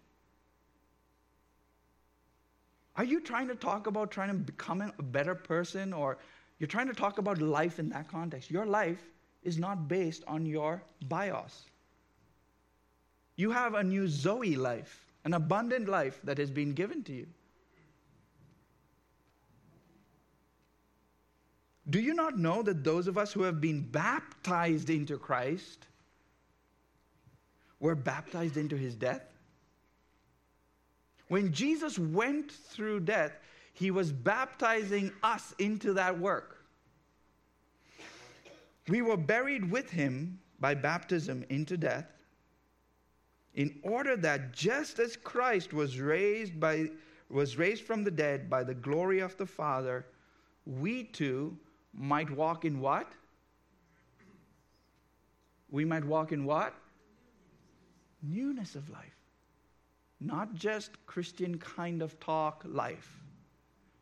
Are 2.95 3.03
you 3.03 3.19
trying 3.19 3.47
to 3.47 3.55
talk 3.55 3.87
about 3.87 4.11
trying 4.11 4.29
to 4.29 4.35
become 4.35 4.81
a 4.81 5.03
better 5.03 5.33
person 5.35 5.93
or 5.93 6.17
you're 6.61 6.67
trying 6.67 6.89
to 6.89 6.93
talk 6.93 7.17
about 7.17 7.41
life 7.41 7.79
in 7.79 7.89
that 7.89 8.07
context. 8.07 8.51
Your 8.51 8.67
life 8.67 9.01
is 9.41 9.57
not 9.57 9.87
based 9.87 10.23
on 10.27 10.45
your 10.45 10.83
bios. 11.07 11.65
You 13.35 13.49
have 13.49 13.73
a 13.73 13.83
new 13.83 14.07
Zoe 14.07 14.55
life, 14.55 15.07
an 15.25 15.33
abundant 15.33 15.89
life 15.89 16.19
that 16.23 16.37
has 16.37 16.51
been 16.51 16.73
given 16.73 17.01
to 17.05 17.13
you. 17.13 17.25
Do 21.89 21.99
you 21.99 22.13
not 22.13 22.37
know 22.37 22.61
that 22.61 22.83
those 22.83 23.07
of 23.07 23.17
us 23.17 23.33
who 23.33 23.41
have 23.41 23.59
been 23.59 23.81
baptized 23.81 24.91
into 24.91 25.17
Christ 25.17 25.87
were 27.79 27.95
baptized 27.95 28.57
into 28.57 28.77
his 28.77 28.93
death? 28.93 29.23
When 31.27 31.51
Jesus 31.51 31.97
went 31.97 32.51
through 32.51 32.99
death, 32.99 33.31
he 33.73 33.91
was 33.91 34.11
baptizing 34.11 35.11
us 35.23 35.53
into 35.59 35.93
that 35.93 36.17
work. 36.19 36.65
We 38.87 39.01
were 39.01 39.17
buried 39.17 39.69
with 39.71 39.89
him 39.89 40.39
by 40.59 40.75
baptism 40.75 41.45
into 41.49 41.77
death, 41.77 42.07
in 43.53 43.79
order 43.83 44.15
that 44.17 44.53
just 44.53 44.99
as 44.99 45.17
Christ 45.17 45.73
was 45.73 45.99
raised, 45.99 46.59
by, 46.59 46.89
was 47.29 47.57
raised 47.57 47.83
from 47.83 48.03
the 48.03 48.11
dead 48.11 48.49
by 48.49 48.63
the 48.63 48.73
glory 48.73 49.19
of 49.19 49.35
the 49.37 49.45
Father, 49.45 50.05
we 50.65 51.03
too 51.03 51.57
might 51.93 52.29
walk 52.29 52.63
in 52.63 52.79
what? 52.79 53.11
We 55.69 55.85
might 55.85 56.05
walk 56.05 56.31
in 56.31 56.45
what? 56.45 56.73
Newness 58.21 58.75
of 58.75 58.89
life. 58.89 59.17
Not 60.19 60.53
just 60.53 61.03
Christian 61.07 61.57
kind 61.57 62.01
of 62.01 62.19
talk 62.19 62.63
life 62.65 63.20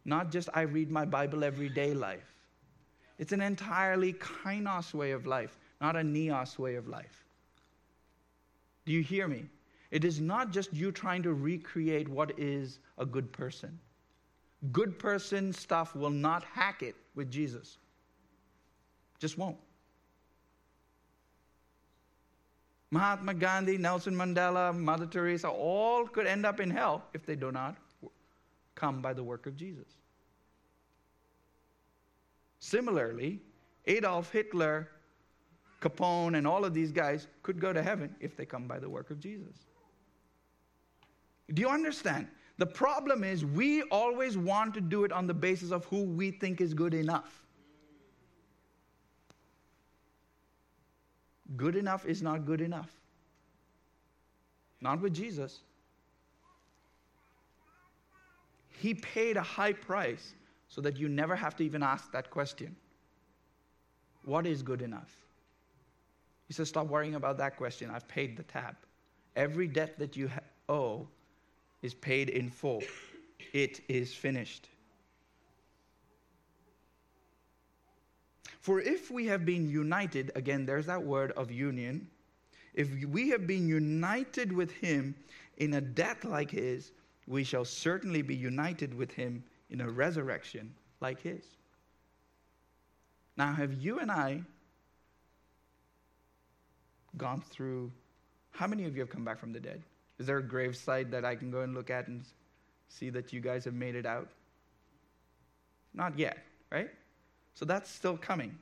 not 0.05 0.31
just 0.31 0.49
I 0.53 0.61
read 0.61 0.89
my 0.89 1.05
Bible 1.05 1.43
every 1.43 1.69
day 1.69 1.93
life. 1.93 2.33
It's 3.17 3.33
an 3.33 3.41
entirely 3.41 4.13
kainos 4.13 4.93
way 4.93 5.11
of 5.11 5.25
life, 5.25 5.57
not 5.81 5.95
a 5.95 5.99
neos 5.99 6.57
way 6.57 6.75
of 6.75 6.87
life. 6.87 7.25
Do 8.85 8.93
you 8.93 9.01
hear 9.01 9.27
me? 9.27 9.45
It 9.91 10.05
is 10.05 10.19
not 10.19 10.51
just 10.51 10.73
you 10.73 10.91
trying 10.91 11.23
to 11.23 11.33
recreate 11.33 12.07
what 12.07 12.31
is 12.39 12.79
a 12.97 13.05
good 13.05 13.31
person. 13.31 13.77
Good 14.71 14.97
person 14.99 15.51
stuff 15.51 15.95
will 15.95 16.09
not 16.09 16.43
hack 16.43 16.81
it 16.81 16.95
with 17.15 17.29
Jesus. 17.29 17.77
Just 19.19 19.37
won't. 19.37 19.57
Mahatma 22.91 23.33
Gandhi, 23.33 23.77
Nelson 23.77 24.15
Mandela, 24.15 24.75
Mother 24.75 25.05
Teresa, 25.05 25.47
all 25.47 26.07
could 26.07 26.25
end 26.25 26.45
up 26.45 26.59
in 26.59 26.69
hell 26.69 27.03
if 27.13 27.25
they 27.25 27.35
do 27.35 27.51
not 27.51 27.75
come 28.79 29.01
by 29.01 29.13
the 29.13 29.23
work 29.23 29.45
of 29.45 29.55
Jesus. 29.57 29.87
Similarly, 32.59 33.41
Adolf 33.85 34.31
Hitler, 34.31 34.89
Capone, 35.81 36.37
and 36.37 36.47
all 36.47 36.63
of 36.65 36.73
these 36.73 36.91
guys 36.91 37.27
could 37.43 37.59
go 37.59 37.73
to 37.73 37.81
heaven 37.81 38.15
if 38.19 38.37
they 38.37 38.45
come 38.45 38.67
by 38.67 38.79
the 38.79 38.89
work 38.89 39.11
of 39.11 39.19
Jesus. 39.19 39.65
Do 41.53 41.61
you 41.61 41.69
understand? 41.69 42.27
The 42.57 42.65
problem 42.65 43.23
is 43.23 43.45
we 43.45 43.83
always 43.83 44.37
want 44.37 44.73
to 44.75 44.81
do 44.81 45.03
it 45.03 45.11
on 45.11 45.27
the 45.27 45.33
basis 45.33 45.71
of 45.71 45.85
who 45.85 46.03
we 46.03 46.31
think 46.31 46.61
is 46.61 46.73
good 46.73 46.93
enough. 46.93 47.41
Good 51.55 51.75
enough 51.75 52.05
is 52.05 52.21
not 52.21 52.45
good 52.45 52.61
enough. 52.61 52.91
Not 54.81 55.01
with 55.01 55.13
Jesus. 55.13 55.61
He 58.79 58.93
paid 58.93 59.35
a 59.35 59.41
high 59.41 59.73
price 59.73 60.33
so 60.69 60.79
that 60.81 60.95
you 60.95 61.09
never 61.09 61.35
have 61.35 61.53
to 61.57 61.65
even 61.65 61.83
ask 61.83 62.11
that 62.13 62.29
question 62.29 62.75
What 64.23 64.47
is 64.47 64.61
good 64.63 64.81
enough? 64.81 65.13
He 66.47 66.53
says, 66.53 66.69
Stop 66.69 66.87
worrying 66.87 67.15
about 67.15 67.37
that 67.39 67.57
question. 67.57 67.91
I've 67.91 68.07
paid 68.07 68.37
the 68.37 68.43
tab. 68.43 68.75
Every 69.35 69.67
debt 69.67 69.99
that 69.99 70.15
you 70.15 70.31
owe 70.69 71.07
is 71.81 71.93
paid 71.93 72.29
in 72.29 72.49
full, 72.49 72.81
it 73.53 73.81
is 73.89 74.13
finished. 74.13 74.69
For 78.61 78.79
if 78.79 79.11
we 79.11 79.25
have 79.25 79.45
been 79.45 79.69
united, 79.69 80.31
again, 80.35 80.65
there's 80.65 80.85
that 80.85 81.01
word 81.01 81.31
of 81.33 81.51
union. 81.51 82.07
If 82.73 82.89
we 83.05 83.29
have 83.29 83.45
been 83.45 83.67
united 83.67 84.53
with 84.53 84.71
him 84.71 85.15
in 85.57 85.73
a 85.73 85.81
death 85.81 86.23
like 86.23 86.51
his, 86.51 86.91
we 87.29 87.43
shall 87.43 87.63
certainly 87.63 88.23
be 88.23 88.35
united 88.35 88.93
with 88.93 89.11
him 89.11 89.43
in 89.69 89.81
a 89.81 89.89
resurrection 89.89 90.73
like 90.99 91.21
his. 91.21 91.43
Now, 93.37 93.53
have 93.53 93.71
you 93.73 93.99
and 93.99 94.11
I 94.11 94.41
gone 97.15 97.41
through? 97.41 97.91
How 98.49 98.65
many 98.65 98.83
of 98.85 98.95
you 98.95 99.01
have 99.01 99.11
come 99.11 99.23
back 99.23 99.39
from 99.39 99.53
the 99.53 99.59
dead? 99.59 99.83
Is 100.17 100.25
there 100.25 100.39
a 100.39 100.43
gravesite 100.43 101.11
that 101.11 101.23
I 101.23 101.35
can 101.35 101.51
go 101.51 101.61
and 101.61 101.75
look 101.75 101.91
at 101.91 102.07
and 102.07 102.25
see 102.89 103.11
that 103.11 103.31
you 103.31 103.39
guys 103.39 103.63
have 103.63 103.75
made 103.75 103.95
it 103.95 104.07
out? 104.07 104.27
Not 105.93 106.17
yet, 106.17 106.39
right? 106.71 106.89
So 107.53 107.63
that's 107.63 107.91
still 107.91 108.17
coming. 108.17 108.57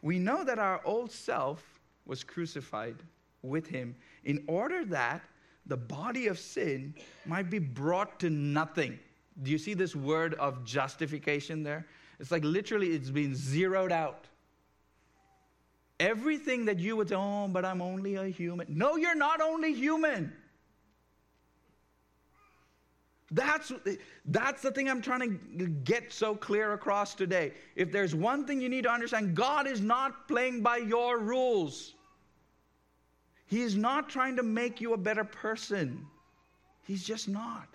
We 0.00 0.20
know 0.20 0.44
that 0.44 0.60
our 0.60 0.80
old 0.84 1.10
self 1.10 1.80
was 2.06 2.22
crucified 2.22 2.96
with 3.42 3.66
him 3.66 3.96
in 4.24 4.44
order 4.46 4.84
that 4.84 5.22
the 5.66 5.76
body 5.76 6.28
of 6.28 6.38
sin 6.38 6.94
might 7.24 7.50
be 7.50 7.58
brought 7.58 8.20
to 8.20 8.30
nothing. 8.30 8.98
Do 9.42 9.50
you 9.50 9.58
see 9.58 9.74
this 9.74 9.94
word 9.94 10.34
of 10.34 10.64
justification 10.64 11.62
there? 11.62 11.86
It's 12.18 12.30
like 12.30 12.44
literally 12.44 12.88
it's 12.88 13.10
been 13.10 13.34
zeroed 13.34 13.92
out. 13.92 14.26
Everything 15.98 16.66
that 16.66 16.78
you 16.78 16.96
would 16.96 17.08
say, 17.08 17.14
oh, 17.16 17.48
but 17.48 17.64
I'm 17.64 17.82
only 17.82 18.16
a 18.16 18.24
human. 18.24 18.66
No, 18.68 18.96
you're 18.96 19.14
not 19.14 19.40
only 19.40 19.72
human. 19.72 20.32
That's, 23.32 23.72
that's 24.26 24.62
the 24.62 24.70
thing 24.70 24.88
I'm 24.88 25.02
trying 25.02 25.40
to 25.58 25.66
get 25.66 26.12
so 26.12 26.36
clear 26.36 26.74
across 26.74 27.14
today. 27.14 27.52
If 27.74 27.90
there's 27.90 28.14
one 28.14 28.46
thing 28.46 28.60
you 28.60 28.68
need 28.68 28.84
to 28.84 28.90
understand, 28.90 29.34
God 29.34 29.66
is 29.66 29.80
not 29.80 30.28
playing 30.28 30.62
by 30.62 30.76
your 30.76 31.18
rules. 31.18 31.95
He 33.46 33.62
is 33.62 33.76
not 33.76 34.08
trying 34.08 34.36
to 34.36 34.42
make 34.42 34.80
you 34.80 34.92
a 34.92 34.96
better 34.96 35.24
person. 35.24 36.04
He's 36.84 37.04
just 37.04 37.28
not. 37.28 37.68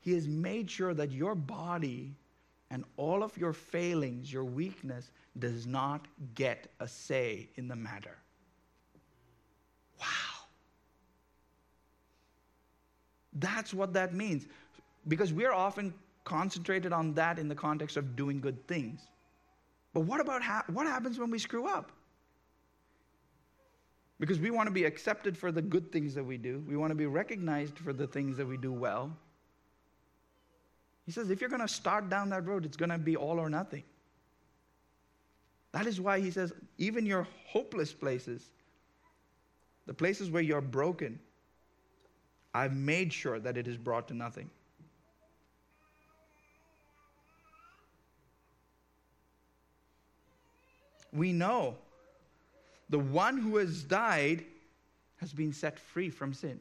He 0.00 0.12
has 0.12 0.28
made 0.28 0.70
sure 0.70 0.92
that 0.92 1.12
your 1.12 1.34
body 1.34 2.12
and 2.70 2.84
all 2.96 3.22
of 3.22 3.36
your 3.38 3.52
failings, 3.52 4.32
your 4.32 4.44
weakness, 4.44 5.10
does 5.38 5.66
not 5.66 6.06
get 6.34 6.66
a 6.80 6.88
say 6.88 7.48
in 7.56 7.68
the 7.68 7.76
matter. 7.76 8.18
Wow. 9.98 10.06
That's 13.34 13.72
what 13.72 13.92
that 13.94 14.14
means. 14.14 14.46
Because 15.08 15.32
we're 15.32 15.52
often 15.52 15.94
concentrated 16.24 16.92
on 16.92 17.14
that 17.14 17.38
in 17.38 17.48
the 17.48 17.54
context 17.54 17.96
of 17.96 18.16
doing 18.16 18.40
good 18.40 18.66
things. 18.66 19.00
But 19.94 20.00
what 20.00 20.20
about 20.20 20.42
ha- 20.42 20.64
what 20.68 20.86
happens 20.86 21.18
when 21.18 21.30
we 21.30 21.38
screw 21.38 21.66
up? 21.66 21.92
Because 24.20 24.38
we 24.38 24.50
want 24.50 24.66
to 24.66 24.72
be 24.72 24.84
accepted 24.84 25.38
for 25.38 25.50
the 25.50 25.62
good 25.62 25.90
things 25.90 26.14
that 26.14 26.24
we 26.24 26.36
do. 26.36 26.62
We 26.68 26.76
want 26.76 26.90
to 26.90 26.94
be 26.94 27.06
recognized 27.06 27.78
for 27.78 27.92
the 27.92 28.06
things 28.06 28.36
that 28.36 28.46
we 28.46 28.56
do 28.56 28.72
well. 28.72 29.16
He 31.06 31.12
says, 31.12 31.30
if 31.30 31.40
you're 31.40 31.50
going 31.50 31.62
to 31.62 31.68
start 31.68 32.08
down 32.08 32.30
that 32.30 32.46
road, 32.46 32.64
it's 32.64 32.76
going 32.76 32.90
to 32.90 32.98
be 32.98 33.16
all 33.16 33.38
or 33.38 33.48
nothing. 33.48 33.82
That 35.72 35.86
is 35.86 36.00
why 36.00 36.20
he 36.20 36.30
says, 36.30 36.52
even 36.78 37.04
your 37.04 37.26
hopeless 37.46 37.92
places, 37.92 38.50
the 39.86 39.94
places 39.94 40.30
where 40.30 40.42
you're 40.42 40.60
broken, 40.60 41.18
I've 42.54 42.74
made 42.74 43.12
sure 43.12 43.38
that 43.40 43.56
it 43.56 43.68
is 43.68 43.76
brought 43.76 44.08
to 44.08 44.14
nothing. 44.14 44.48
We 51.14 51.32
know 51.32 51.76
the 52.90 52.98
one 52.98 53.38
who 53.38 53.56
has 53.56 53.84
died 53.84 54.44
has 55.16 55.32
been 55.32 55.52
set 55.52 55.78
free 55.78 56.10
from 56.10 56.34
sin. 56.34 56.60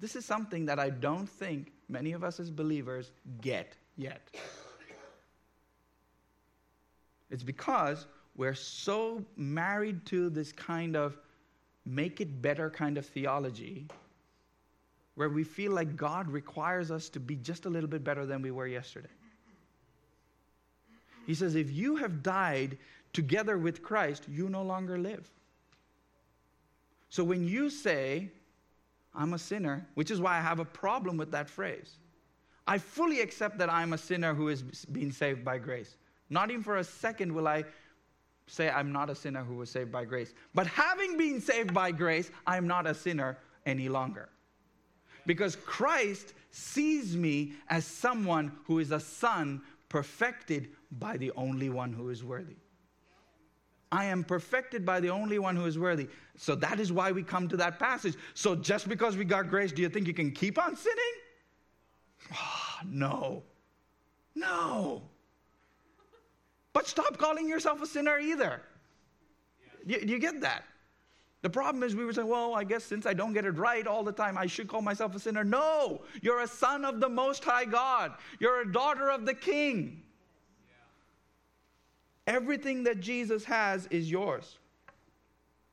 This 0.00 0.14
is 0.14 0.24
something 0.24 0.66
that 0.66 0.78
I 0.78 0.90
don't 0.90 1.28
think 1.28 1.72
many 1.88 2.12
of 2.12 2.22
us 2.22 2.38
as 2.38 2.50
believers 2.50 3.10
get 3.40 3.74
yet. 3.96 4.22
It's 7.30 7.42
because 7.42 8.06
we're 8.36 8.54
so 8.54 9.24
married 9.36 10.06
to 10.06 10.30
this 10.30 10.52
kind 10.52 10.96
of 10.96 11.18
make 11.84 12.20
it 12.20 12.40
better 12.40 12.70
kind 12.70 12.96
of 12.96 13.04
theology 13.04 13.86
where 15.16 15.28
we 15.28 15.42
feel 15.42 15.72
like 15.72 15.96
God 15.96 16.30
requires 16.30 16.92
us 16.92 17.08
to 17.10 17.20
be 17.20 17.34
just 17.34 17.66
a 17.66 17.68
little 17.68 17.88
bit 17.88 18.04
better 18.04 18.24
than 18.24 18.40
we 18.40 18.52
were 18.52 18.68
yesterday. 18.68 19.08
He 21.28 21.34
says, 21.34 21.56
if 21.56 21.70
you 21.70 21.96
have 21.96 22.22
died 22.22 22.78
together 23.12 23.58
with 23.58 23.82
Christ, 23.82 24.24
you 24.30 24.48
no 24.48 24.62
longer 24.62 24.96
live. 24.96 25.30
So 27.10 27.22
when 27.22 27.46
you 27.46 27.68
say, 27.68 28.30
I'm 29.14 29.34
a 29.34 29.38
sinner, 29.38 29.86
which 29.92 30.10
is 30.10 30.22
why 30.22 30.38
I 30.38 30.40
have 30.40 30.58
a 30.58 30.64
problem 30.64 31.18
with 31.18 31.30
that 31.32 31.50
phrase. 31.50 31.98
I 32.66 32.78
fully 32.78 33.20
accept 33.20 33.58
that 33.58 33.70
I'm 33.70 33.92
a 33.92 33.98
sinner 33.98 34.32
who 34.32 34.48
is 34.48 34.62
being 34.62 35.12
saved 35.12 35.44
by 35.44 35.58
grace. 35.58 35.98
Not 36.30 36.50
even 36.50 36.62
for 36.62 36.78
a 36.78 36.84
second 36.84 37.34
will 37.34 37.46
I 37.46 37.64
say 38.46 38.70
I'm 38.70 38.90
not 38.90 39.10
a 39.10 39.14
sinner 39.14 39.44
who 39.44 39.56
was 39.56 39.68
saved 39.68 39.92
by 39.92 40.06
grace. 40.06 40.32
But 40.54 40.66
having 40.66 41.18
been 41.18 41.42
saved 41.42 41.74
by 41.74 41.90
grace, 41.90 42.30
I'm 42.46 42.66
not 42.66 42.86
a 42.86 42.94
sinner 42.94 43.36
any 43.66 43.90
longer. 43.90 44.30
Because 45.26 45.56
Christ 45.56 46.32
sees 46.52 47.18
me 47.18 47.52
as 47.68 47.84
someone 47.84 48.50
who 48.64 48.78
is 48.78 48.92
a 48.92 49.00
son 49.00 49.60
perfected 49.90 50.68
by 50.92 51.16
the 51.16 51.32
only 51.36 51.70
one 51.70 51.92
who 51.92 52.10
is 52.10 52.24
worthy. 52.24 52.56
I 53.90 54.04
am 54.04 54.22
perfected 54.22 54.84
by 54.84 55.00
the 55.00 55.08
only 55.08 55.38
one 55.38 55.56
who 55.56 55.64
is 55.64 55.78
worthy. 55.78 56.08
So 56.36 56.54
that 56.56 56.78
is 56.78 56.92
why 56.92 57.10
we 57.10 57.22
come 57.22 57.48
to 57.48 57.56
that 57.56 57.78
passage. 57.78 58.16
So 58.34 58.54
just 58.54 58.88
because 58.88 59.16
we 59.16 59.24
got 59.24 59.48
grace, 59.48 59.72
do 59.72 59.80
you 59.80 59.88
think 59.88 60.06
you 60.06 60.14
can 60.14 60.30
keep 60.30 60.58
on 60.58 60.76
sinning? 60.76 61.14
Oh, 62.34 62.80
no. 62.86 63.42
No. 64.34 65.02
But 66.74 66.86
stop 66.86 67.16
calling 67.16 67.48
yourself 67.48 67.80
a 67.80 67.86
sinner 67.86 68.18
either. 68.18 68.60
You, 69.86 70.00
you 70.04 70.18
get 70.18 70.40
that? 70.42 70.64
The 71.40 71.50
problem 71.50 71.82
is 71.82 71.94
we 71.94 72.04
were 72.04 72.12
saying, 72.12 72.28
well, 72.28 72.54
I 72.54 72.64
guess 72.64 72.84
since 72.84 73.06
I 73.06 73.14
don't 73.14 73.32
get 73.32 73.44
it 73.44 73.52
right 73.52 73.86
all 73.86 74.02
the 74.02 74.12
time, 74.12 74.36
I 74.36 74.46
should 74.46 74.68
call 74.68 74.82
myself 74.82 75.14
a 75.14 75.18
sinner. 75.18 75.44
No, 75.44 76.02
you're 76.20 76.40
a 76.40 76.48
son 76.48 76.84
of 76.84 77.00
the 77.00 77.08
Most 77.08 77.44
High 77.44 77.64
God. 77.64 78.14
You're 78.38 78.62
a 78.62 78.72
daughter 78.72 79.10
of 79.10 79.24
the 79.24 79.34
King. 79.34 80.02
Everything 82.28 82.82
that 82.82 83.00
Jesus 83.00 83.42
has 83.44 83.86
is 83.86 84.10
yours. 84.10 84.58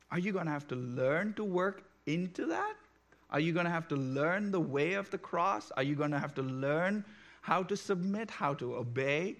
Are 0.10 0.18
you 0.18 0.32
going 0.32 0.45
to 0.45 0.51
have 0.51 0.68
to 0.70 0.76
learn 0.76 1.34
to 1.34 1.43
work 1.43 1.84
into 2.06 2.45
that? 2.45 2.76
Are 3.30 3.41
you 3.41 3.51
going 3.51 3.66
to 3.66 3.72
have 3.72 3.89
to 3.89 3.97
learn 3.97 4.51
the 4.51 4.62
way 4.62 4.93
of 4.93 5.10
the 5.10 5.18
cross? 5.18 5.70
Are 5.76 5.84
you 5.84 5.95
going 5.95 6.12
to 6.12 6.20
have 6.20 6.34
to 6.36 6.41
learn 6.41 7.03
how 7.41 7.62
to 7.64 7.76
submit, 7.76 8.32
how 8.32 8.53
to 8.53 8.76
obey? 8.76 9.36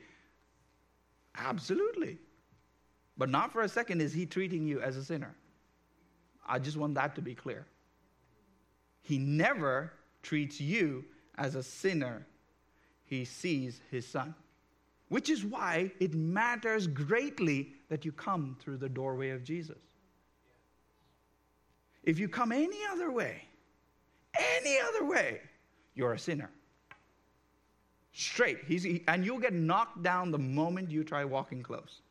Absolutely. 1.38 2.18
But 3.18 3.30
not 3.30 3.54
for 3.54 3.62
a 3.62 3.70
second 3.70 4.02
is 4.02 4.12
he 4.12 4.26
treating 4.26 4.68
you 4.68 4.82
as 4.82 4.98
a 4.98 5.04
sinner. 5.04 5.34
I 6.46 6.60
just 6.60 6.76
want 6.76 6.96
that 6.96 7.16
to 7.16 7.22
be 7.22 7.34
clear. 7.34 7.66
He 9.02 9.18
never 9.18 9.94
treats 10.22 10.60
you 10.60 11.06
as 11.38 11.56
a 11.56 11.64
sinner, 11.64 12.26
he 13.06 13.24
sees 13.24 13.80
his 13.90 14.06
son. 14.06 14.36
Which 15.10 15.30
is 15.30 15.46
why 15.46 15.92
it 16.00 16.14
matters 16.14 16.88
greatly 16.88 17.74
that 17.90 18.06
you 18.06 18.12
come 18.12 18.58
through 18.60 18.78
the 18.78 18.90
doorway 18.90 19.30
of 19.30 19.44
Jesus. 19.44 19.78
If 22.04 22.20
you 22.20 22.28
come 22.28 22.52
any 22.52 22.80
other 22.92 23.12
way, 23.12 23.44
any 24.58 24.78
other 24.80 25.06
way, 25.06 25.42
you're 25.94 26.14
a 26.14 26.20
sinner. 26.20 26.50
Straight. 28.14 28.60
He, 28.68 29.04
and 29.08 29.26
you'll 29.26 29.40
get 29.40 29.54
knocked 29.54 30.02
down 30.02 30.32
the 30.32 30.40
moment 30.40 30.90
you 30.90 31.04
try 31.04 31.26
walking 31.26 31.62
close. 31.62 32.02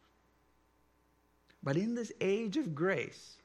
But 1.63 1.77
in 1.77 1.95
this 1.95 2.13
age 2.21 2.57
of 2.57 2.75
grace, 2.75 3.39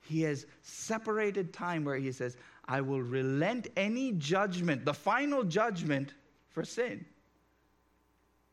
he 0.00 0.22
has 0.22 0.46
separated 0.62 1.52
time 1.52 1.84
where 1.84 1.96
he 1.96 2.10
says, 2.10 2.36
I 2.66 2.80
will 2.80 3.02
relent 3.02 3.68
any 3.76 4.12
judgment, 4.12 4.84
the 4.84 4.94
final 4.94 5.44
judgment 5.44 6.14
for 6.48 6.64
sin 6.64 7.04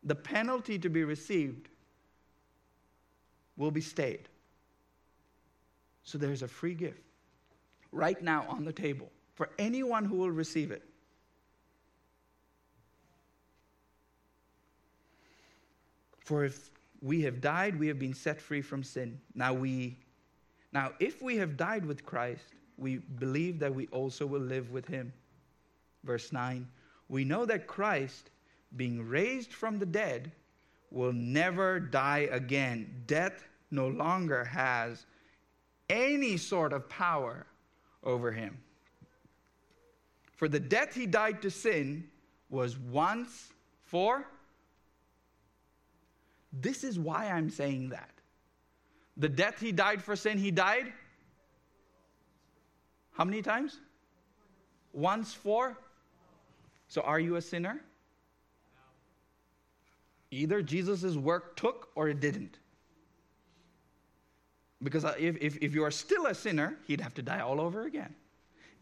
the 0.03 0.15
penalty 0.15 0.79
to 0.79 0.89
be 0.89 1.03
received 1.03 1.69
will 3.57 3.71
be 3.71 3.81
stayed. 3.81 4.29
So 6.03 6.17
there's 6.17 6.41
a 6.41 6.47
free 6.47 6.73
gift 6.73 7.01
right 7.91 8.21
now 8.21 8.45
on 8.47 8.63
the 8.63 8.71
table 8.71 9.09
for 9.35 9.49
anyone 9.59 10.05
who 10.05 10.15
will 10.15 10.31
receive 10.31 10.71
it. 10.71 10.83
For 16.19 16.45
if 16.45 16.71
we 17.01 17.21
have 17.21 17.41
died, 17.41 17.79
we 17.79 17.87
have 17.87 17.99
been 17.99 18.13
set 18.13 18.41
free 18.41 18.61
from 18.61 18.83
sin. 18.83 19.19
Now 19.33 19.53
we 19.53 19.97
now 20.73 20.91
if 20.99 21.21
we 21.21 21.37
have 21.37 21.55
died 21.55 21.85
with 21.85 22.05
Christ, 22.05 22.43
we 22.77 22.97
believe 22.97 23.59
that 23.59 23.73
we 23.73 23.87
also 23.87 24.25
will 24.25 24.41
live 24.41 24.71
with 24.71 24.87
him. 24.87 25.13
Verse 26.03 26.31
9. 26.31 26.67
We 27.09 27.23
know 27.23 27.45
that 27.45 27.67
Christ 27.67 28.29
being 28.77 29.07
raised 29.07 29.51
from 29.51 29.79
the 29.79 29.85
dead, 29.85 30.31
will 30.91 31.13
never 31.13 31.79
die 31.79 32.29
again. 32.31 33.03
Death 33.07 33.43
no 33.71 33.87
longer 33.87 34.45
has 34.45 35.05
any 35.89 36.37
sort 36.37 36.73
of 36.73 36.87
power 36.87 37.45
over 38.03 38.31
him. 38.31 38.57
For 40.35 40.47
the 40.47 40.59
death 40.59 40.93
he 40.93 41.05
died 41.05 41.41
to 41.41 41.51
sin 41.51 42.07
was 42.49 42.77
once 42.77 43.51
for. 43.83 44.25
This 46.53 46.83
is 46.83 46.97
why 46.99 47.29
I'm 47.29 47.49
saying 47.49 47.89
that. 47.89 48.11
The 49.17 49.29
death 49.29 49.59
he 49.59 49.71
died 49.71 50.01
for 50.01 50.15
sin, 50.15 50.37
he 50.37 50.51
died. 50.51 50.93
How 53.13 53.25
many 53.25 53.41
times? 53.41 53.79
Once 54.93 55.33
for. 55.33 55.75
So 56.87 57.01
are 57.01 57.19
you 57.19 57.35
a 57.35 57.41
sinner? 57.41 57.81
Either 60.31 60.61
Jesus' 60.61 61.15
work 61.15 61.55
took 61.55 61.89
or 61.95 62.09
it 62.09 62.19
didn't. 62.19 62.59
Because 64.83 65.05
uh, 65.05 65.15
if, 65.17 65.37
if, 65.41 65.57
if 65.61 65.73
you 65.73 65.83
are 65.83 65.91
still 65.91 66.27
a 66.27 66.35
sinner, 66.35 66.77
he'd 66.85 67.01
have 67.01 67.13
to 67.15 67.21
die 67.21 67.39
all 67.39 67.59
over 67.59 67.85
again. 67.85 68.13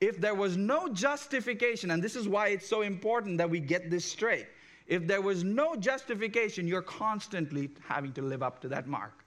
If 0.02 0.20
there 0.20 0.36
was 0.36 0.58
no 0.58 0.90
justification, 0.90 1.92
and 1.92 2.04
this 2.04 2.16
is 2.16 2.28
why 2.28 2.50
it's 2.50 2.68
so 2.68 2.82
important 2.82 3.38
that 3.38 3.50
we 3.50 3.60
get 3.60 3.90
this 3.90 4.04
straight. 4.04 4.48
If 4.88 5.08
there 5.08 5.22
was 5.22 5.44
no 5.44 5.76
justification, 5.76 6.68
you're 6.68 6.82
constantly 6.82 7.70
having 7.88 8.12
to 8.14 8.22
live 8.22 8.44
up 8.44 8.60
to 8.62 8.68
that 8.70 8.88
mark. 8.88 9.24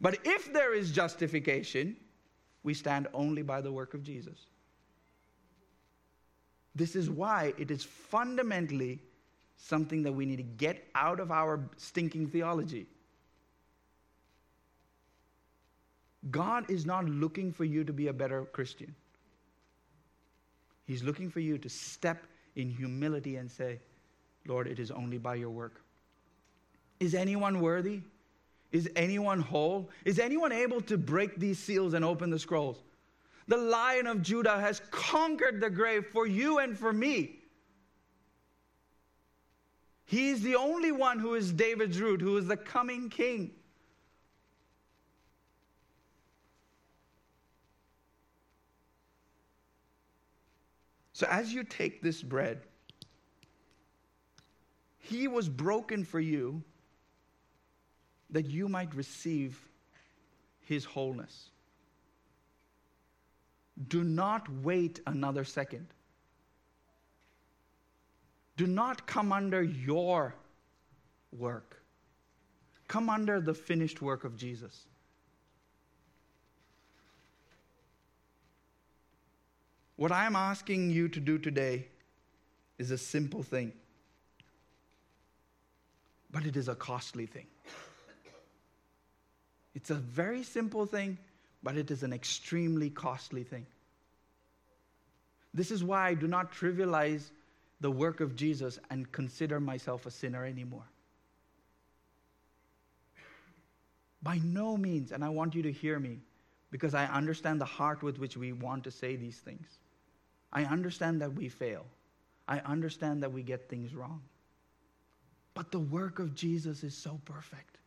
But 0.00 0.18
if 0.24 0.52
there 0.52 0.74
is 0.74 0.90
justification, 0.92 1.96
we 2.62 2.74
stand 2.74 3.08
only 3.14 3.42
by 3.42 3.60
the 3.60 3.72
work 3.72 3.94
of 3.94 4.02
Jesus. 4.02 4.38
This 6.74 6.94
is 6.94 7.08
why 7.08 7.54
it 7.58 7.70
is 7.70 7.82
fundamentally 7.82 9.00
something 9.56 10.02
that 10.02 10.12
we 10.12 10.26
need 10.26 10.36
to 10.36 10.42
get 10.42 10.86
out 10.94 11.20
of 11.20 11.30
our 11.30 11.60
stinking 11.76 12.28
theology. 12.28 12.86
God 16.30 16.70
is 16.70 16.84
not 16.84 17.04
looking 17.04 17.52
for 17.52 17.64
you 17.64 17.84
to 17.84 17.92
be 17.92 18.08
a 18.08 18.12
better 18.12 18.44
Christian. 18.44 18.94
He's 20.86 21.02
looking 21.02 21.30
for 21.30 21.40
you 21.40 21.58
to 21.58 21.68
step 21.68 22.24
in 22.56 22.70
humility 22.70 23.36
and 23.36 23.50
say, 23.50 23.80
Lord, 24.46 24.66
it 24.66 24.78
is 24.78 24.90
only 24.90 25.18
by 25.18 25.34
your 25.34 25.50
work. 25.50 25.80
Is 27.00 27.14
anyone 27.14 27.60
worthy? 27.60 28.00
Is 28.72 28.88
anyone 28.96 29.40
whole? 29.40 29.90
Is 30.04 30.18
anyone 30.18 30.52
able 30.52 30.80
to 30.82 30.96
break 30.96 31.38
these 31.38 31.58
seals 31.58 31.94
and 31.94 32.04
open 32.04 32.30
the 32.30 32.38
scrolls? 32.38 32.82
The 33.48 33.56
lion 33.56 34.06
of 34.06 34.22
Judah 34.22 34.58
has 34.60 34.80
conquered 34.90 35.60
the 35.60 35.70
grave 35.70 36.06
for 36.06 36.26
you 36.26 36.58
and 36.58 36.76
for 36.76 36.92
me. 36.92 37.35
He 40.06 40.30
is 40.30 40.40
the 40.40 40.54
only 40.54 40.92
one 40.92 41.18
who 41.18 41.34
is 41.34 41.52
David's 41.52 42.00
root, 42.00 42.20
who 42.20 42.36
is 42.36 42.46
the 42.46 42.56
coming 42.56 43.10
king. 43.10 43.50
So, 51.12 51.26
as 51.28 51.52
you 51.52 51.64
take 51.64 52.02
this 52.02 52.22
bread, 52.22 52.60
he 54.98 55.26
was 55.26 55.48
broken 55.48 56.04
for 56.04 56.20
you 56.20 56.62
that 58.30 58.46
you 58.50 58.68
might 58.68 58.94
receive 58.94 59.58
his 60.60 60.84
wholeness. 60.84 61.50
Do 63.88 64.04
not 64.04 64.48
wait 64.62 65.00
another 65.06 65.44
second. 65.44 65.86
Do 68.56 68.66
not 68.66 69.06
come 69.06 69.32
under 69.32 69.62
your 69.62 70.34
work. 71.32 71.82
Come 72.88 73.10
under 73.10 73.40
the 73.40 73.54
finished 73.54 74.00
work 74.00 74.24
of 74.24 74.36
Jesus. 74.36 74.86
What 79.96 80.12
I'm 80.12 80.36
asking 80.36 80.90
you 80.90 81.08
to 81.08 81.20
do 81.20 81.38
today 81.38 81.88
is 82.78 82.90
a 82.90 82.98
simple 82.98 83.42
thing, 83.42 83.72
but 86.30 86.44
it 86.44 86.56
is 86.56 86.68
a 86.68 86.74
costly 86.74 87.26
thing. 87.26 87.46
It's 89.74 89.90
a 89.90 89.94
very 89.94 90.42
simple 90.42 90.86
thing, 90.86 91.18
but 91.62 91.76
it 91.76 91.90
is 91.90 92.02
an 92.02 92.12
extremely 92.12 92.88
costly 92.88 93.42
thing. 93.42 93.66
This 95.52 95.70
is 95.70 95.82
why 95.82 96.08
I 96.08 96.14
do 96.14 96.26
not 96.26 96.52
trivialize 96.52 97.30
the 97.80 97.90
work 97.90 98.20
of 98.20 98.36
Jesus 98.36 98.78
and 98.90 99.10
consider 99.12 99.60
myself 99.60 100.06
a 100.06 100.10
sinner 100.10 100.44
anymore. 100.44 100.88
By 104.22 104.40
no 104.42 104.76
means, 104.76 105.12
and 105.12 105.24
I 105.24 105.28
want 105.28 105.54
you 105.54 105.62
to 105.62 105.72
hear 105.72 105.98
me 105.98 106.18
because 106.70 106.94
I 106.94 107.06
understand 107.06 107.60
the 107.60 107.66
heart 107.66 108.02
with 108.02 108.18
which 108.18 108.36
we 108.36 108.52
want 108.52 108.84
to 108.84 108.90
say 108.90 109.16
these 109.16 109.38
things. 109.38 109.78
I 110.52 110.64
understand 110.64 111.20
that 111.22 111.34
we 111.34 111.48
fail. 111.48 111.84
I 112.48 112.58
understand 112.60 113.22
that 113.22 113.32
we 113.32 113.42
get 113.42 113.68
things 113.68 113.94
wrong. 113.94 114.22
But 115.54 115.70
the 115.70 115.78
work 115.78 116.18
of 116.18 116.34
Jesus 116.34 116.82
is 116.82 116.96
so 116.96 117.20
perfect. 117.24 117.78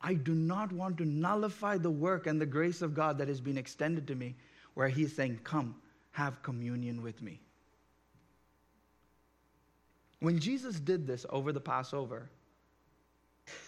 I 0.00 0.14
do 0.14 0.34
not 0.34 0.72
want 0.72 0.98
to 0.98 1.04
nullify 1.04 1.76
the 1.76 1.90
work 1.90 2.26
and 2.26 2.40
the 2.40 2.46
grace 2.46 2.80
of 2.80 2.94
God 2.94 3.18
that 3.18 3.28
has 3.28 3.40
been 3.40 3.58
extended 3.58 4.06
to 4.08 4.14
me, 4.14 4.34
where 4.74 4.88
He's 4.88 5.14
saying, 5.14 5.40
Come, 5.44 5.74
have 6.12 6.42
communion 6.42 7.02
with 7.02 7.20
me. 7.22 7.40
When 10.20 10.38
Jesus 10.38 10.78
did 10.78 11.06
this 11.06 11.26
over 11.30 11.52
the 11.52 11.60
Passover, 11.60 12.30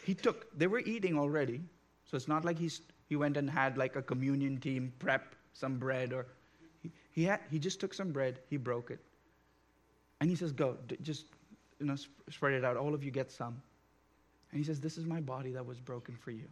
he 0.05 0.15
took, 0.15 0.57
they 0.57 0.67
were 0.67 0.81
eating 0.81 1.19
already, 1.19 1.63
so 2.05 2.17
it's 2.17 2.29
not 2.29 2.45
like 2.45 2.59
he's, 2.59 2.83
he 3.09 3.17
went 3.17 3.37
and 3.37 3.49
had 3.49 3.79
like 3.79 3.97
a 3.97 4.03
communion 4.03 4.59
team 4.59 4.93
prep 4.99 5.35
some 5.55 5.79
bread 5.79 6.13
or 6.13 6.27
he, 6.83 6.91
he, 7.11 7.25
had, 7.25 7.41
he 7.51 7.59
just 7.59 7.81
took 7.81 7.95
some 7.95 8.13
bread, 8.13 8.39
he 8.49 8.57
broke 8.57 8.91
it. 8.91 9.01
And 10.21 10.31
he 10.31 10.37
says, 10.37 10.53
Go, 10.53 10.77
just 11.03 11.27
you 11.81 11.87
know, 11.87 11.97
spread 12.31 12.55
it 12.55 12.65
out. 12.65 12.77
All 12.77 12.95
of 12.95 13.03
you 13.03 13.11
get 13.11 13.31
some. 13.31 13.61
And 14.51 14.59
he 14.59 14.65
says, 14.65 14.81
This 14.81 14.99
is 14.99 15.05
my 15.05 15.21
body 15.21 15.53
that 15.53 15.67
was 15.67 15.81
broken 15.81 16.17
for 16.17 16.31
you. 16.31 16.49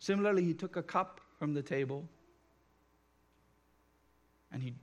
Similarly, 0.00 0.44
he 0.44 0.54
took 0.54 0.76
a 0.76 0.82
cup 0.82 1.20
from 1.38 1.54
the 1.54 1.62
table 1.62 2.08
and 4.52 4.62
he 4.62 4.74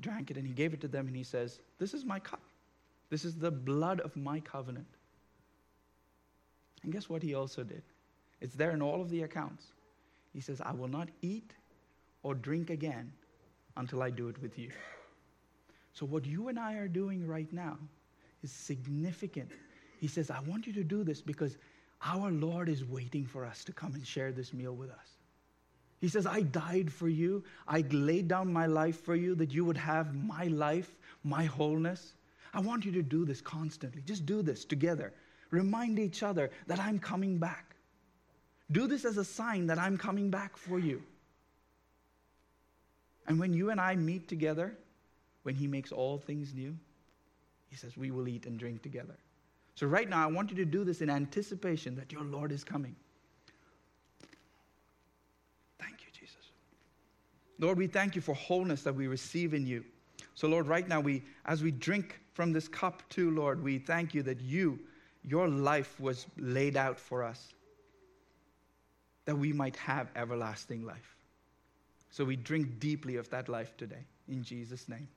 drank 0.00 0.30
it 0.30 0.36
and 0.36 0.46
he 0.46 0.52
gave 0.52 0.72
it 0.72 0.80
to 0.80 0.88
them 0.88 1.06
and 1.06 1.14
he 1.14 1.22
says, 1.22 1.60
This 1.78 1.92
is 1.92 2.04
my 2.04 2.18
cup. 2.18 2.40
This 3.14 3.24
is 3.24 3.36
the 3.36 3.50
blood 3.50 4.00
of 4.00 4.16
my 4.16 4.40
covenant. 4.40 4.88
And 6.82 6.92
guess 6.92 7.08
what 7.08 7.22
he 7.22 7.34
also 7.34 7.62
did? 7.62 7.82
It's 8.40 8.56
there 8.56 8.72
in 8.72 8.82
all 8.82 9.00
of 9.00 9.08
the 9.08 9.22
accounts. 9.22 9.66
He 10.32 10.40
says, 10.40 10.60
I 10.60 10.72
will 10.72 10.88
not 10.88 11.08
eat 11.22 11.52
or 12.24 12.34
drink 12.34 12.70
again 12.70 13.12
until 13.76 14.02
I 14.02 14.10
do 14.10 14.26
it 14.26 14.42
with 14.42 14.58
you. 14.58 14.70
So, 15.92 16.04
what 16.04 16.26
you 16.26 16.48
and 16.48 16.58
I 16.58 16.74
are 16.74 16.88
doing 16.88 17.24
right 17.24 17.52
now 17.52 17.78
is 18.42 18.50
significant 18.50 19.52
he 20.00 20.08
says, 20.08 20.30
I 20.30 20.40
want 20.40 20.66
you 20.66 20.72
to 20.74 20.84
do 20.84 21.04
this 21.04 21.22
because 21.22 21.56
our 22.02 22.32
Lord 22.32 22.68
is 22.68 22.84
waiting 22.84 23.24
for 23.24 23.44
us 23.44 23.64
to 23.64 23.72
come 23.72 23.94
and 23.94 24.04
share 24.06 24.32
this 24.32 24.52
meal 24.52 24.74
with 24.74 24.90
us. 24.90 25.08
He 26.00 26.08
says, 26.08 26.26
I 26.26 26.42
died 26.42 26.92
for 26.92 27.08
you. 27.08 27.44
I 27.66 27.84
laid 27.90 28.28
down 28.28 28.52
my 28.52 28.66
life 28.66 29.00
for 29.02 29.14
you 29.14 29.34
that 29.36 29.52
you 29.54 29.64
would 29.64 29.78
have 29.78 30.14
my 30.14 30.48
life, 30.48 30.98
my 31.22 31.44
wholeness. 31.44 32.16
I 32.54 32.60
want 32.60 32.84
you 32.84 32.92
to 32.92 33.02
do 33.02 33.24
this 33.24 33.40
constantly. 33.40 34.00
Just 34.02 34.24
do 34.24 34.40
this 34.40 34.64
together. 34.64 35.12
Remind 35.50 35.98
each 35.98 36.22
other 36.22 36.50
that 36.68 36.78
I'm 36.78 36.98
coming 36.98 37.38
back. 37.38 37.74
Do 38.72 38.86
this 38.86 39.04
as 39.04 39.18
a 39.18 39.24
sign 39.24 39.66
that 39.66 39.78
I'm 39.78 39.98
coming 39.98 40.30
back 40.30 40.56
for 40.56 40.78
you. 40.78 41.02
And 43.26 43.38
when 43.38 43.52
you 43.52 43.70
and 43.70 43.80
I 43.80 43.96
meet 43.96 44.28
together, 44.28 44.76
when 45.42 45.54
He 45.54 45.66
makes 45.66 45.92
all 45.92 46.18
things 46.18 46.54
new, 46.54 46.76
He 47.68 47.76
says, 47.76 47.96
We 47.96 48.10
will 48.10 48.28
eat 48.28 48.46
and 48.46 48.58
drink 48.58 48.82
together. 48.82 49.16
So, 49.74 49.86
right 49.86 50.08
now, 50.08 50.22
I 50.22 50.30
want 50.30 50.50
you 50.50 50.56
to 50.56 50.64
do 50.64 50.84
this 50.84 51.00
in 51.00 51.10
anticipation 51.10 51.96
that 51.96 52.12
your 52.12 52.22
Lord 52.22 52.52
is 52.52 52.62
coming. 52.62 52.94
Thank 55.80 56.00
you, 56.02 56.12
Jesus. 56.12 56.52
Lord, 57.58 57.78
we 57.78 57.88
thank 57.88 58.14
you 58.14 58.22
for 58.22 58.34
wholeness 58.34 58.82
that 58.82 58.94
we 58.94 59.08
receive 59.08 59.52
in 59.52 59.66
you. 59.66 59.84
So, 60.34 60.46
Lord, 60.46 60.68
right 60.68 60.86
now, 60.86 61.00
we, 61.00 61.24
as 61.44 61.62
we 61.62 61.72
drink 61.72 62.20
from 62.34 62.52
this 62.52 62.68
cup 62.68 63.02
too, 63.08 63.30
Lord, 63.30 63.62
we 63.62 63.78
thank 63.78 64.12
you 64.12 64.22
that 64.24 64.40
you, 64.40 64.78
your 65.22 65.48
life 65.48 65.98
was 66.00 66.26
laid 66.36 66.76
out 66.76 66.98
for 66.98 67.22
us, 67.22 67.54
that 69.24 69.36
we 69.36 69.52
might 69.52 69.76
have 69.76 70.10
everlasting 70.16 70.84
life. 70.84 71.16
So 72.10 72.24
we 72.24 72.36
drink 72.36 72.78
deeply 72.78 73.16
of 73.16 73.30
that 73.30 73.48
life 73.48 73.76
today. 73.76 74.04
In 74.28 74.42
Jesus' 74.42 74.88
name. 74.88 75.08